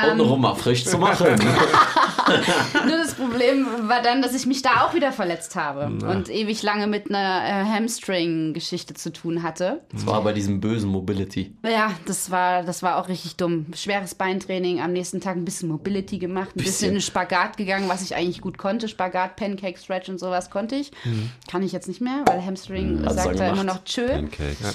Ähm, 0.04 0.20
um 0.20 0.42
mal 0.42 0.56
frisch 0.56 0.86
zu 0.86 0.98
machen. 0.98 1.28
Nur 2.88 2.98
das 2.98 3.14
Problem 3.14 3.66
war 3.88 4.02
dann, 4.02 4.22
dass 4.22 4.34
ich 4.34 4.46
mich 4.46 4.62
da 4.62 4.86
auch 4.86 4.94
wieder 4.94 5.12
verletzt 5.12 5.56
habe 5.56 5.92
Na. 5.92 6.12
und 6.12 6.30
ewig 6.30 6.64
lange 6.64 6.88
mit 6.88 7.10
einer 7.10 7.44
äh, 7.44 7.66
Hamstring-Geschichte 7.66 8.94
zu 8.94 9.12
tun 9.12 9.44
hatte. 9.44 9.82
Das 9.92 10.06
war 10.06 10.24
bei 10.24 10.34
diesem 10.34 10.62
bösen 10.62 10.89
Mobility. 10.89 11.56
Ja, 11.64 11.94
das 12.06 12.32
war, 12.32 12.64
das 12.64 12.84
war 12.84 12.98
auch 12.98 13.10
richtig 13.10 13.36
dumm. 13.36 13.68
Schweres 13.76 14.16
Beintraining, 14.16 14.82
am 14.82 14.94
nächsten 14.94 15.22
Tag 15.22 15.36
ein 15.36 15.46
bisschen 15.46 15.70
Mobility 15.70 16.18
gemacht, 16.18 16.50
ein 16.50 16.58
bisschen, 16.58 16.72
bisschen 16.72 16.88
in 16.89 16.96
den 16.96 17.02
Spagat 17.02 17.58
gegangen, 17.58 17.89
was 17.89 18.02
ich 18.02 18.16
eigentlich 18.16 18.42
gut 18.42 18.58
konnte. 18.58 18.88
Spagat, 18.88 19.36
Pancake, 19.36 19.80
Stretch 19.80 20.10
und 20.10 20.20
sowas 20.20 20.50
konnte 20.50 20.76
ich. 20.76 20.92
Mhm. 21.04 21.32
Kann 21.50 21.64
ich 21.64 21.72
jetzt 21.72 21.88
nicht 21.88 22.02
mehr, 22.02 22.24
weil 22.26 22.44
Hamstring 22.46 23.02
mhm, 23.02 23.10
sagt 23.10 23.39
da 23.39 23.50
immer 23.50 23.64
noch 23.64 23.84
Tschö. 23.84 24.08
Pancakes. 24.08 24.60
Ja. 24.62 24.70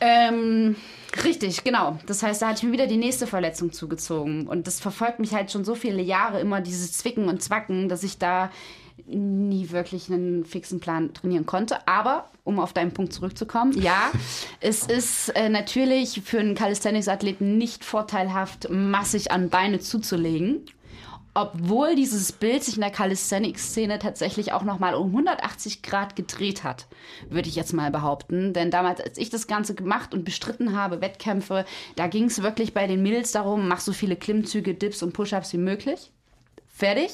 Ähm, 0.00 0.76
Richtig, 1.22 1.62
genau. 1.64 1.98
Das 2.06 2.22
heißt, 2.22 2.42
da 2.42 2.48
hatte 2.48 2.58
ich 2.58 2.62
mir 2.64 2.72
wieder 2.72 2.86
die 2.86 2.96
nächste 2.96 3.26
Verletzung 3.26 3.72
zugezogen. 3.72 4.46
Und 4.46 4.66
das 4.66 4.80
verfolgt 4.80 5.20
mich 5.20 5.34
halt 5.34 5.50
schon 5.50 5.64
so 5.64 5.74
viele 5.74 6.02
Jahre 6.02 6.40
immer, 6.40 6.60
dieses 6.60 6.92
Zwicken 6.92 7.28
und 7.28 7.42
Zwacken, 7.42 7.88
dass 7.88 8.02
ich 8.02 8.18
da 8.18 8.50
nie 9.06 9.70
wirklich 9.70 10.10
einen 10.10 10.44
fixen 10.44 10.80
Plan 10.80 11.12
trainieren 11.12 11.46
konnte. 11.46 11.86
Aber, 11.86 12.30
um 12.42 12.58
auf 12.58 12.72
deinen 12.72 12.92
Punkt 12.92 13.12
zurückzukommen, 13.12 13.72
ja, 13.80 14.10
es 14.60 14.86
ist 14.86 15.28
äh, 15.30 15.48
natürlich 15.48 16.22
für 16.24 16.40
einen 16.40 16.54
Calisthenics-Athleten 16.54 17.58
nicht 17.58 17.84
vorteilhaft, 17.84 18.68
massig 18.70 19.30
an 19.30 19.50
Beine 19.50 19.80
zuzulegen. 19.80 20.66
Obwohl 21.34 21.96
dieses 21.96 22.30
Bild 22.30 22.62
sich 22.62 22.76
in 22.76 22.80
der 22.80 22.90
Calisthenics-Szene 22.90 23.98
tatsächlich 23.98 24.52
auch 24.52 24.62
nochmal 24.62 24.94
um 24.94 25.08
180 25.08 25.82
Grad 25.82 26.14
gedreht 26.14 26.62
hat, 26.62 26.86
würde 27.28 27.48
ich 27.48 27.56
jetzt 27.56 27.72
mal 27.72 27.90
behaupten. 27.90 28.52
Denn 28.52 28.70
damals, 28.70 29.00
als 29.00 29.18
ich 29.18 29.30
das 29.30 29.48
Ganze 29.48 29.74
gemacht 29.74 30.14
und 30.14 30.24
bestritten 30.24 30.76
habe, 30.76 31.00
Wettkämpfe, 31.00 31.64
da 31.96 32.06
ging 32.06 32.26
es 32.26 32.42
wirklich 32.42 32.72
bei 32.72 32.86
den 32.86 33.02
Mädels 33.02 33.32
darum, 33.32 33.66
mach 33.66 33.80
so 33.80 33.92
viele 33.92 34.14
Klimmzüge, 34.14 34.74
Dips 34.74 35.02
und 35.02 35.12
Push-Ups 35.12 35.52
wie 35.52 35.58
möglich. 35.58 36.12
Fertig. 36.68 37.10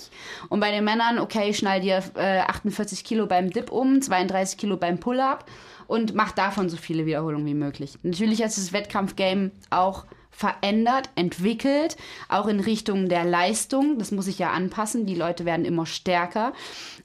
Und 0.48 0.60
bei 0.60 0.70
den 0.70 0.84
Männern, 0.84 1.18
okay, 1.18 1.52
schnall 1.52 1.80
dir 1.80 2.02
äh, 2.14 2.40
48 2.40 3.04
Kilo 3.04 3.26
beim 3.26 3.50
Dip 3.50 3.70
um, 3.70 4.00
32 4.00 4.58
Kilo 4.58 4.76
beim 4.76 4.98
Pull-Up 4.98 5.44
und 5.86 6.14
mach 6.14 6.32
davon 6.32 6.68
so 6.68 6.76
viele 6.76 7.04
Wiederholungen 7.04 7.46
wie 7.46 7.54
möglich. 7.54 7.98
Natürlich 8.02 8.40
ist 8.40 8.56
das 8.58 8.72
Wettkampfgame 8.72 9.50
auch 9.70 10.04
verändert, 10.40 11.10
entwickelt, 11.16 11.98
auch 12.30 12.46
in 12.46 12.60
Richtung 12.60 13.10
der 13.10 13.26
Leistung. 13.26 13.98
Das 13.98 14.10
muss 14.10 14.24
sich 14.24 14.38
ja 14.38 14.50
anpassen. 14.52 15.04
Die 15.04 15.14
Leute 15.14 15.44
werden 15.44 15.66
immer 15.66 15.84
stärker. 15.84 16.54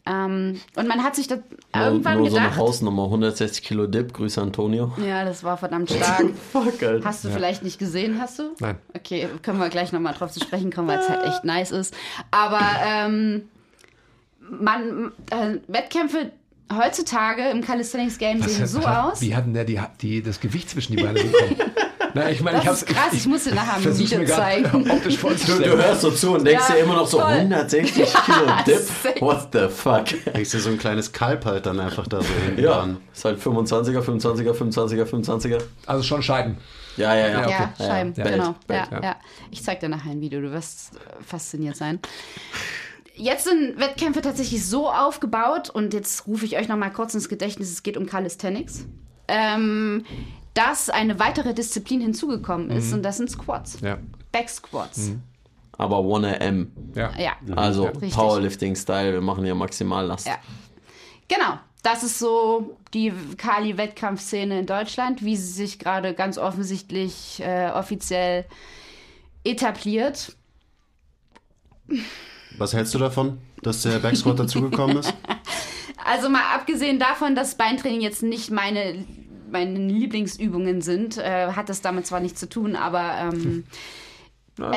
Ähm, 0.05 0.61
und 0.77 0.87
man 0.87 1.03
hat 1.03 1.17
sich 1.17 1.27
da 1.27 1.39
irgendwann 1.75 2.19
nur 2.19 2.29
gedacht. 2.29 2.43
so 2.45 2.49
eine 2.49 2.55
Hausnummer, 2.55 3.03
160 3.05 3.61
Kilo 3.61 3.87
Dip. 3.87 4.13
Grüße 4.13 4.41
Antonio. 4.41 4.93
Ja, 5.05 5.25
das 5.25 5.43
war 5.43 5.57
verdammt 5.57 5.91
stark. 5.91 6.23
Fuck, 6.53 6.81
Alter. 6.81 7.03
Hast 7.05 7.25
du 7.25 7.29
vielleicht 7.29 7.61
nicht 7.61 7.77
gesehen, 7.77 8.21
hast 8.21 8.39
du? 8.39 8.51
Nein. 8.59 8.77
Okay, 8.95 9.27
können 9.41 9.59
wir 9.59 9.67
gleich 9.67 9.91
nochmal 9.91 10.13
drauf 10.13 10.31
zu 10.31 10.39
sprechen 10.39 10.71
kommen, 10.71 10.87
weil 10.87 10.99
es 10.99 11.09
halt 11.09 11.25
echt 11.25 11.43
nice 11.43 11.71
ist. 11.71 11.93
Aber 12.31 12.61
ähm, 12.87 13.49
man, 14.39 15.11
äh, 15.31 15.57
Wettkämpfe 15.67 16.31
heutzutage 16.73 17.49
im 17.49 17.61
Calisthenics 17.61 18.17
Game 18.17 18.39
Was 18.43 18.55
sehen 18.55 18.65
so 18.65 18.85
hat- 18.87 19.11
aus. 19.13 19.21
Wie 19.21 19.35
hat 19.35 19.45
denn 19.45 19.53
der 19.53 19.65
die, 19.65 19.79
die, 20.01 20.23
das 20.23 20.39
Gewicht 20.39 20.69
zwischen 20.69 20.95
die 20.95 21.03
Beine 21.03 21.21
bekommen? 21.21 21.55
Na, 22.15 22.29
ich 22.31 22.39
meine, 22.41 22.57
Das 22.57 22.63
ich 22.63 22.69
hab's, 22.69 22.81
ist 22.83 22.87
krass, 22.87 23.13
ich 23.13 23.27
muss 23.27 23.43
dir 23.43 23.53
nachher 23.53 23.75
ein 23.75 23.97
Video 23.97 24.25
zeigen. 24.25 24.89
optisch 24.91 25.17
Du, 25.17 25.59
du 25.59 25.75
hörst 25.77 25.99
so 26.01 26.11
zu 26.11 26.31
und 26.33 26.45
denkst 26.47 26.63
Ja, 26.69 26.75
dir 26.75 26.81
immer 26.83 26.95
noch 26.95 27.07
so 27.07 27.19
voll. 27.19 27.27
160 27.27 28.13
Kilo 28.25 28.47
Dip. 28.65 29.21
What 29.21 29.49
the 29.51 29.67
fuck? 29.67 30.05
Denkst 30.33 30.49
du, 30.51 30.59
so 30.59 30.69
ein 30.69 30.77
kleines 30.77 31.11
Kalb 31.11 31.43
halt 31.45 31.65
dann 31.65 31.79
einfach 31.79 32.07
da 32.07 32.21
so 32.21 32.27
hinten 32.45 32.63
Ja, 32.63 32.77
dran. 32.77 32.97
ist 33.13 33.25
halt 33.25 33.39
25er, 33.41 33.99
25er, 33.99 34.53
25er, 34.53 35.03
25er. 35.03 35.61
Also 35.85 36.03
schon 36.03 36.23
Scheiden. 36.23 36.57
Ja, 36.95 37.13
ja, 37.13 37.27
ja. 37.27 37.41
Ja, 37.41 37.49
Ja, 37.49 37.73
okay. 37.75 37.85
Scheiben, 37.85 38.13
Ja, 38.15 38.23
genau. 38.23 38.55
Welt, 38.67 38.87
ja, 38.91 38.97
ja. 38.97 39.03
ja. 39.03 39.15
Ich 39.51 39.61
zeig 39.63 39.81
dir 39.81 39.89
nachher 39.89 40.11
ein 40.11 40.21
Video, 40.21 40.39
du 40.39 40.51
wirst 40.53 40.91
fasziniert 41.25 41.75
sein. 41.75 41.99
Jetzt 43.13 43.43
sind 43.43 43.77
Wettkämpfe 43.77 44.21
tatsächlich 44.21 44.65
so 44.65 44.89
aufgebaut 44.89 45.69
und 45.69 45.93
jetzt 45.93 46.27
rufe 46.27 46.45
ich 46.45 46.57
euch 46.57 46.69
noch 46.69 46.77
mal 46.77 46.89
kurz 46.91 47.13
ins 47.13 47.27
Gedächtnis, 47.27 47.71
es 47.71 47.83
geht 47.83 47.97
um 47.97 48.05
Calisthenics, 48.05 48.85
ähm, 49.27 50.05
dass 50.55 50.89
eine 50.89 51.19
weitere 51.19 51.53
Disziplin 51.53 52.01
hinzugekommen 52.01 52.71
ist 52.71 52.91
und 52.93 53.03
das 53.03 53.17
sind 53.17 53.29
Squats. 53.29 53.77
Ja. 53.81 53.99
Backsquats. 54.31 55.11
Aber 55.77 55.97
1am. 55.97 56.67
Ja. 56.95 57.11
Ja, 57.17 57.33
Also. 57.55 57.89
Powerlifting-Style, 57.89 59.13
wir 59.13 59.21
machen 59.21 59.43
hier 59.43 59.53
Maximallast. 59.53 60.25
ja. 60.25 60.37
Genau. 61.27 61.59
Das 61.83 62.01
ist 62.01 62.17
so 62.17 62.77
die 62.95 63.13
Kali-Wettkampfszene 63.37 64.59
in 64.59 64.65
Deutschland, 64.65 65.23
wie 65.23 65.35
sie 65.35 65.51
sich 65.51 65.77
gerade 65.77 66.15
ganz 66.15 66.39
offensichtlich 66.39 67.39
äh, 67.45 67.69
offiziell 67.69 68.45
etabliert. 69.43 70.35
Was 72.57 72.73
hältst 72.73 72.95
du 72.95 72.97
davon, 72.97 73.37
dass 73.61 73.83
der 73.83 73.99
Backsquat 73.99 74.39
dazugekommen 74.39 74.97
ist? 74.97 75.13
Also 76.07 76.29
mal 76.29 76.53
abgesehen 76.53 76.99
davon, 76.99 77.33
dass 77.33 77.55
Beintraining 77.57 77.99
jetzt 77.99 78.21
nicht 78.21 78.51
meine, 78.51 79.03
meine 79.49 79.79
Lieblingsübungen 79.79 80.81
sind, 80.81 81.17
äh, 81.17 81.51
hat 81.53 81.69
das 81.69 81.81
damit 81.81 82.05
zwar 82.05 82.19
nichts 82.19 82.39
zu 82.39 82.49
tun, 82.49 82.75
aber 82.75 83.15
ähm, 83.19 83.65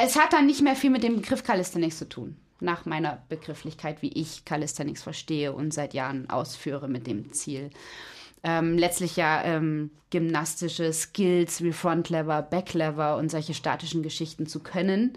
es 0.02 0.18
hat 0.18 0.32
dann 0.32 0.46
nicht 0.46 0.62
mehr 0.62 0.76
viel 0.76 0.90
mit 0.90 1.02
dem 1.02 1.16
Begriff 1.16 1.44
Calisthenics 1.44 1.98
zu 1.98 2.08
tun. 2.08 2.36
Nach 2.60 2.86
meiner 2.86 3.22
Begrifflichkeit, 3.28 4.02
wie 4.02 4.12
ich 4.12 4.44
Calisthenics 4.44 5.02
verstehe 5.02 5.52
und 5.52 5.72
seit 5.72 5.94
Jahren 5.94 6.28
ausführe 6.28 6.88
mit 6.88 7.06
dem 7.06 7.32
Ziel. 7.32 7.70
Ähm, 8.42 8.78
letztlich 8.78 9.16
ja 9.16 9.42
ähm, 9.44 9.90
gymnastische 10.10 10.92
Skills 10.92 11.62
wie 11.62 11.72
Front 11.72 12.08
Lever, 12.08 12.42
Back 12.42 12.74
Lever 12.74 13.16
und 13.16 13.30
solche 13.30 13.54
statischen 13.54 14.02
Geschichten 14.02 14.46
zu 14.46 14.60
können. 14.60 15.16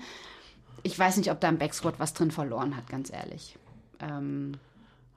Ich 0.83 0.97
weiß 0.97 1.17
nicht, 1.17 1.31
ob 1.31 1.39
da 1.39 1.49
im 1.49 1.57
Backsquat 1.57 1.99
was 1.99 2.13
drin 2.13 2.31
verloren 2.31 2.75
hat, 2.75 2.87
ganz 2.89 3.11
ehrlich. 3.11 3.57
Ähm, 3.99 4.53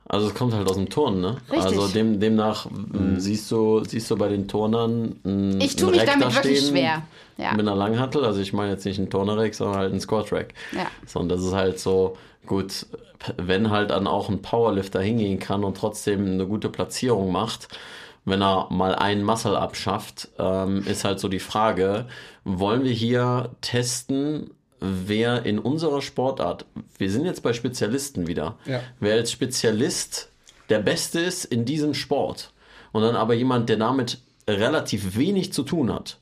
Also 0.07 0.29
es 0.29 0.35
kommt 0.35 0.53
halt 0.53 0.69
aus 0.69 0.77
dem 0.77 0.91
Turnen, 0.91 1.21
ne? 1.21 1.37
Richtig. 1.51 1.65
Also 1.65 1.89
dem, 1.89 2.21
demnach 2.21 2.67
m, 2.67 3.19
siehst 3.19 3.51
du 3.51 3.83
siehst 3.85 4.11
du 4.11 4.17
bei 4.17 4.29
den 4.29 4.49
Turnern 4.49 5.17
ein, 5.25 5.61
Ich 5.61 5.77
tu 5.77 5.87
ein 5.87 5.93
mich 5.93 6.01
Rack 6.01 6.07
damit 6.09 6.27
da 6.27 6.35
wirklich 6.35 6.59
stehen 6.59 6.71
schwer. 6.71 7.03
Ja. 7.39 7.53
Mit 7.53 7.61
einer 7.61 7.75
Langhantel, 7.75 8.25
also 8.25 8.41
ich 8.41 8.53
meine 8.53 8.73
jetzt 8.73 8.85
nicht 8.85 8.99
ein 8.99 9.11
Turner-Rack, 9.11 9.55
sondern 9.55 9.79
halt 9.79 9.93
ein 9.93 10.01
Squat-Rack. 10.01 10.55
Ja. 10.73 10.87
Sondern 11.07 11.37
das 11.37 11.47
ist 11.47 11.55
halt 11.55 11.81
so, 11.81 12.17
gut, 12.47 12.87
wenn 13.39 13.71
halt 13.71 13.91
dann 13.91 14.07
auch 14.07 14.29
ein 14.29 14.43
Powerlifter 14.43 15.01
hingehen 15.01 15.39
kann 15.39 15.65
und 15.65 15.77
trotzdem 15.77 16.27
eine 16.27 16.47
gute 16.47 16.69
Platzierung 16.69 17.33
macht, 17.33 17.69
wenn 18.25 18.43
er 18.43 18.69
mal 18.71 18.95
einen 18.95 19.25
Muscle 19.25 19.59
abschafft, 19.59 20.29
ähm, 20.39 20.85
ist 20.87 21.05
halt 21.05 21.21
so 21.21 21.29
die 21.29 21.41
Frage, 21.41 22.07
wollen 22.45 22.85
wir 22.85 22.93
hier 22.93 23.51
testen, 23.61 24.51
wer 25.07 25.45
in 25.47 25.59
unserer 25.59 26.03
Sportart, 26.03 26.67
wir 26.99 27.11
sind 27.11 27.25
jetzt 27.25 27.43
bei 27.43 27.53
Spezialisten 27.53 28.27
wieder, 28.27 28.57
Ja. 28.67 28.81
wer 29.01 29.15
als 29.15 29.33
Spezialist 29.33 30.31
der 30.69 30.79
Beste 30.81 31.21
ist 31.21 31.45
in 31.45 31.65
diesem 31.65 31.95
Sport 31.95 32.53
und 32.93 33.03
dann 33.03 33.17
aber 33.17 33.35
jemand, 33.35 33.69
der 33.69 33.77
damit 33.77 34.19
relativ 34.49 35.17
wenig 35.17 35.53
zu 35.53 35.63
tun 35.63 35.93
hat, 35.93 36.19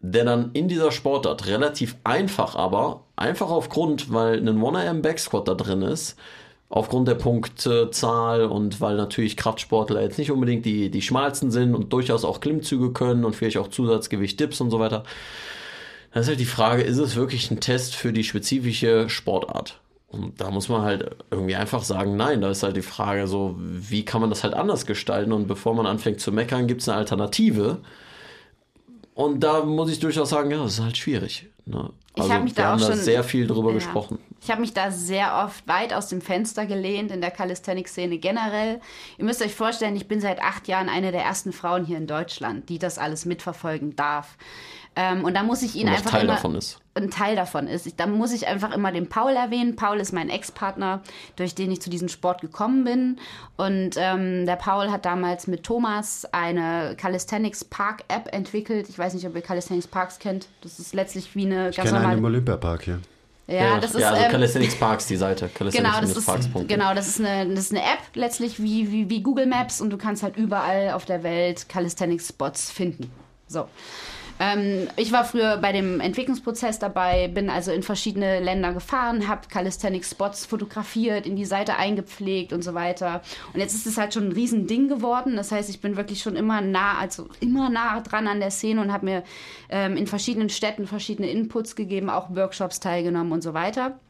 der 0.00 0.24
dann 0.24 0.50
in 0.52 0.68
dieser 0.68 0.92
Sportart 0.92 1.46
relativ 1.46 1.96
einfach 2.04 2.56
aber, 2.56 3.04
einfach 3.16 3.50
aufgrund, 3.50 4.12
weil 4.12 4.38
ein 4.38 4.58
1am 4.58 5.02
Backsquat 5.02 5.46
da 5.46 5.54
drin 5.54 5.82
ist, 5.82 6.16
aufgrund 6.70 7.08
der 7.08 7.16
Punktzahl 7.16 8.44
und 8.44 8.80
weil 8.80 8.96
natürlich 8.96 9.36
Kraftsportler 9.36 10.00
jetzt 10.02 10.18
nicht 10.18 10.30
unbedingt 10.30 10.64
die, 10.64 10.88
die 10.90 11.02
schmalsten 11.02 11.50
sind 11.50 11.74
und 11.74 11.92
durchaus 11.92 12.24
auch 12.24 12.40
Klimmzüge 12.40 12.92
können 12.92 13.24
und 13.24 13.34
vielleicht 13.34 13.58
auch 13.58 13.68
Zusatzgewicht 13.68 14.38
Dips 14.38 14.60
und 14.60 14.70
so 14.70 14.78
weiter. 14.78 15.02
Da 16.12 16.20
ist 16.20 16.28
halt 16.28 16.40
die 16.40 16.44
Frage, 16.44 16.82
ist 16.82 16.98
es 16.98 17.14
wirklich 17.16 17.50
ein 17.50 17.60
Test 17.60 17.94
für 17.94 18.12
die 18.12 18.24
spezifische 18.24 19.08
Sportart? 19.08 19.80
Und 20.08 20.40
da 20.40 20.50
muss 20.50 20.68
man 20.68 20.82
halt 20.82 21.14
irgendwie 21.30 21.54
einfach 21.54 21.84
sagen, 21.84 22.16
nein, 22.16 22.40
da 22.40 22.50
ist 22.50 22.64
halt 22.64 22.76
die 22.76 22.82
Frage 22.82 23.28
so, 23.28 23.54
wie 23.60 24.04
kann 24.04 24.20
man 24.20 24.28
das 24.30 24.42
halt 24.42 24.54
anders 24.54 24.84
gestalten? 24.86 25.32
Und 25.32 25.46
bevor 25.46 25.72
man 25.74 25.86
anfängt 25.86 26.20
zu 26.20 26.32
meckern, 26.32 26.66
gibt 26.66 26.80
es 26.80 26.88
eine 26.88 26.98
Alternative. 26.98 27.78
Und 29.14 29.40
da 29.40 29.64
muss 29.64 29.90
ich 29.90 30.00
durchaus 30.00 30.30
sagen, 30.30 30.50
ja, 30.50 30.62
das 30.62 30.74
ist 30.74 30.80
halt 30.82 30.96
schwierig. 30.96 31.46
Ne? 31.66 31.90
Ich 32.16 32.22
Also 32.22 32.34
hab 32.34 32.42
mich 32.42 32.56
wir 32.56 32.64
da 32.64 32.70
haben 32.70 32.82
auch 32.82 32.86
da 32.88 32.92
schon- 32.94 33.02
sehr 33.02 33.22
viel 33.22 33.46
drüber 33.46 33.68
Ja. 33.68 33.74
gesprochen. 33.74 34.18
Ich 34.42 34.50
habe 34.50 34.62
mich 34.62 34.72
da 34.72 34.90
sehr 34.90 35.44
oft 35.44 35.68
weit 35.68 35.92
aus 35.92 36.08
dem 36.08 36.20
Fenster 36.22 36.66
gelehnt 36.66 37.12
in 37.12 37.20
der 37.20 37.30
Calisthenics-Szene 37.30 38.18
generell. 38.18 38.80
Ihr 39.18 39.24
müsst 39.24 39.42
euch 39.42 39.54
vorstellen, 39.54 39.94
ich 39.94 40.08
bin 40.08 40.20
seit 40.20 40.40
acht 40.40 40.66
Jahren 40.66 40.88
eine 40.88 41.12
der 41.12 41.22
ersten 41.22 41.52
Frauen 41.52 41.84
hier 41.84 41.98
in 41.98 42.06
Deutschland, 42.08 42.68
die 42.68 42.78
das 42.80 42.98
alles 42.98 43.26
mitverfolgen 43.26 43.94
darf. 43.94 44.36
Ähm, 44.96 45.24
und 45.24 45.34
da 45.34 45.42
muss 45.42 45.62
ich 45.62 45.76
ihn 45.76 45.86
Und 45.86 45.94
einfach 45.94 46.10
Teil 46.10 46.24
immer, 46.24 46.34
davon 46.34 46.56
ist. 46.56 46.78
ein 46.94 47.10
Teil 47.10 47.36
davon 47.36 47.68
ist. 47.68 47.86
Ich, 47.86 47.94
da 47.94 48.06
muss 48.06 48.32
ich 48.32 48.48
einfach 48.48 48.74
immer 48.74 48.90
den 48.90 49.08
Paul 49.08 49.32
erwähnen. 49.32 49.76
Paul 49.76 50.00
ist 50.00 50.12
mein 50.12 50.28
Ex-Partner, 50.28 51.00
durch 51.36 51.54
den 51.54 51.70
ich 51.70 51.80
zu 51.80 51.90
diesem 51.90 52.08
Sport 52.08 52.40
gekommen 52.40 52.84
bin. 52.84 53.18
Und 53.56 53.90
ähm, 53.96 54.46
der 54.46 54.56
Paul 54.56 54.90
hat 54.90 55.04
damals 55.04 55.46
mit 55.46 55.62
Thomas 55.62 56.26
eine 56.32 56.96
Calisthenics 56.96 57.64
Park 57.64 58.02
App 58.08 58.28
entwickelt. 58.34 58.88
Ich 58.88 58.98
weiß 58.98 59.14
nicht, 59.14 59.26
ob 59.26 59.36
ihr 59.36 59.42
Calisthenics 59.42 59.86
Parks 59.86 60.18
kennt. 60.18 60.48
Das 60.62 60.78
ist 60.80 60.92
letztlich 60.92 61.36
wie 61.36 61.46
eine 61.46 61.70
Ich 61.70 61.76
ganz 61.76 61.88
kenne 61.88 62.00
einen 62.00 62.10
im 62.10 62.16
normale. 62.16 62.34
Olympiapark 62.34 62.82
hier. 62.82 63.00
Ja, 63.46 63.80
das 63.80 63.94
ist 63.94 64.00
ja, 64.00 64.10
also 64.10 64.22
ähm, 64.22 64.30
Calisthenics 64.30 64.76
Parks, 64.76 65.06
die 65.06 65.16
Seite. 65.16 65.50
Genau, 65.58 66.00
das 66.00 66.16
ist, 66.16 66.26
Calisthenics-Parks.de. 66.26 66.64
genau, 66.66 66.94
das 66.94 67.08
ist 67.08 67.20
eine, 67.20 67.52
das 67.52 67.64
ist 67.64 67.72
eine 67.72 67.82
App, 67.82 67.98
letztlich 68.14 68.62
wie, 68.62 68.92
wie, 68.92 69.10
wie 69.10 69.22
Google 69.22 69.46
Maps 69.46 69.80
und 69.80 69.90
du 69.90 69.96
kannst 69.96 70.22
halt 70.22 70.36
überall 70.36 70.90
auf 70.90 71.04
der 71.04 71.22
Welt 71.24 71.68
Calisthenics-Spots 71.68 72.70
finden. 72.70 73.10
So. 73.48 73.66
Ähm, 74.40 74.88
ich 74.96 75.12
war 75.12 75.24
früher 75.24 75.58
bei 75.58 75.70
dem 75.70 76.00
Entwicklungsprozess 76.00 76.78
dabei, 76.78 77.28
bin 77.28 77.50
also 77.50 77.72
in 77.72 77.82
verschiedene 77.82 78.40
Länder 78.40 78.72
gefahren, 78.72 79.28
habe 79.28 79.48
Calisthenics-Spots 79.48 80.46
fotografiert, 80.46 81.26
in 81.26 81.36
die 81.36 81.44
Seite 81.44 81.76
eingepflegt 81.76 82.54
und 82.54 82.62
so 82.62 82.72
weiter. 82.72 83.20
Und 83.52 83.60
jetzt 83.60 83.74
ist 83.74 83.86
es 83.86 83.98
halt 83.98 84.14
schon 84.14 84.28
ein 84.28 84.32
Riesending 84.32 84.88
geworden. 84.88 85.36
Das 85.36 85.52
heißt, 85.52 85.68
ich 85.68 85.82
bin 85.82 85.96
wirklich 85.98 86.22
schon 86.22 86.36
immer 86.36 86.62
nah, 86.62 86.98
also 86.98 87.28
immer 87.40 87.68
nah 87.68 88.00
dran 88.00 88.26
an 88.26 88.40
der 88.40 88.50
Szene 88.50 88.80
und 88.80 88.90
habe 88.90 89.04
mir 89.04 89.24
ähm, 89.68 89.98
in 89.98 90.06
verschiedenen 90.06 90.48
Städten 90.48 90.86
verschiedene 90.86 91.28
Inputs 91.28 91.76
gegeben, 91.76 92.08
auch 92.08 92.34
Workshops 92.34 92.80
teilgenommen 92.80 93.32
und 93.32 93.42
so 93.42 93.52
weiter. 93.52 94.00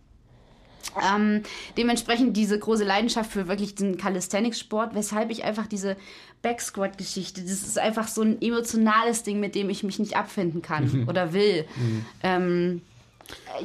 Ähm, 1.12 1.42
dementsprechend 1.76 2.36
diese 2.36 2.58
große 2.58 2.84
Leidenschaft 2.84 3.30
für 3.30 3.48
wirklich 3.48 3.74
den 3.74 3.96
Calisthenics-Sport, 3.96 4.94
weshalb 4.94 5.30
ich 5.30 5.44
einfach 5.44 5.66
diese 5.66 5.96
Backsquat-Geschichte, 6.43 7.43
das 7.43 7.51
ist 7.51 7.78
einfach 7.78 8.09
so 8.09 8.22
ein 8.22 8.41
emotionales 8.41 9.22
Ding, 9.22 9.41
mit 9.41 9.55
dem 9.55 9.68
ich 9.70 9.82
mich 9.82 9.99
nicht 9.99 10.16
abfinden 10.16 10.62
kann 10.62 11.07
oder 11.09 11.32
will. 11.32 11.66
Ähm, 12.22 12.82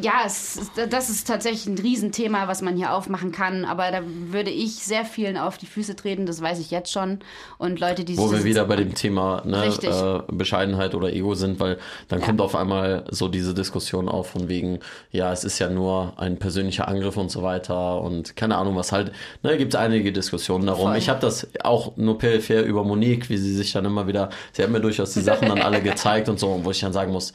ja, 0.01 0.23
es, 0.25 0.59
das 0.89 1.09
ist 1.09 1.27
tatsächlich 1.27 1.67
ein 1.67 1.77
Riesenthema, 1.77 2.47
was 2.47 2.61
man 2.61 2.75
hier 2.75 2.93
aufmachen 2.93 3.31
kann. 3.31 3.65
Aber 3.65 3.91
da 3.91 4.01
würde 4.03 4.49
ich 4.49 4.75
sehr 4.75 5.05
vielen 5.05 5.37
auf 5.37 5.57
die 5.57 5.65
Füße 5.65 5.95
treten, 5.95 6.25
das 6.25 6.41
weiß 6.41 6.59
ich 6.59 6.71
jetzt 6.71 6.91
schon. 6.91 7.19
Und 7.57 7.79
Leute, 7.79 8.03
die 8.03 8.17
Wo 8.17 8.31
wir 8.31 8.43
wieder 8.43 8.65
bei 8.65 8.75
dem 8.75 8.93
Thema 8.93 9.43
ne, 9.45 9.65
äh, 9.65 10.33
Bescheidenheit 10.33 10.95
oder 10.95 11.13
Ego 11.13 11.35
sind, 11.35 11.59
weil 11.59 11.77
dann 12.07 12.19
ja. 12.19 12.25
kommt 12.25 12.41
auf 12.41 12.55
einmal 12.55 13.05
so 13.09 13.27
diese 13.27 13.53
Diskussion 13.53 14.09
auf 14.09 14.29
von 14.29 14.49
wegen, 14.49 14.79
ja, 15.11 15.31
es 15.31 15.43
ist 15.43 15.59
ja 15.59 15.69
nur 15.69 16.13
ein 16.17 16.37
persönlicher 16.37 16.87
Angriff 16.87 17.17
und 17.17 17.31
so 17.31 17.43
weiter 17.43 18.01
und 18.01 18.35
keine 18.35 18.57
Ahnung, 18.57 18.75
was 18.75 18.91
halt. 18.91 19.11
Ne, 19.43 19.57
gibt 19.57 19.73
es 19.73 19.79
einige 19.79 20.11
Diskussionen 20.11 20.65
darum. 20.65 20.87
Voll. 20.89 20.97
Ich 20.97 21.09
habe 21.09 21.19
das 21.19 21.47
auch 21.63 21.95
nur 21.97 22.17
peripher 22.17 22.63
über 22.63 22.83
Monique, 22.83 23.29
wie 23.29 23.37
sie 23.37 23.53
sich 23.53 23.71
dann 23.71 23.85
immer 23.85 24.07
wieder, 24.07 24.29
sie 24.51 24.63
hat 24.63 24.69
mir 24.69 24.81
durchaus 24.81 25.13
die 25.13 25.21
Sachen 25.25 25.47
dann 25.47 25.61
alle 25.61 25.81
gezeigt 25.81 26.27
und 26.29 26.39
so, 26.39 26.59
wo 26.63 26.71
ich 26.71 26.79
dann 26.79 26.93
sagen 26.93 27.11
muss, 27.11 27.33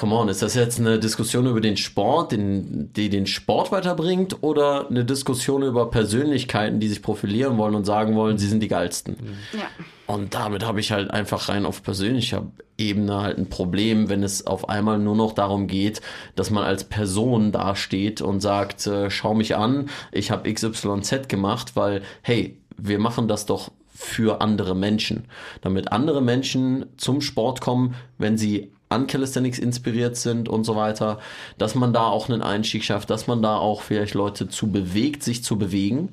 come 0.00 0.14
on, 0.14 0.30
ist 0.30 0.40
das 0.40 0.54
jetzt 0.54 0.80
eine 0.80 0.98
Diskussion 0.98 1.46
über 1.46 1.60
den 1.60 1.76
Sport, 1.76 2.32
den, 2.32 2.90
die 2.94 3.10
den 3.10 3.26
Sport 3.26 3.70
weiterbringt 3.70 4.42
oder 4.42 4.88
eine 4.88 5.04
Diskussion 5.04 5.62
über 5.62 5.90
Persönlichkeiten, 5.90 6.80
die 6.80 6.88
sich 6.88 7.02
profilieren 7.02 7.58
wollen 7.58 7.74
und 7.74 7.84
sagen 7.84 8.16
wollen, 8.16 8.38
sie 8.38 8.46
sind 8.46 8.62
die 8.62 8.68
geilsten? 8.68 9.16
Ja. 9.52 9.66
Und 10.06 10.34
damit 10.34 10.64
habe 10.64 10.80
ich 10.80 10.90
halt 10.90 11.10
einfach 11.10 11.50
rein 11.50 11.66
auf 11.66 11.82
persönlicher 11.82 12.46
Ebene 12.78 13.20
halt 13.20 13.36
ein 13.36 13.50
Problem, 13.50 14.08
wenn 14.08 14.22
es 14.22 14.46
auf 14.46 14.70
einmal 14.70 14.98
nur 14.98 15.16
noch 15.16 15.34
darum 15.34 15.66
geht, 15.66 16.00
dass 16.34 16.48
man 16.48 16.64
als 16.64 16.84
Person 16.84 17.52
dasteht 17.52 18.22
und 18.22 18.40
sagt, 18.40 18.86
äh, 18.86 19.10
schau 19.10 19.34
mich 19.34 19.54
an, 19.54 19.90
ich 20.12 20.30
habe 20.30 20.50
XYZ 20.50 21.28
gemacht, 21.28 21.76
weil, 21.76 22.00
hey, 22.22 22.56
wir 22.78 22.98
machen 22.98 23.28
das 23.28 23.44
doch 23.44 23.70
für 23.94 24.40
andere 24.40 24.74
Menschen, 24.74 25.26
damit 25.60 25.92
andere 25.92 26.22
Menschen 26.22 26.86
zum 26.96 27.20
Sport 27.20 27.60
kommen, 27.60 27.94
wenn 28.16 28.38
sie 28.38 28.72
an 28.90 29.06
Calisthenics 29.06 29.58
inspiriert 29.58 30.16
sind 30.16 30.48
und 30.48 30.64
so 30.64 30.76
weiter, 30.76 31.18
dass 31.56 31.74
man 31.74 31.92
da 31.92 32.08
auch 32.08 32.28
einen 32.28 32.42
Einstieg 32.42 32.84
schafft, 32.84 33.08
dass 33.08 33.26
man 33.26 33.40
da 33.40 33.56
auch 33.56 33.82
vielleicht 33.82 34.14
Leute 34.14 34.48
zu 34.48 34.70
bewegt, 34.70 35.22
sich 35.22 35.42
zu 35.42 35.56
bewegen. 35.56 36.10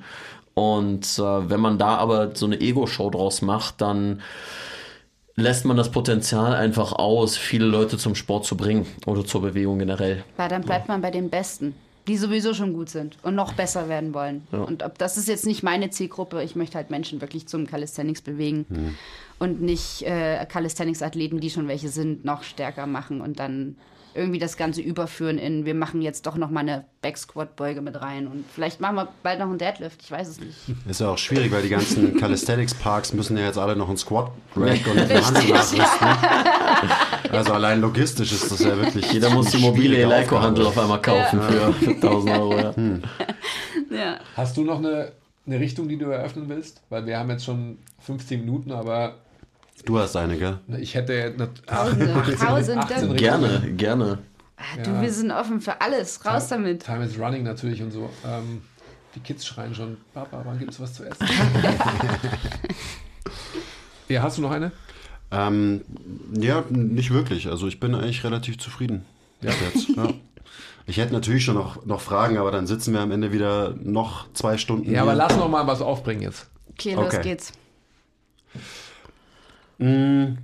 Und 0.53 1.19
äh, 1.19 1.49
wenn 1.49 1.59
man 1.59 1.77
da 1.77 1.97
aber 1.97 2.35
so 2.35 2.45
eine 2.45 2.61
Ego-Show 2.61 3.09
draus 3.09 3.41
macht, 3.41 3.81
dann 3.81 4.21
lässt 5.35 5.65
man 5.65 5.75
das 5.75 5.91
Potenzial 5.91 6.55
einfach 6.55 6.93
aus, 6.93 7.35
viele 7.35 7.65
Leute 7.65 7.97
zum 7.97 8.15
Sport 8.15 8.45
zu 8.45 8.55
bringen 8.55 8.85
oder 9.05 9.25
zur 9.25 9.41
Bewegung 9.41 9.79
generell. 9.79 10.23
Weil 10.35 10.49
dann 10.49 10.61
bleibt 10.61 10.87
ja. 10.87 10.93
man 10.93 11.01
bei 11.01 11.11
den 11.11 11.29
Besten, 11.29 11.75
die 12.07 12.17
sowieso 12.17 12.53
schon 12.53 12.73
gut 12.73 12.89
sind 12.89 13.17
und 13.23 13.33
noch 13.35 13.53
besser 13.53 13.89
werden 13.89 14.13
wollen. 14.13 14.47
Ja. 14.51 14.59
Und 14.59 14.83
ob, 14.83 14.97
das 14.99 15.17
ist 15.17 15.27
jetzt 15.27 15.45
nicht 15.47 15.63
meine 15.63 15.89
Zielgruppe, 15.89 16.43
ich 16.43 16.55
möchte 16.55 16.77
halt 16.77 16.91
Menschen 16.91 17.21
wirklich 17.21 17.47
zum 17.47 17.65
Calisthenics 17.65 18.21
bewegen. 18.21 18.65
Hm 18.69 18.95
und 19.39 19.61
nicht 19.61 20.03
äh, 20.03 20.45
Calisthenics-Athleten, 20.45 21.39
die 21.39 21.49
schon 21.49 21.67
welche 21.67 21.89
sind, 21.89 22.25
noch 22.25 22.43
stärker 22.43 22.87
machen 22.87 23.21
und 23.21 23.39
dann 23.39 23.75
irgendwie 24.17 24.39
das 24.39 24.57
Ganze 24.57 24.81
überführen 24.81 25.37
in, 25.37 25.65
wir 25.65 25.75
machen 25.75 26.01
jetzt 26.01 26.25
doch 26.25 26.35
noch 26.35 26.49
mal 26.49 26.61
eine 26.61 26.85
Back-Squat-Beuge 27.01 27.81
mit 27.81 28.01
rein 28.01 28.27
und 28.27 28.45
vielleicht 28.51 28.81
machen 28.81 28.95
wir 28.95 29.07
bald 29.21 29.39
noch 29.39 29.45
einen 29.45 29.59
Deadlift, 29.59 30.01
ich 30.01 30.09
weiß 30.09 30.27
es 30.27 30.39
nicht. 30.39 30.57
Ist 30.89 31.01
ja 31.01 31.09
auch 31.09 31.17
schwierig, 31.17 31.51
weil 31.51 31.61
die 31.61 31.69
ganzen 31.69 32.17
Calisthenics-Parks 32.19 33.13
müssen 33.13 33.37
ja 33.37 33.45
jetzt 33.45 33.59
alle 33.59 33.75
noch 33.75 33.87
einen 33.87 33.97
Squat-Rack 33.97 34.87
und 34.87 34.99
eine 34.99 35.23
Handel 35.23 35.49
nachrüsten. 35.49 36.07
Also 37.31 37.53
allein 37.53 37.81
logistisch 37.81 38.31
ist 38.31 38.51
das 38.51 38.63
ja 38.63 38.75
wirklich 38.77 39.11
Jeder 39.11 39.29
muss 39.29 39.51
die 39.51 39.57
mobile 39.57 39.97
Eleiko-Handel 39.97 40.65
auf 40.65 40.77
einmal 40.77 41.01
kaufen 41.01 41.39
ja. 41.39 41.71
für 41.71 41.89
1000 41.91 42.37
Euro. 42.37 42.57
Ja. 42.57 42.75
Hm. 42.75 43.03
ja. 43.91 44.19
Hast 44.35 44.57
du 44.57 44.63
noch 44.63 44.79
eine, 44.79 45.11
eine 45.45 45.59
Richtung, 45.59 45.87
die 45.87 45.97
du 45.97 46.05
eröffnen 46.05 46.49
willst? 46.49 46.81
Weil 46.89 47.05
wir 47.05 47.19
haben 47.19 47.29
jetzt 47.29 47.45
schon 47.45 47.77
15 47.99 48.39
Minuten, 48.39 48.71
aber 48.71 49.15
Du 49.85 49.99
hast 49.99 50.15
eine, 50.15 50.37
gell? 50.37 50.59
Ich 50.79 50.95
hätte 50.95 51.35
Tausende, 51.65 52.35
Tausende. 52.39 53.15
Gerne, 53.15 53.73
gerne. 53.73 54.17
Ah, 54.57 54.81
du, 54.83 54.89
ja. 54.89 55.01
wir 55.01 55.13
sind 55.13 55.31
offen 55.31 55.61
für 55.61 55.79
alles. 55.81 56.25
Raus 56.25 56.47
time, 56.47 56.63
damit. 56.63 56.83
Time 56.83 57.05
is 57.05 57.19
running 57.19 57.43
natürlich 57.43 57.81
und 57.81 57.91
so. 57.91 58.09
Ähm, 58.25 58.61
die 59.15 59.19
Kids 59.19 59.45
schreien 59.45 59.73
schon, 59.73 59.97
Papa, 60.13 60.41
wann 60.43 60.57
gibt 60.59 60.71
es 60.71 60.79
was 60.79 60.93
zu 60.93 61.03
essen? 61.03 61.25
ja, 64.09 64.23
hast 64.23 64.37
du 64.37 64.41
noch 64.41 64.51
eine? 64.51 64.71
Ähm, 65.31 65.81
ja, 66.33 66.63
nicht 66.69 67.11
wirklich. 67.11 67.47
Also 67.47 67.67
ich 67.67 67.79
bin 67.79 67.93
eigentlich 67.93 68.23
relativ 68.23 68.57
zufrieden. 68.57 69.05
Ja. 69.41 69.51
Jetzt, 69.73 69.89
ja. 69.89 70.07
Ich 70.89 70.95
hätte 70.95 71.11
natürlich 71.11 71.43
schon 71.43 71.55
noch, 71.55 71.85
noch 71.85 71.99
Fragen, 71.99 72.37
aber 72.37 72.49
dann 72.49 72.65
sitzen 72.65 72.93
wir 72.93 73.01
am 73.01 73.11
Ende 73.11 73.33
wieder 73.33 73.75
noch 73.83 74.31
zwei 74.31 74.57
Stunden. 74.57 74.85
Ja, 74.85 74.89
hier. 74.89 75.01
aber 75.01 75.15
lass 75.15 75.35
noch 75.35 75.49
mal 75.49 75.67
was 75.67 75.81
aufbringen 75.81 76.21
jetzt. 76.21 76.47
Okay, 76.69 76.93
los 76.93 77.07
okay. 77.07 77.23
geht's. 77.23 77.51
Mm. 79.77 80.37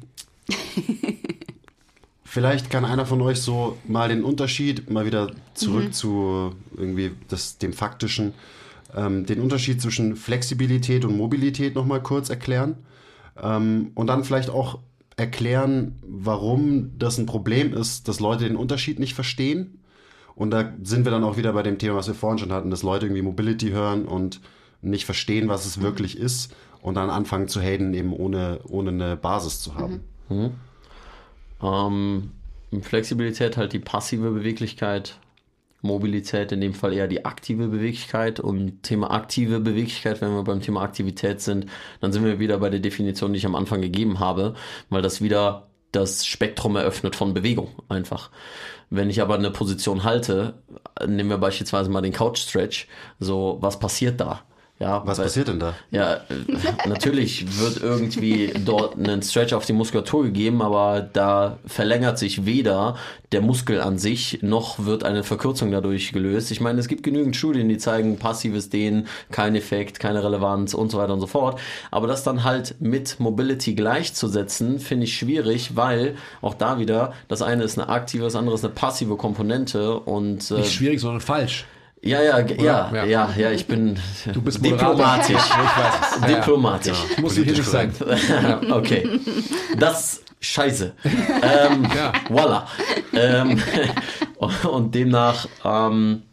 Vielleicht 2.34 2.72
kann 2.72 2.84
einer 2.84 3.06
von 3.06 3.22
euch 3.22 3.42
so 3.42 3.78
mal 3.88 4.10
den 4.10 4.24
Unterschied, 4.24 4.90
mal 4.90 5.06
wieder 5.06 5.30
zurück 5.54 5.86
mhm. 5.86 5.94
zu 5.94 6.56
irgendwie 6.76 7.12
das, 7.30 7.60
dem 7.60 7.74
Faktischen, 7.74 8.34
ähm, 8.96 9.28
den 9.28 9.40
Unterschied 9.40 9.80
zwischen 9.80 10.16
Flexibilität 10.16 11.06
und 11.06 11.16
Mobilität 11.16 11.76
nochmal 11.76 12.02
kurz 12.02 12.32
erklären. 12.32 12.78
Ähm, 13.40 13.92
und 13.94 14.08
dann 14.08 14.24
vielleicht 14.24 14.50
auch 14.50 14.80
erklären, 15.16 16.00
warum 16.02 16.98
das 16.98 17.20
ein 17.20 17.28
Problem 17.28 17.72
ist, 17.72 18.08
dass 18.08 18.20
Leute 18.20 18.46
den 18.46 18.58
Unterschied 18.58 18.98
nicht 18.98 19.14
verstehen. 19.14 19.80
Und 20.34 20.50
da 20.50 20.74
sind 20.82 21.06
wir 21.06 21.12
dann 21.12 21.24
auch 21.24 21.38
wieder 21.38 21.54
bei 21.54 21.62
dem 21.62 21.78
Thema, 21.78 21.98
was 21.98 22.08
wir 22.08 22.16
vorhin 22.16 22.40
schon 22.40 22.52
hatten, 22.52 22.72
dass 22.72 22.82
Leute 22.82 23.06
irgendwie 23.06 23.22
Mobility 23.22 23.70
hören 23.70 24.06
und 24.06 24.42
nicht 24.82 25.06
verstehen, 25.06 25.50
was 25.50 25.68
es 25.68 25.78
mhm. 25.78 25.84
wirklich 25.84 26.18
ist 26.18 26.52
und 26.84 26.96
dann 26.96 27.10
anfangen 27.10 27.48
zu 27.48 27.62
haten, 27.62 27.94
eben 27.94 28.14
ohne, 28.14 28.60
ohne 28.68 28.90
eine 28.90 29.18
Basis 29.18 29.62
zu 29.62 29.76
haben. 29.76 30.02
Mhm. 30.28 30.52
Mhm. 31.62 32.32
Ähm, 32.72 32.82
Flexibilität 32.82 33.56
halt 33.56 33.72
die 33.72 33.80
passive 33.80 34.32
Beweglichkeit, 34.32 35.18
Mobilität 35.82 36.52
in 36.52 36.60
dem 36.60 36.74
Fall 36.74 36.94
eher 36.94 37.08
die 37.08 37.24
aktive 37.24 37.70
Beweglichkeit 37.70 38.40
und 38.40 38.84
Thema 38.84 39.12
aktive 39.12 39.62
Beweglichkeit, 39.62 40.22
wenn 40.22 40.34
wir 40.34 40.44
beim 40.44 40.62
Thema 40.62 40.82
Aktivität 40.82 41.40
sind, 41.40 41.68
dann 42.02 42.12
sind 42.12 42.26
wir 42.26 42.40
wieder 42.40 42.58
bei 42.58 42.70
der 42.70 42.80
Definition, 42.82 43.32
die 43.32 43.38
ich 43.40 43.46
am 43.46 43.56
Anfang 43.56 43.82
gegeben 43.82 44.20
habe, 44.20 44.56
weil 44.90 45.02
das 45.02 45.22
wieder 45.22 45.68
das 45.94 46.26
Spektrum 46.26 46.76
eröffnet 46.76 47.16
von 47.16 47.34
Bewegung 47.34 47.70
einfach. 47.88 48.30
Wenn 48.90 49.10
ich 49.10 49.22
aber 49.22 49.36
eine 49.36 49.52
Position 49.52 50.04
halte, 50.04 50.56
nehmen 51.06 51.30
wir 51.30 51.38
beispielsweise 51.38 51.90
mal 51.90 52.02
den 52.02 52.14
Couch 52.14 52.40
Stretch, 52.40 52.88
so 53.20 53.58
was 53.62 53.80
passiert 53.80 54.20
da? 54.20 54.42
Ja, 54.84 55.02
Was 55.06 55.18
weil, 55.18 55.26
passiert 55.26 55.48
denn 55.48 55.60
da? 55.60 55.74
Ja, 55.92 56.16
äh, 56.16 56.20
natürlich 56.88 57.58
wird 57.60 57.82
irgendwie 57.82 58.54
dort 58.66 58.98
ein 58.98 59.22
Stretch 59.22 59.54
auf 59.54 59.66
die 59.66 59.72
Muskulatur 59.72 60.26
gegeben, 60.26 60.62
aber 60.62 61.02
da 61.02 61.58
verlängert 61.66 62.20
sich 62.20 62.46
weder 62.46 62.98
der 63.32 63.42
Muskel 63.42 63.80
an 63.80 63.98
sich, 63.98 64.40
noch 64.42 64.86
wird 64.86 65.06
eine 65.06 65.24
Verkürzung 65.24 65.72
dadurch 65.72 66.12
gelöst. 66.12 66.52
Ich 66.52 66.60
meine, 66.60 66.80
es 66.80 66.90
gibt 66.90 67.04
genügend 67.04 67.36
Studien, 67.36 67.70
die 67.70 67.78
zeigen 67.78 68.18
passives 68.18 68.70
Dehnen, 68.70 69.08
kein 69.32 69.56
Effekt, 69.56 70.02
keine 70.02 70.22
Relevanz 70.22 70.74
und 70.74 70.92
so 70.92 70.98
weiter 70.98 71.14
und 71.14 71.22
so 71.22 71.28
fort. 71.28 71.60
Aber 71.90 72.08
das 72.08 72.24
dann 72.24 72.44
halt 72.44 72.76
mit 72.80 73.20
Mobility 73.20 73.76
gleichzusetzen, 73.76 74.80
finde 74.80 75.06
ich 75.06 75.16
schwierig, 75.16 75.76
weil 75.76 76.16
auch 76.42 76.56
da 76.56 76.78
wieder, 76.78 77.14
das 77.30 77.42
eine 77.42 77.64
ist 77.64 77.80
eine 77.80 77.88
aktive, 77.88 78.26
das 78.26 78.36
andere 78.36 78.56
ist 78.56 78.66
eine 78.66 78.74
passive 78.74 79.16
Komponente 79.16 79.98
und. 79.98 80.52
Äh, 80.52 80.56
Nicht 80.56 80.74
schwierig, 80.74 81.00
sondern 81.00 81.22
falsch. 81.22 81.66
Ja, 82.06 82.22
ja, 82.22 82.40
ja, 82.40 82.92
ja, 82.92 83.06
ja, 83.06 83.34
ja, 83.38 83.52
ich 83.52 83.66
bin 83.66 83.98
du 84.34 84.42
bist 84.42 84.64
diplomatisch. 84.66 85.38
ich 85.38 86.28
weiß. 86.28 86.28
Diplomatisch. 86.36 86.98
Ja, 87.16 87.22
muss 87.22 87.36
hier 87.36 87.46
nicht 87.46 87.64
sein. 87.64 87.94
okay. 88.72 89.08
Das 89.78 90.22
Scheiße. 90.42 90.92
Ähm, 91.06 91.88
ja. 91.96 92.12
Voila. 92.28 92.68
Ähm, 93.14 93.62
und 94.70 94.94
demnach, 94.94 95.48
ähm, 95.64 96.24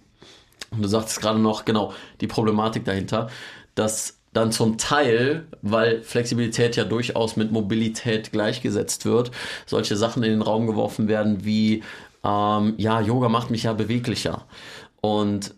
du 0.77 0.89
sagtest 0.89 1.21
gerade 1.21 1.39
noch, 1.39 1.65
genau, 1.65 1.95
die 2.21 2.27
Problematik 2.27 2.85
dahinter, 2.85 3.31
dass 3.77 4.19
dann 4.33 4.51
zum 4.51 4.77
Teil, 4.77 5.47
weil 5.63 6.03
Flexibilität 6.03 6.75
ja 6.75 6.83
durchaus 6.83 7.37
mit 7.37 7.53
Mobilität 7.53 8.33
gleichgesetzt 8.33 9.05
wird, 9.05 9.31
solche 9.67 9.97
Sachen 9.97 10.25
in 10.25 10.31
den 10.31 10.43
Raum 10.43 10.67
geworfen 10.67 11.07
werden 11.07 11.45
wie, 11.45 11.85
ähm, 12.25 12.75
ja, 12.77 13.01
Yoga 13.01 13.29
macht 13.29 13.51
mich 13.51 13.63
ja 13.63 13.73
beweglicher. 13.73 14.45
Und 15.01 15.55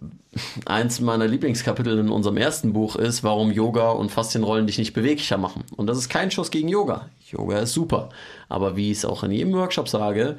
eins 0.66 1.00
meiner 1.00 1.26
Lieblingskapitel 1.26 1.98
in 1.98 2.08
unserem 2.08 2.36
ersten 2.36 2.72
Buch 2.72 2.96
ist, 2.96 3.22
warum 3.22 3.50
Yoga 3.50 3.90
und 3.90 4.10
Faszienrollen 4.10 4.66
dich 4.66 4.78
nicht 4.78 4.94
beweglicher 4.94 5.36
machen. 5.36 5.64
Und 5.76 5.88
das 5.88 5.98
ist 5.98 6.08
kein 6.08 6.30
Schuss 6.30 6.50
gegen 6.50 6.68
Yoga. 6.68 7.08
Yoga 7.30 7.58
ist 7.58 7.72
super. 7.72 8.08
Aber 8.48 8.76
wie 8.76 8.90
ich 8.90 8.98
es 8.98 9.04
auch 9.04 9.24
in 9.24 9.32
jedem 9.32 9.52
Workshop 9.52 9.88
sage, 9.88 10.36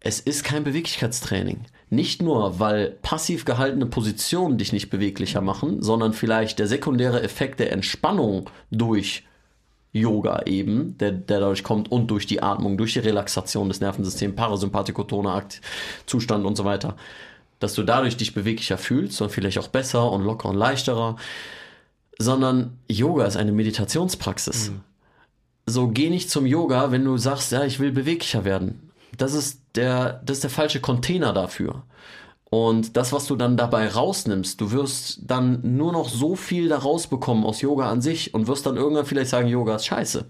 es 0.00 0.20
ist 0.20 0.44
kein 0.44 0.62
Beweglichkeitstraining. 0.64 1.62
Nicht 1.88 2.20
nur, 2.20 2.60
weil 2.60 2.90
passiv 3.02 3.44
gehaltene 3.44 3.86
Positionen 3.86 4.58
dich 4.58 4.72
nicht 4.72 4.90
beweglicher 4.90 5.40
machen, 5.40 5.82
sondern 5.82 6.12
vielleicht 6.12 6.58
der 6.58 6.66
sekundäre 6.66 7.22
Effekt 7.22 7.60
der 7.60 7.72
Entspannung 7.72 8.50
durch 8.70 9.24
Yoga 9.92 10.42
eben, 10.46 10.98
der, 10.98 11.12
der 11.12 11.40
dadurch 11.40 11.64
kommt 11.64 11.90
und 11.90 12.08
durch 12.10 12.26
die 12.26 12.42
Atmung, 12.42 12.76
durch 12.76 12.92
die 12.92 12.98
Relaxation 12.98 13.68
des 13.68 13.80
Nervensystems, 13.80 14.36
Parasympathikotoner 14.36 15.44
Zustand 16.06 16.44
und 16.44 16.56
so 16.56 16.64
weiter 16.64 16.96
dass 17.58 17.74
du 17.74 17.82
dadurch 17.82 18.16
dich 18.16 18.34
beweglicher 18.34 18.78
fühlst 18.78 19.20
und 19.20 19.30
vielleicht 19.30 19.58
auch 19.58 19.68
besser 19.68 20.10
und 20.10 20.24
locker 20.24 20.48
und 20.48 20.56
leichterer, 20.56 21.16
sondern 22.18 22.78
Yoga 22.88 23.24
ist 23.24 23.36
eine 23.36 23.52
Meditationspraxis. 23.52 24.70
Mhm. 24.70 24.80
So 25.66 25.88
geh 25.88 26.10
nicht 26.10 26.30
zum 26.30 26.46
Yoga, 26.46 26.92
wenn 26.92 27.04
du 27.04 27.16
sagst, 27.16 27.52
ja, 27.52 27.64
ich 27.64 27.80
will 27.80 27.92
beweglicher 27.92 28.44
werden. 28.44 28.90
das 29.18 29.34
ist 29.34 29.60
der, 29.74 30.20
das 30.24 30.38
ist 30.38 30.44
der 30.44 30.50
falsche 30.50 30.80
Container 30.80 31.32
dafür. 31.32 31.82
Und 32.48 32.96
das, 32.96 33.12
was 33.12 33.26
du 33.26 33.34
dann 33.34 33.56
dabei 33.56 33.88
rausnimmst, 33.88 34.60
du 34.60 34.70
wirst 34.70 35.20
dann 35.26 35.76
nur 35.76 35.92
noch 35.92 36.08
so 36.08 36.36
viel 36.36 36.68
da 36.68 36.78
rausbekommen 36.78 37.44
aus 37.44 37.60
Yoga 37.60 37.90
an 37.90 38.00
sich 38.00 38.34
und 38.34 38.46
wirst 38.46 38.66
dann 38.66 38.76
irgendwann 38.76 39.04
vielleicht 39.04 39.30
sagen, 39.30 39.48
Yoga 39.48 39.76
ist 39.76 39.86
scheiße. 39.86 40.26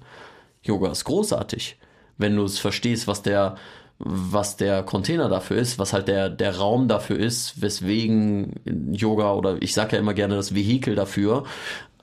Yoga 0.63 0.91
ist 0.91 1.05
großartig. 1.05 1.79
Wenn 2.17 2.35
du 2.37 2.45
es 2.45 2.59
verstehst, 2.59 3.07
was 3.07 3.23
der, 3.23 3.57
was 3.99 4.57
der 4.57 4.83
Container 4.83 5.29
dafür 5.29 5.57
ist, 5.57 5.79
was 5.79 5.93
halt 5.93 6.09
der, 6.09 6.29
der 6.29 6.57
Raum 6.57 6.89
dafür 6.89 7.19
ist, 7.19 7.61
weswegen 7.63 8.55
Yoga 8.93 9.33
oder 9.33 9.61
ich 9.63 9.73
sage 9.75 9.97
ja 9.97 10.01
immer 10.01 10.15
gerne 10.15 10.37
das 10.37 10.55
Vehikel 10.55 10.95
dafür, 10.95 11.45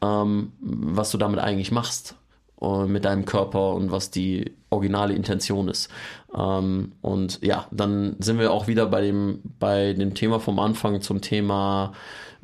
ähm, 0.02 0.54
was 0.60 1.12
du 1.12 1.18
damit 1.18 1.40
eigentlich 1.40 1.72
machst 1.72 2.16
äh, 2.62 2.86
mit 2.86 3.06
deinem 3.06 3.26
Körper 3.26 3.74
und 3.74 3.92
was 3.92 4.10
die 4.10 4.54
originale 4.72 5.14
Intention 5.14 5.68
ist. 5.68 5.90
Ähm, 6.36 6.94
und 7.02 7.40
ja, 7.44 7.68
dann 7.72 8.16
sind 8.20 8.40
wir 8.40 8.52
auch 8.52 8.68
wieder 8.68 8.88
bei 8.88 9.02
dem, 9.02 9.42
bei 9.60 9.94
dem 9.94 10.16
Thema 10.16 10.40
vom 10.40 10.60
Anfang 10.60 11.02
zum 11.02 11.22
Thema, 11.22 11.94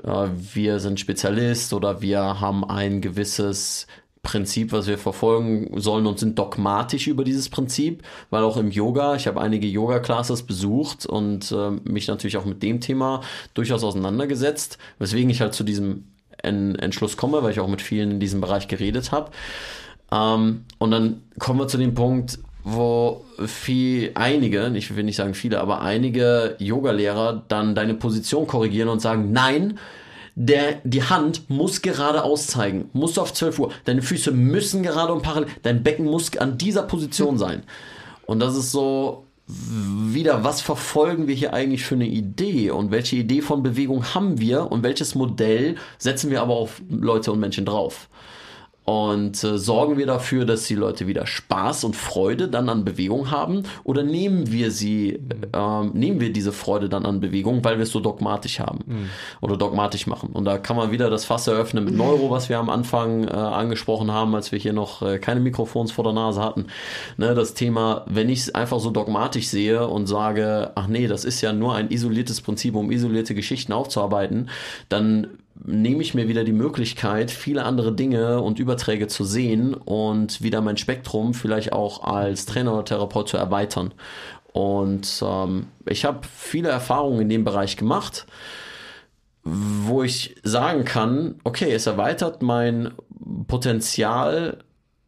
äh, 0.04 0.28
wir 0.54 0.80
sind 0.80 1.00
Spezialist 1.00 1.74
oder 1.74 2.02
wir 2.02 2.40
haben 2.40 2.64
ein 2.70 3.02
gewisses 3.02 3.88
Prinzip, 4.22 4.74
was 4.74 4.88
wir 4.88 4.98
verfolgen 4.98 5.80
sollen 5.80 6.06
und 6.06 6.20
sind 6.20 6.38
dogmatisch 6.38 7.08
über 7.08 7.24
dieses 7.24 7.50
Prinzip, 7.50 8.04
weil 8.30 8.44
auch 8.44 8.58
im 8.58 8.70
Yoga, 8.70 9.16
ich 9.16 9.28
habe 9.28 9.40
einige 9.40 9.66
Yoga-Classes 9.66 10.44
besucht 10.44 11.06
und 11.06 11.52
äh, 11.52 11.72
mich 11.90 12.08
natürlich 12.08 12.36
auch 12.38 12.46
mit 12.46 12.62
dem 12.62 12.82
Thema 12.82 13.22
durchaus 13.54 13.84
auseinandergesetzt, 13.84 14.78
weswegen 15.00 15.30
ich 15.30 15.42
halt 15.42 15.54
zu 15.54 15.64
diesem 15.64 16.06
en 16.44 16.76
Entschluss 16.76 17.18
komme, 17.18 17.44
weil 17.44 17.52
ich 17.52 17.60
auch 17.60 17.68
mit 17.68 17.82
vielen 17.82 18.12
in 18.12 18.20
diesem 18.20 18.42
Bereich 18.42 18.68
geredet 18.68 19.12
habe. 19.12 19.32
Ähm, 20.12 20.66
und 20.78 20.92
dann 20.92 21.22
kommen 21.40 21.60
wir 21.60 21.68
zu 21.68 21.78
dem 21.78 21.94
Punkt, 21.94 22.40
wo 22.64 23.24
viel, 23.46 24.12
einige, 24.16 24.70
ich 24.76 24.96
will 24.96 25.04
nicht 25.04 25.16
sagen 25.16 25.34
viele, 25.34 25.62
aber 25.62 25.82
einige 25.82 26.56
Yoga-Lehrer 26.60 27.44
dann 27.48 27.74
deine 27.74 27.94
Position 27.94 28.48
korrigieren 28.48 28.90
und 28.90 29.00
sagen, 29.00 29.32
nein, 29.32 29.80
der, 30.40 30.80
die 30.86 31.04
Hand 31.04 31.50
muss 31.50 31.82
geradeaus 31.82 32.48
zeigen, 32.48 32.90
musst 32.94 33.18
du 33.18 33.22
auf 33.22 33.34
12 33.34 33.60
Uhr, 33.60 33.72
deine 33.84 34.02
Füße 34.02 34.32
müssen 34.32 34.84
gerade 34.84 35.14
und 35.14 35.22
parallel, 35.22 35.50
dein 35.64 35.84
Becken 35.84 36.06
muss 36.06 36.36
an 36.38 36.58
dieser 36.58 36.84
Position 36.84 37.38
sein. 37.38 37.64
Und 38.26 38.40
das 38.40 38.56
ist 38.56 38.72
so, 38.72 39.26
wieder, 39.48 40.44
was 40.44 40.62
verfolgen 40.62 41.28
wir 41.28 41.36
hier 41.36 41.54
eigentlich 41.54 41.84
für 41.84 41.96
eine 41.96 42.08
Idee? 42.08 42.70
Und 42.70 42.92
welche 42.92 43.16
Idee 43.16 43.42
von 43.42 43.64
Bewegung 43.64 44.14
haben 44.14 44.40
wir? 44.40 44.72
Und 44.72 44.84
welches 44.84 45.16
Modell 45.16 45.76
setzen 45.98 46.30
wir 46.30 46.42
aber 46.42 46.54
auf 46.54 46.82
Leute 46.88 47.32
und 47.32 47.40
Menschen 47.40 47.66
drauf 47.66 48.08
und 48.90 49.44
äh, 49.44 49.60
sorgen 49.60 50.00
wir 50.00 50.08
dafür, 50.08 50.46
dass 50.46 50.64
die 50.64 50.74
Leute 50.74 51.06
wieder 51.06 51.28
Spaß 51.28 51.84
und 51.84 51.96
Freude 51.96 52.48
dann 52.48 52.70
an 52.70 52.86
Bewegung 52.86 53.30
haben 53.30 53.62
oder 53.84 54.02
nehmen 54.02 54.52
wir 54.52 54.72
sie, 54.72 55.20
äh, 55.54 55.84
nehmen 55.94 56.20
wir 56.20 56.34
diese 56.34 56.52
Freude 56.52 56.90
dann 56.90 57.06
an 57.06 57.20
Bewegung, 57.20 57.64
weil 57.64 57.78
wir 57.78 57.84
es 57.84 57.92
so 57.92 58.00
dogmatisch 58.00 58.60
haben 58.60 58.80
mhm. 58.88 59.10
oder 59.42 59.58
dogmatisch 59.58 60.08
machen. 60.08 60.32
Und 60.34 60.46
da 60.46 60.58
kann 60.58 60.76
man 60.76 60.90
wieder 60.90 61.12
das 61.12 61.26
Fass 61.26 61.46
eröffnen 61.46 61.86
mit 61.86 61.96
Neuro, 61.96 62.32
was 62.32 62.50
wir 62.50 62.58
am 62.58 62.72
Anfang 62.72 63.28
äh, 63.28 63.32
angesprochen 63.32 64.12
haben, 64.12 64.34
als 64.34 64.52
wir 64.52 64.58
hier 64.58 64.74
noch 64.74 65.04
äh, 65.04 65.20
keine 65.20 65.40
Mikrofons 65.40 65.92
vor 65.92 66.04
der 66.04 66.14
Nase 66.14 66.42
hatten. 66.42 66.66
Ne, 67.18 67.36
das 67.36 67.54
Thema, 67.54 68.06
wenn 68.08 68.28
ich 68.28 68.40
es 68.40 68.56
einfach 68.56 68.80
so 68.80 68.90
dogmatisch 68.90 69.50
sehe 69.50 69.88
und 69.88 70.08
sage, 70.08 70.72
ach 70.74 70.88
nee, 70.88 71.06
das 71.06 71.26
ist 71.26 71.42
ja 71.42 71.54
nur 71.54 71.76
ein 71.76 71.92
isoliertes 71.92 72.42
Prinzip, 72.42 72.74
um 72.74 72.90
isolierte 72.90 73.36
Geschichten 73.36 73.72
aufzuarbeiten, 73.72 74.50
dann 74.90 75.28
nehme 75.66 76.02
ich 76.02 76.14
mir 76.14 76.28
wieder 76.28 76.44
die 76.44 76.54
Möglichkeit, 76.54 77.32
viele 77.32 77.64
andere 77.64 77.94
Dinge 77.94 78.42
und 78.42 78.60
Überträge 78.60 79.08
zu 79.08 79.24
sehen 79.24 79.74
und 79.74 80.42
wieder 80.42 80.62
mein 80.62 80.78
Spektrum 80.78 81.34
vielleicht 81.34 81.74
auch 81.74 82.04
als 82.04 82.46
Trainer 82.46 82.74
oder 82.74 82.86
Therapeut 82.86 83.28
zu 83.28 83.38
erweitern. 83.38 83.94
Und 84.52 85.24
ähm, 85.24 85.68
ich 85.86 86.06
habe 86.06 86.22
viele 86.24 86.70
Erfahrungen 86.70 87.22
in 87.22 87.30
dem 87.30 87.44
Bereich 87.44 87.78
gemacht, 87.78 88.26
wo 89.44 90.04
ich 90.04 90.36
sagen 90.44 90.86
kann, 90.86 91.36
okay, 91.44 91.72
es 91.72 91.88
erweitert 91.88 92.42
mein 92.42 92.92
Potenzial, 93.48 94.60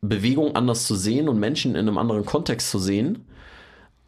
Bewegung 0.01 0.55
anders 0.55 0.85
zu 0.85 0.95
sehen 0.95 1.29
und 1.29 1.39
Menschen 1.39 1.75
in 1.75 1.87
einem 1.87 1.97
anderen 1.97 2.25
Kontext 2.25 2.71
zu 2.71 2.79
sehen. 2.79 3.25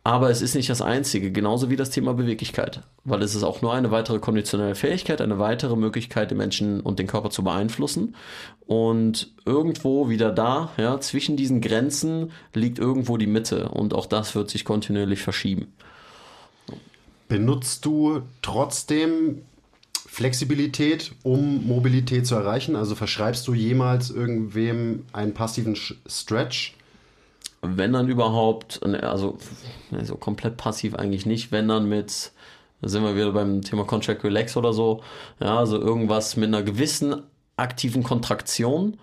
Aber 0.06 0.30
es 0.30 0.41
ist 0.41 0.54
nicht 0.54 0.70
das 0.70 0.82
Einzige, 0.82 1.32
genauso 1.32 1.70
wie 1.70 1.78
das 1.78 1.89
Thema 1.89 2.14
Beweglichkeit, 2.14 2.82
weil 3.06 3.22
es 3.22 3.36
ist 3.36 3.43
auch 3.43 3.62
nur 3.62 3.74
eine 3.74 3.89
weitere 3.89 4.20
konditionelle 4.20 4.76
Fähigkeit, 4.76 5.22
eine 5.22 5.39
weitere 5.39 5.78
Möglichkeit, 5.78 6.30
den 6.30 6.39
Menschen 6.39 6.82
und 6.82 6.99
den 6.99 7.08
Körper 7.08 7.30
zu 7.30 7.41
beeinflussen. 7.41 8.16
Und 8.68 9.32
irgendwo 9.45 10.10
wieder 10.10 10.32
da, 10.32 10.72
ja, 10.76 10.99
zwischen 10.99 11.38
diesen 11.38 11.62
Grenzen 11.62 12.32
liegt 12.54 12.80
irgendwo 12.80 13.16
die 13.16 13.28
Mitte 13.28 13.70
und 13.70 13.93
auch 13.93 14.06
das 14.06 14.36
wird 14.36 14.49
sich 14.49 14.66
kontinuierlich 14.66 15.22
verschieben. 15.22 15.72
Benutzt 17.30 17.86
du 17.86 18.24
trotzdem 18.41 19.43
Flexibilität, 20.06 21.14
um 21.24 21.66
Mobilität 21.66 22.28
zu 22.28 22.36
erreichen? 22.36 22.76
Also 22.76 22.93
verschreibst 22.95 23.47
du 23.47 23.54
jemals 23.54 24.10
irgendwem 24.10 25.06
einen 25.14 25.34
passiven 25.34 25.78
Stretch? 26.06 26.76
Wenn 27.64 27.93
dann 27.93 28.09
überhaupt, 28.09 28.86
ne, 28.86 29.01
also 29.03 29.38
so 30.03 30.16
komplett 30.16 30.57
passiv 30.57 30.95
eigentlich 30.95 31.26
nicht, 31.26 31.51
wenn 31.51 31.68
dann 31.68 31.88
mit, 31.88 32.32
da 32.82 32.89
sind 32.89 33.03
wir 33.03 33.16
wieder 33.16 33.32
beim 33.32 33.61
Thema 33.61 33.86
Contract 33.86 34.24
Relax 34.24 34.57
oder 34.57 34.74
so, 34.74 35.01
ja, 35.39 35.57
also 35.57 35.80
irgendwas 35.80 36.36
mit 36.36 36.47
einer 36.47 36.64
gewissen 36.64 37.24
aktiven 37.55 38.03
Kontraktion. 38.03 38.97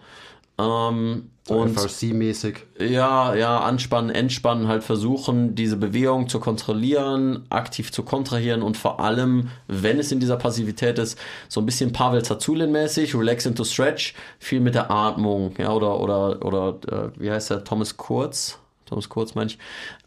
Ähm, 0.61 1.31
so 1.47 1.55
und 1.55 1.77
FRC-mäßig. 1.77 2.57
Ja, 2.79 3.35
ja, 3.35 3.61
anspannen, 3.61 4.11
entspannen, 4.11 4.69
halt 4.69 4.85
versuchen, 4.85 5.55
diese 5.55 5.77
Bewegung 5.77 6.29
zu 6.29 6.39
kontrollieren, 6.39 7.47
aktiv 7.49 7.91
zu 7.93 8.03
kontrahieren 8.03 8.63
und 8.63 8.77
vor 8.77 9.01
allem, 9.01 9.49
wenn 9.67 9.99
es 9.99 10.13
in 10.13 10.21
dieser 10.21 10.37
Passivität 10.37 10.99
ist, 10.99 11.19
so 11.49 11.61
ein 11.61 11.67
bisschen 11.67 11.93
Pavel 11.93 12.23
Zazulin-mäßig, 12.23 13.19
relax 13.19 13.47
into 13.47 13.65
stretch, 13.65 14.15
viel 14.39 14.61
mit 14.61 14.75
der 14.75 14.91
Atmung, 14.91 15.55
ja, 15.59 15.73
oder, 15.73 16.01
oder, 16.01 16.45
oder, 16.45 16.79
äh, 16.89 17.21
wie 17.21 17.31
heißt 17.31 17.51
der, 17.51 17.65
Thomas 17.65 17.97
Kurz? 17.97 18.59
Thomas 18.87 19.09
Kurz, 19.09 19.35
meine 19.35 19.51
ich. 19.51 19.59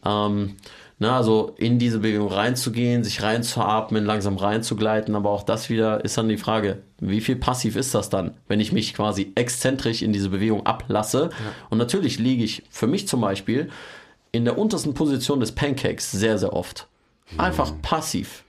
Ähm, 0.05 0.57
Ne, 1.03 1.11
also 1.11 1.53
in 1.57 1.79
diese 1.79 1.99
Bewegung 1.99 2.29
reinzugehen, 2.29 3.03
sich 3.03 3.21
reinzuatmen, 3.21 4.05
langsam 4.05 4.37
reinzugleiten, 4.37 5.17
aber 5.17 5.31
auch 5.31 5.43
das 5.43 5.69
wieder 5.69 6.05
ist 6.05 6.17
dann 6.17 6.29
die 6.29 6.37
Frage, 6.37 6.81
wie 7.01 7.19
viel 7.19 7.35
passiv 7.35 7.75
ist 7.75 7.93
das 7.93 8.09
dann, 8.09 8.35
wenn 8.47 8.61
ich 8.61 8.71
mich 8.71 8.93
quasi 8.93 9.33
exzentrisch 9.35 10.01
in 10.01 10.13
diese 10.13 10.29
Bewegung 10.29 10.65
ablasse? 10.65 11.23
Ja. 11.31 11.51
Und 11.69 11.77
natürlich 11.77 12.19
liege 12.19 12.45
ich 12.45 12.63
für 12.69 12.87
mich 12.87 13.05
zum 13.05 13.19
Beispiel 13.19 13.69
in 14.31 14.45
der 14.45 14.57
untersten 14.57 14.93
Position 14.93 15.41
des 15.41 15.51
Pancakes 15.51 16.09
sehr, 16.09 16.37
sehr 16.37 16.53
oft. 16.53 16.87
Einfach 17.37 17.71
hm. 17.71 17.81
passiv. 17.81 18.45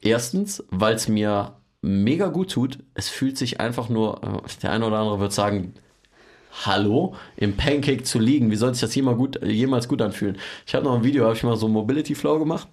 Erstens, 0.00 0.64
weil 0.70 0.94
es 0.94 1.08
mir 1.08 1.56
mega 1.82 2.28
gut 2.28 2.52
tut. 2.52 2.78
Es 2.94 3.10
fühlt 3.10 3.36
sich 3.36 3.60
einfach 3.60 3.90
nur, 3.90 4.22
äh, 4.24 4.48
der 4.62 4.72
eine 4.72 4.86
oder 4.86 4.96
andere 4.96 5.20
wird 5.20 5.34
sagen, 5.34 5.74
Hallo, 6.64 7.14
im 7.36 7.56
Pancake 7.56 8.02
zu 8.04 8.18
liegen. 8.18 8.50
Wie 8.50 8.56
soll 8.56 8.74
sich 8.74 8.82
das 8.82 8.94
jemals 8.94 9.16
gut, 9.16 9.40
jemals 9.44 9.88
gut 9.88 10.02
anfühlen? 10.02 10.36
Ich 10.66 10.74
habe 10.74 10.84
noch 10.84 10.94
ein 10.94 11.04
Video, 11.04 11.24
habe 11.24 11.34
ich 11.34 11.42
mal 11.42 11.56
so 11.56 11.66
Mobility 11.66 12.14
Flow 12.14 12.38
gemacht, 12.38 12.68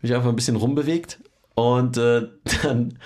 mich 0.00 0.12
einfach 0.14 0.28
ein 0.28 0.36
bisschen 0.36 0.56
rumbewegt 0.56 1.20
und 1.54 1.96
äh, 1.96 2.28
dann 2.62 2.98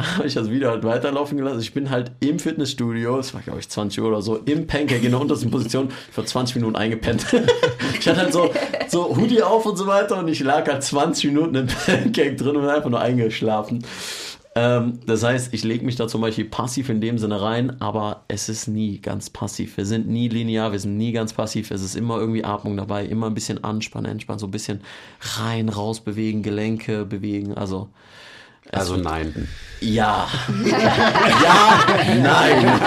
habe 0.00 0.26
ich 0.26 0.34
das 0.34 0.50
Video 0.50 0.70
halt 0.70 0.84
weiterlaufen 0.84 1.38
gelassen. 1.38 1.60
Ich 1.60 1.72
bin 1.72 1.90
halt 1.90 2.12
im 2.20 2.38
Fitnessstudio, 2.38 3.18
es 3.18 3.34
war 3.34 3.40
glaube 3.40 3.60
ich 3.60 3.68
20 3.68 4.02
Uhr 4.02 4.08
oder 4.08 4.22
so, 4.22 4.36
im 4.36 4.66
Pancake 4.66 5.04
in 5.04 5.12
der 5.12 5.20
untersten 5.20 5.50
Position 5.50 5.90
für 6.10 6.24
20 6.24 6.56
Minuten 6.56 6.76
eingepennt. 6.76 7.26
ich 7.98 8.06
hatte 8.08 8.20
halt 8.20 8.32
so, 8.32 8.50
so 8.88 9.16
Hoodie 9.16 9.42
auf 9.42 9.64
und 9.64 9.76
so 9.76 9.86
weiter 9.86 10.18
und 10.18 10.28
ich 10.28 10.40
lag 10.40 10.68
halt 10.68 10.82
20 10.82 11.32
Minuten 11.32 11.54
im 11.54 11.66
Pancake 11.66 12.36
drin 12.36 12.56
und 12.56 12.62
bin 12.62 12.70
einfach 12.70 12.90
nur 12.90 13.00
eingeschlafen. 13.00 13.84
Ähm, 14.54 15.00
das 15.06 15.22
heißt, 15.22 15.54
ich 15.54 15.64
lege 15.64 15.84
mich 15.84 15.96
da 15.96 16.06
zum 16.08 16.20
Beispiel 16.20 16.44
passiv 16.44 16.90
in 16.90 17.00
dem 17.00 17.16
Sinne 17.18 17.40
rein, 17.40 17.80
aber 17.80 18.24
es 18.28 18.50
ist 18.50 18.66
nie 18.66 19.00
ganz 19.00 19.30
passiv. 19.30 19.78
Wir 19.78 19.86
sind 19.86 20.08
nie 20.08 20.28
linear, 20.28 20.72
wir 20.72 20.78
sind 20.78 20.98
nie 20.98 21.12
ganz 21.12 21.32
passiv. 21.32 21.70
Es 21.70 21.82
ist 21.82 21.94
immer 21.94 22.18
irgendwie 22.18 22.44
Atmung 22.44 22.76
dabei, 22.76 23.06
immer 23.06 23.28
ein 23.28 23.34
bisschen 23.34 23.64
anspannen, 23.64 24.10
entspannen, 24.10 24.38
so 24.38 24.46
ein 24.46 24.50
bisschen 24.50 24.82
rein, 25.38 25.70
raus 25.70 26.00
bewegen, 26.00 26.42
Gelenke 26.42 27.06
bewegen. 27.06 27.54
Also, 27.54 27.88
also 28.70 28.96
nein. 28.96 29.48
Ja. 29.80 30.28
ja, 31.42 31.86
nein. 32.22 32.80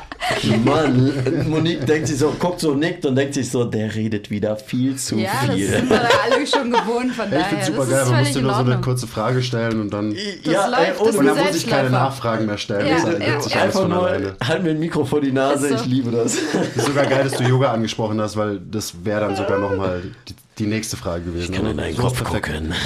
Mann, 0.64 1.48
Monique 1.48 1.86
denkt 1.86 2.08
sich 2.08 2.18
so, 2.18 2.34
guckt 2.38 2.60
so, 2.60 2.74
nickt 2.74 3.04
und 3.06 3.16
denkt 3.16 3.34
sich 3.34 3.50
so, 3.50 3.64
der 3.64 3.94
redet 3.94 4.30
wieder 4.30 4.56
viel 4.56 4.96
zu 4.96 5.16
ja, 5.16 5.30
viel. 5.30 5.66
Ja, 5.66 5.70
das 5.70 5.80
sind 5.80 5.90
wir 5.90 6.00
alle 6.00 6.46
schon 6.46 6.70
gewohnt, 6.70 7.12
von 7.12 7.30
daher. 7.30 7.40
Ich 7.40 7.46
finde 7.46 7.64
super 7.64 7.86
geil, 7.86 8.06
man 8.06 8.18
muss 8.24 8.34
nur 8.34 8.54
so 8.54 8.60
eine 8.60 8.80
kurze 8.80 9.06
Frage 9.06 9.42
stellen 9.42 9.80
und 9.80 9.92
dann, 9.92 10.14
das 10.44 10.52
ja, 10.52 10.66
läuft, 10.66 11.00
ey, 11.00 11.18
und 11.18 11.26
dann 11.26 11.38
muss 11.38 11.56
ich 11.56 11.66
keine 11.66 11.90
Nachfragen 11.90 12.46
mehr 12.46 12.58
stellen. 12.58 12.86
Ja, 12.86 13.04
das 13.04 13.18
ja, 13.18 13.40
sich 13.40 13.54
ja. 13.54 13.62
Einfach 13.62 13.88
nur, 13.88 14.06
alleine. 14.06 14.36
halt 14.42 14.62
mir 14.62 14.70
ein 14.70 14.78
Mikro 14.78 15.04
vor 15.04 15.20
die 15.20 15.32
Nase, 15.32 15.68
so. 15.68 15.74
ich 15.74 15.86
liebe 15.86 16.10
das. 16.10 16.34
Ist 16.36 16.86
sogar 16.86 17.06
geil, 17.06 17.24
dass 17.24 17.38
du 17.38 17.44
Yoga 17.44 17.72
angesprochen 17.72 18.20
hast, 18.20 18.36
weil 18.36 18.60
das 18.60 19.04
wäre 19.04 19.20
dann 19.20 19.36
sogar 19.36 19.58
nochmal 19.58 20.02
die, 20.28 20.34
die 20.58 20.66
nächste 20.66 20.96
Frage 20.96 21.24
gewesen. 21.24 21.52
Ich 21.52 21.58
kann 21.58 21.70
in 21.70 21.76
deinen 21.76 21.96
Kopf 21.96 22.22
gucken. 22.24 22.74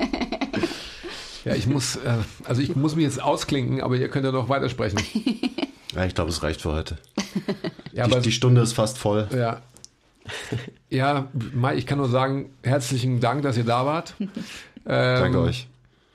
Ja, 1.44 1.54
ich 1.54 1.66
muss, 1.66 1.96
äh, 1.96 2.18
also 2.44 2.62
ich 2.62 2.74
muss 2.74 2.96
mich 2.96 3.04
jetzt 3.04 3.22
ausklinken, 3.22 3.82
aber 3.82 3.96
ihr 3.96 4.08
könnt 4.08 4.24
ja 4.24 4.32
noch 4.32 4.48
weitersprechen. 4.48 5.00
Ja, 5.94 6.04
ich 6.04 6.14
glaube, 6.16 6.30
es 6.30 6.42
reicht 6.42 6.60
für 6.60 6.72
heute. 6.72 6.98
Ja, 7.92 8.08
die, 8.08 8.12
aber, 8.12 8.20
die 8.20 8.32
Stunde 8.32 8.60
ist 8.60 8.72
fast 8.72 8.98
voll. 8.98 9.28
Ja. 9.32 9.62
Ja, 10.90 11.28
Mai, 11.52 11.76
ich 11.76 11.86
kann 11.86 11.98
nur 11.98 12.08
sagen, 12.08 12.50
herzlichen 12.64 13.20
Dank, 13.20 13.42
dass 13.42 13.56
ihr 13.56 13.64
da 13.64 13.86
wart. 13.86 14.14
Ähm, 14.86 15.20
Danke 15.20 15.40
euch. 15.40 15.66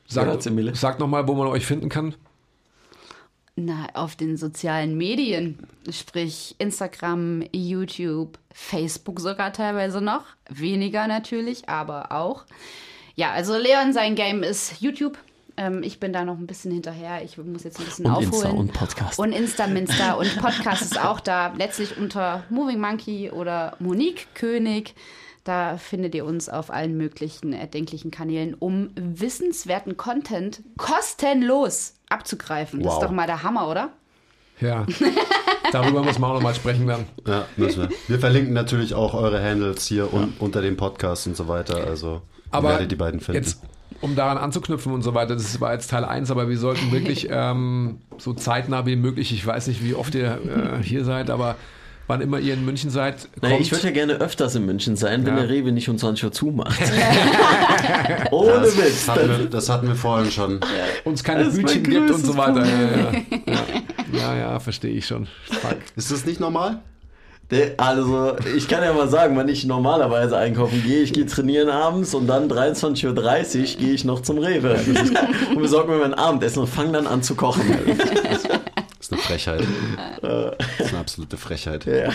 Sagt, 0.05 0.47
sagt 0.75 0.99
nochmal, 0.99 1.27
wo 1.27 1.33
man 1.33 1.47
euch 1.47 1.65
finden 1.65 1.89
kann. 1.89 2.13
Na, 3.55 3.87
auf 3.95 4.15
den 4.15 4.37
sozialen 4.37 4.95
Medien, 4.95 5.57
sprich 5.89 6.53
Instagram, 6.59 7.43
YouTube, 7.51 8.37
Facebook 8.53 9.19
sogar 9.21 9.53
teilweise 9.53 10.01
noch. 10.01 10.21
Weniger 10.49 11.07
natürlich, 11.07 11.67
aber 11.67 12.11
auch. 12.11 12.45
Ja, 13.19 13.31
also 13.31 13.57
Leon, 13.57 13.91
sein 13.91 14.15
Game 14.15 14.43
ist 14.43 14.79
YouTube. 14.79 15.17
Ähm, 15.57 15.83
ich 15.83 15.99
bin 15.99 16.13
da 16.13 16.23
noch 16.23 16.37
ein 16.37 16.47
bisschen 16.47 16.71
hinterher. 16.71 17.21
Ich 17.21 17.37
muss 17.37 17.65
jetzt 17.65 17.77
ein 17.77 17.83
bisschen 17.83 18.05
und 18.05 18.11
aufholen. 18.13 18.31
Insta 18.33 18.49
und 18.51 18.71
Podcast. 18.73 19.19
Und 19.19 19.33
Insta-Minster 19.33 20.17
und 20.17 20.37
Podcast 20.39 20.83
ist 20.83 21.03
auch 21.03 21.19
da. 21.19 21.53
Letztlich 21.57 21.97
unter 21.97 22.45
Moving 22.49 22.79
Monkey 22.79 23.29
oder 23.29 23.75
Monique 23.79 24.27
König. 24.35 24.95
Da 25.43 25.75
findet 25.75 26.15
ihr 26.15 26.23
uns 26.23 26.47
auf 26.47 26.71
allen 26.71 26.95
möglichen 26.95 27.51
erdenklichen 27.51 28.09
Kanälen, 28.09 28.53
um 28.53 28.91
wissenswerten 28.95 29.97
Content 29.97 30.61
kostenlos 30.77 31.95
abzugreifen. 32.07 32.79
Das 32.81 32.93
Wow. 32.93 33.01
ist 33.03 33.05
doch 33.05 33.11
mal 33.13 33.27
der 33.27 33.43
Hammer, 33.43 33.67
oder? 33.67 33.89
Ja, 34.61 34.85
darüber 35.73 36.03
muss 36.03 36.19
man 36.19 36.29
auch 36.31 36.35
nochmal 36.35 36.55
sprechen 36.55 36.87
dann. 36.87 37.05
Ja, 37.27 37.45
müssen 37.57 37.81
wir. 37.81 37.89
Wir 38.07 38.19
verlinken 38.19 38.53
natürlich 38.53 38.93
auch 38.93 39.13
eure 39.13 39.43
Handles 39.43 39.87
hier 39.87 40.13
un 40.13 40.33
unter 40.39 40.61
dem 40.61 40.77
Podcast 40.77 41.27
und 41.27 41.35
so 41.35 41.49
weiter. 41.49 41.85
Also 41.85 42.21
Aber 42.51 42.69
werdet 42.69 42.91
die 42.91 42.95
beiden 42.95 43.19
finden. 43.19 43.41
jetzt, 43.41 43.61
um 44.01 44.15
daran 44.15 44.37
anzuknüpfen 44.37 44.91
und 44.93 45.01
so 45.01 45.13
weiter, 45.13 45.35
das 45.35 45.59
war 45.61 45.73
jetzt 45.73 45.89
Teil 45.91 46.05
1, 46.05 46.31
aber 46.31 46.49
wir 46.49 46.57
sollten 46.57 46.91
wirklich 46.91 47.27
ähm, 47.31 47.99
so 48.17 48.33
zeitnah 48.33 48.85
wie 48.85 48.95
möglich, 48.95 49.33
ich 49.33 49.45
weiß 49.45 49.67
nicht, 49.67 49.83
wie 49.83 49.93
oft 49.95 50.15
ihr 50.15 50.39
äh, 50.79 50.83
hier 50.83 51.03
seid, 51.05 51.29
aber 51.29 51.55
wann 52.07 52.21
immer 52.21 52.39
ihr 52.39 52.55
in 52.55 52.65
München 52.65 52.89
seid, 52.89 53.29
kommt. 53.33 53.43
Naja, 53.43 53.57
ich 53.59 53.71
würde 53.71 53.85
ja 53.85 53.91
gerne 53.93 54.13
öfters 54.13 54.55
in 54.55 54.65
München 54.65 54.95
sein, 54.95 55.25
wenn 55.27 55.35
Ja. 55.35 55.41
der 55.41 55.49
Rewe 55.49 55.71
nicht 55.71 55.89
um 55.89 55.97
20 55.97 56.23
Uhr 56.25 56.31
zumacht. 56.31 56.79
Ohne 58.31 58.51
das, 58.61 58.77
Witz. 58.77 59.07
hatten 59.07 59.29
wir, 59.29 59.45
das 59.45 59.69
hatten 59.69 59.87
wir 59.87 59.95
vorhin 59.95 60.31
schon. 60.31 60.59
uns 61.05 61.23
keine 61.23 61.43
Das 61.45 61.55
gibt 61.57 62.09
und 62.11 62.25
so 62.25 62.35
weiter. 62.37 62.65
Ja, 62.65 63.11
ja, 63.11 63.11
ja, 63.45 64.19
ja, 64.19 64.35
ja 64.37 64.59
verstehe 64.59 64.91
ich 64.91 65.05
schon. 65.05 65.27
Fuck. 65.45 65.77
Ist 65.95 66.11
das 66.11 66.25
nicht 66.25 66.39
normal? 66.39 66.79
Der- 67.51 67.71
Also, 67.77 68.35
ich 68.55 68.67
kann 68.67 68.83
ja 68.83 68.93
mal 68.93 69.07
sagen, 69.09 69.35
wenn 69.37 69.47
ich 69.49 69.65
normalerweise 69.65 70.37
einkaufen 70.37 70.83
gehe, 70.85 71.01
ich 71.01 71.13
gehe 71.13 71.25
trainieren 71.25 71.69
abends 71.69 72.13
und 72.13 72.27
dann 72.27 72.47
23.30 72.49 73.05
Uhr 73.75 73.79
gehe 73.79 73.93
ich 73.93 74.05
noch 74.05 74.21
zum 74.21 74.37
Rewe. 74.37 74.79
Und 75.55 75.61
besorge 75.61 75.91
mir 75.91 75.97
mein 75.99 76.13
Abendessen 76.13 76.59
und 76.59 76.67
fange 76.67 76.91
dann 76.91 77.07
an 77.07 77.23
zu 77.23 77.35
kochen. 77.35 77.63
Das 78.99 79.07
ist 79.07 79.13
eine 79.13 79.21
Frechheit. 79.21 79.61
Das 80.21 80.55
ist 80.79 80.89
eine 80.89 80.99
absolute 80.99 81.37
Frechheit. 81.37 81.85
Ja. 81.85 82.09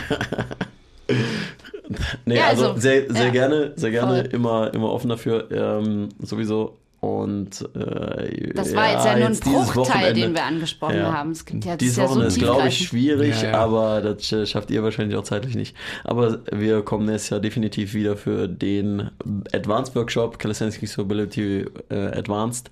Nee, 2.25 2.37
Ja, 2.37 2.47
also, 2.49 2.69
also, 2.69 2.81
sehr, 2.81 3.11
sehr 3.13 3.27
ja, 3.27 3.31
gerne, 3.31 3.73
sehr 3.77 3.91
gerne, 3.91 4.23
voll. 4.25 4.27
immer, 4.35 4.73
immer 4.73 4.91
offen 4.93 5.09
dafür, 5.09 5.49
ähm, 5.51 6.11
sowieso. 6.21 6.77
Und 7.05 7.61
äh, 7.75 8.53
Das 8.55 8.75
war 8.75 8.91
jetzt 8.93 9.05
ja 9.05 9.17
nur 9.19 9.27
ein 9.29 9.39
Bruchteil, 9.39 9.77
Wochenende- 9.77 10.21
den 10.21 10.35
wir 10.35 10.45
angesprochen 10.45 10.97
Ja. 10.97 11.13
haben. 11.13 11.33
Es 11.33 11.45
gibt 11.45 11.65
ja, 11.65 11.77
Dieses 11.77 11.93
ist 11.93 11.99
ja 11.99 12.05
so 12.05 12.11
Wochenende 12.15 12.29
ist, 12.35 12.39
glaube 12.39 12.69
ich, 12.69 12.79
schwierig, 12.89 13.43
Ja, 13.43 13.51
ja. 13.51 13.59
aber 13.59 14.01
das 14.01 14.33
äh, 14.33 14.47
schafft 14.47 14.71
ihr 14.71 14.83
wahrscheinlich 14.83 15.17
auch 15.17 15.25
zeitlich 15.25 15.55
nicht. 15.55 15.77
Aber 16.05 16.39
wir 16.51 16.83
kommen 16.83 17.09
jetzt 17.11 17.29
ja 17.31 17.39
definitiv 17.41 17.93
wieder 17.93 18.17
für 18.17 18.49
den 18.49 19.11
Advanced 19.53 19.95
Workshop, 19.95 20.39
Calisthenics 20.39 20.83
Usability 20.83 21.67
äh, 21.91 21.95
Advanced, 21.95 22.71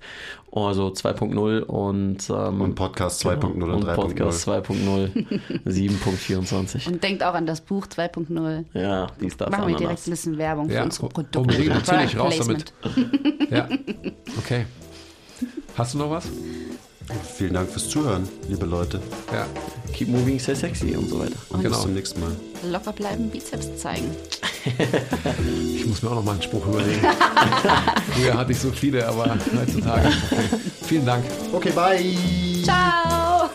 also 0.55 0.87
2.0 0.89 1.61
und, 1.61 2.29
ähm, 2.29 2.61
Und 2.61 2.75
Podcast 2.75 3.25
2.0 3.25 3.43
und 3.53 3.63
und 3.63 3.83
3.0. 3.85 3.95
Podcast 3.95 4.47
2.0, 4.47 5.39
7.24. 5.65 6.87
Und 6.91 7.03
denkt 7.03 7.23
auch 7.23 7.33
an 7.33 7.45
das 7.45 7.61
Buch 7.61 7.87
2.0. 7.87 8.65
Ja, 8.73 9.07
dies, 9.19 9.35
das, 9.35 9.49
Machen 9.49 9.67
wir 9.69 9.75
direkt 9.75 10.05
ein 10.07 10.11
bisschen 10.11 10.37
Werbung 10.37 10.69
für 10.69 10.75
Ja, 10.75 10.83
unsere 10.83 11.09
Produkte. 11.09 11.39
unbedingt, 11.39 11.69
natürlich, 11.69 12.17
raus 12.17 12.35
Placement. 12.35 12.73
Ja, 13.49 13.67
okay. 14.37 14.65
Hast 15.75 15.95
du 15.95 15.97
noch 15.97 16.11
was? 16.11 16.27
Vielen 17.37 17.53
Dank 17.53 17.69
fürs 17.69 17.89
Zuhören, 17.89 18.27
liebe 18.47 18.65
Leute. 18.65 18.99
Ja, 19.31 19.45
Keep 19.93 20.07
moving, 20.09 20.39
stay 20.39 20.55
sexy 20.55 20.95
und 20.95 21.09
so 21.09 21.19
weiter. 21.19 21.35
Und 21.49 21.61
Genau. 21.61 21.75
bis 21.75 21.83
zum 21.83 21.93
nächsten 21.93 22.19
Mal. 22.19 22.31
Locker 22.71 22.93
bleiben, 22.93 23.29
Bizeps 23.29 23.69
zeigen. 23.77 24.09
ich 25.75 25.85
muss 25.85 26.01
mir 26.01 26.09
auch 26.09 26.15
noch 26.15 26.23
mal 26.23 26.31
einen 26.33 26.41
Spruch 26.41 26.65
überlegen. 26.65 27.01
Früher 28.13 28.33
hatte 28.37 28.51
ich 28.53 28.59
so 28.59 28.71
viele, 28.71 29.07
aber 29.07 29.37
heutzutage. 29.55 30.09
Vielen 30.87 31.05
Dank. 31.05 31.25
Okay, 31.51 31.71
bye. 31.71 32.15
Ciao! 32.63 33.49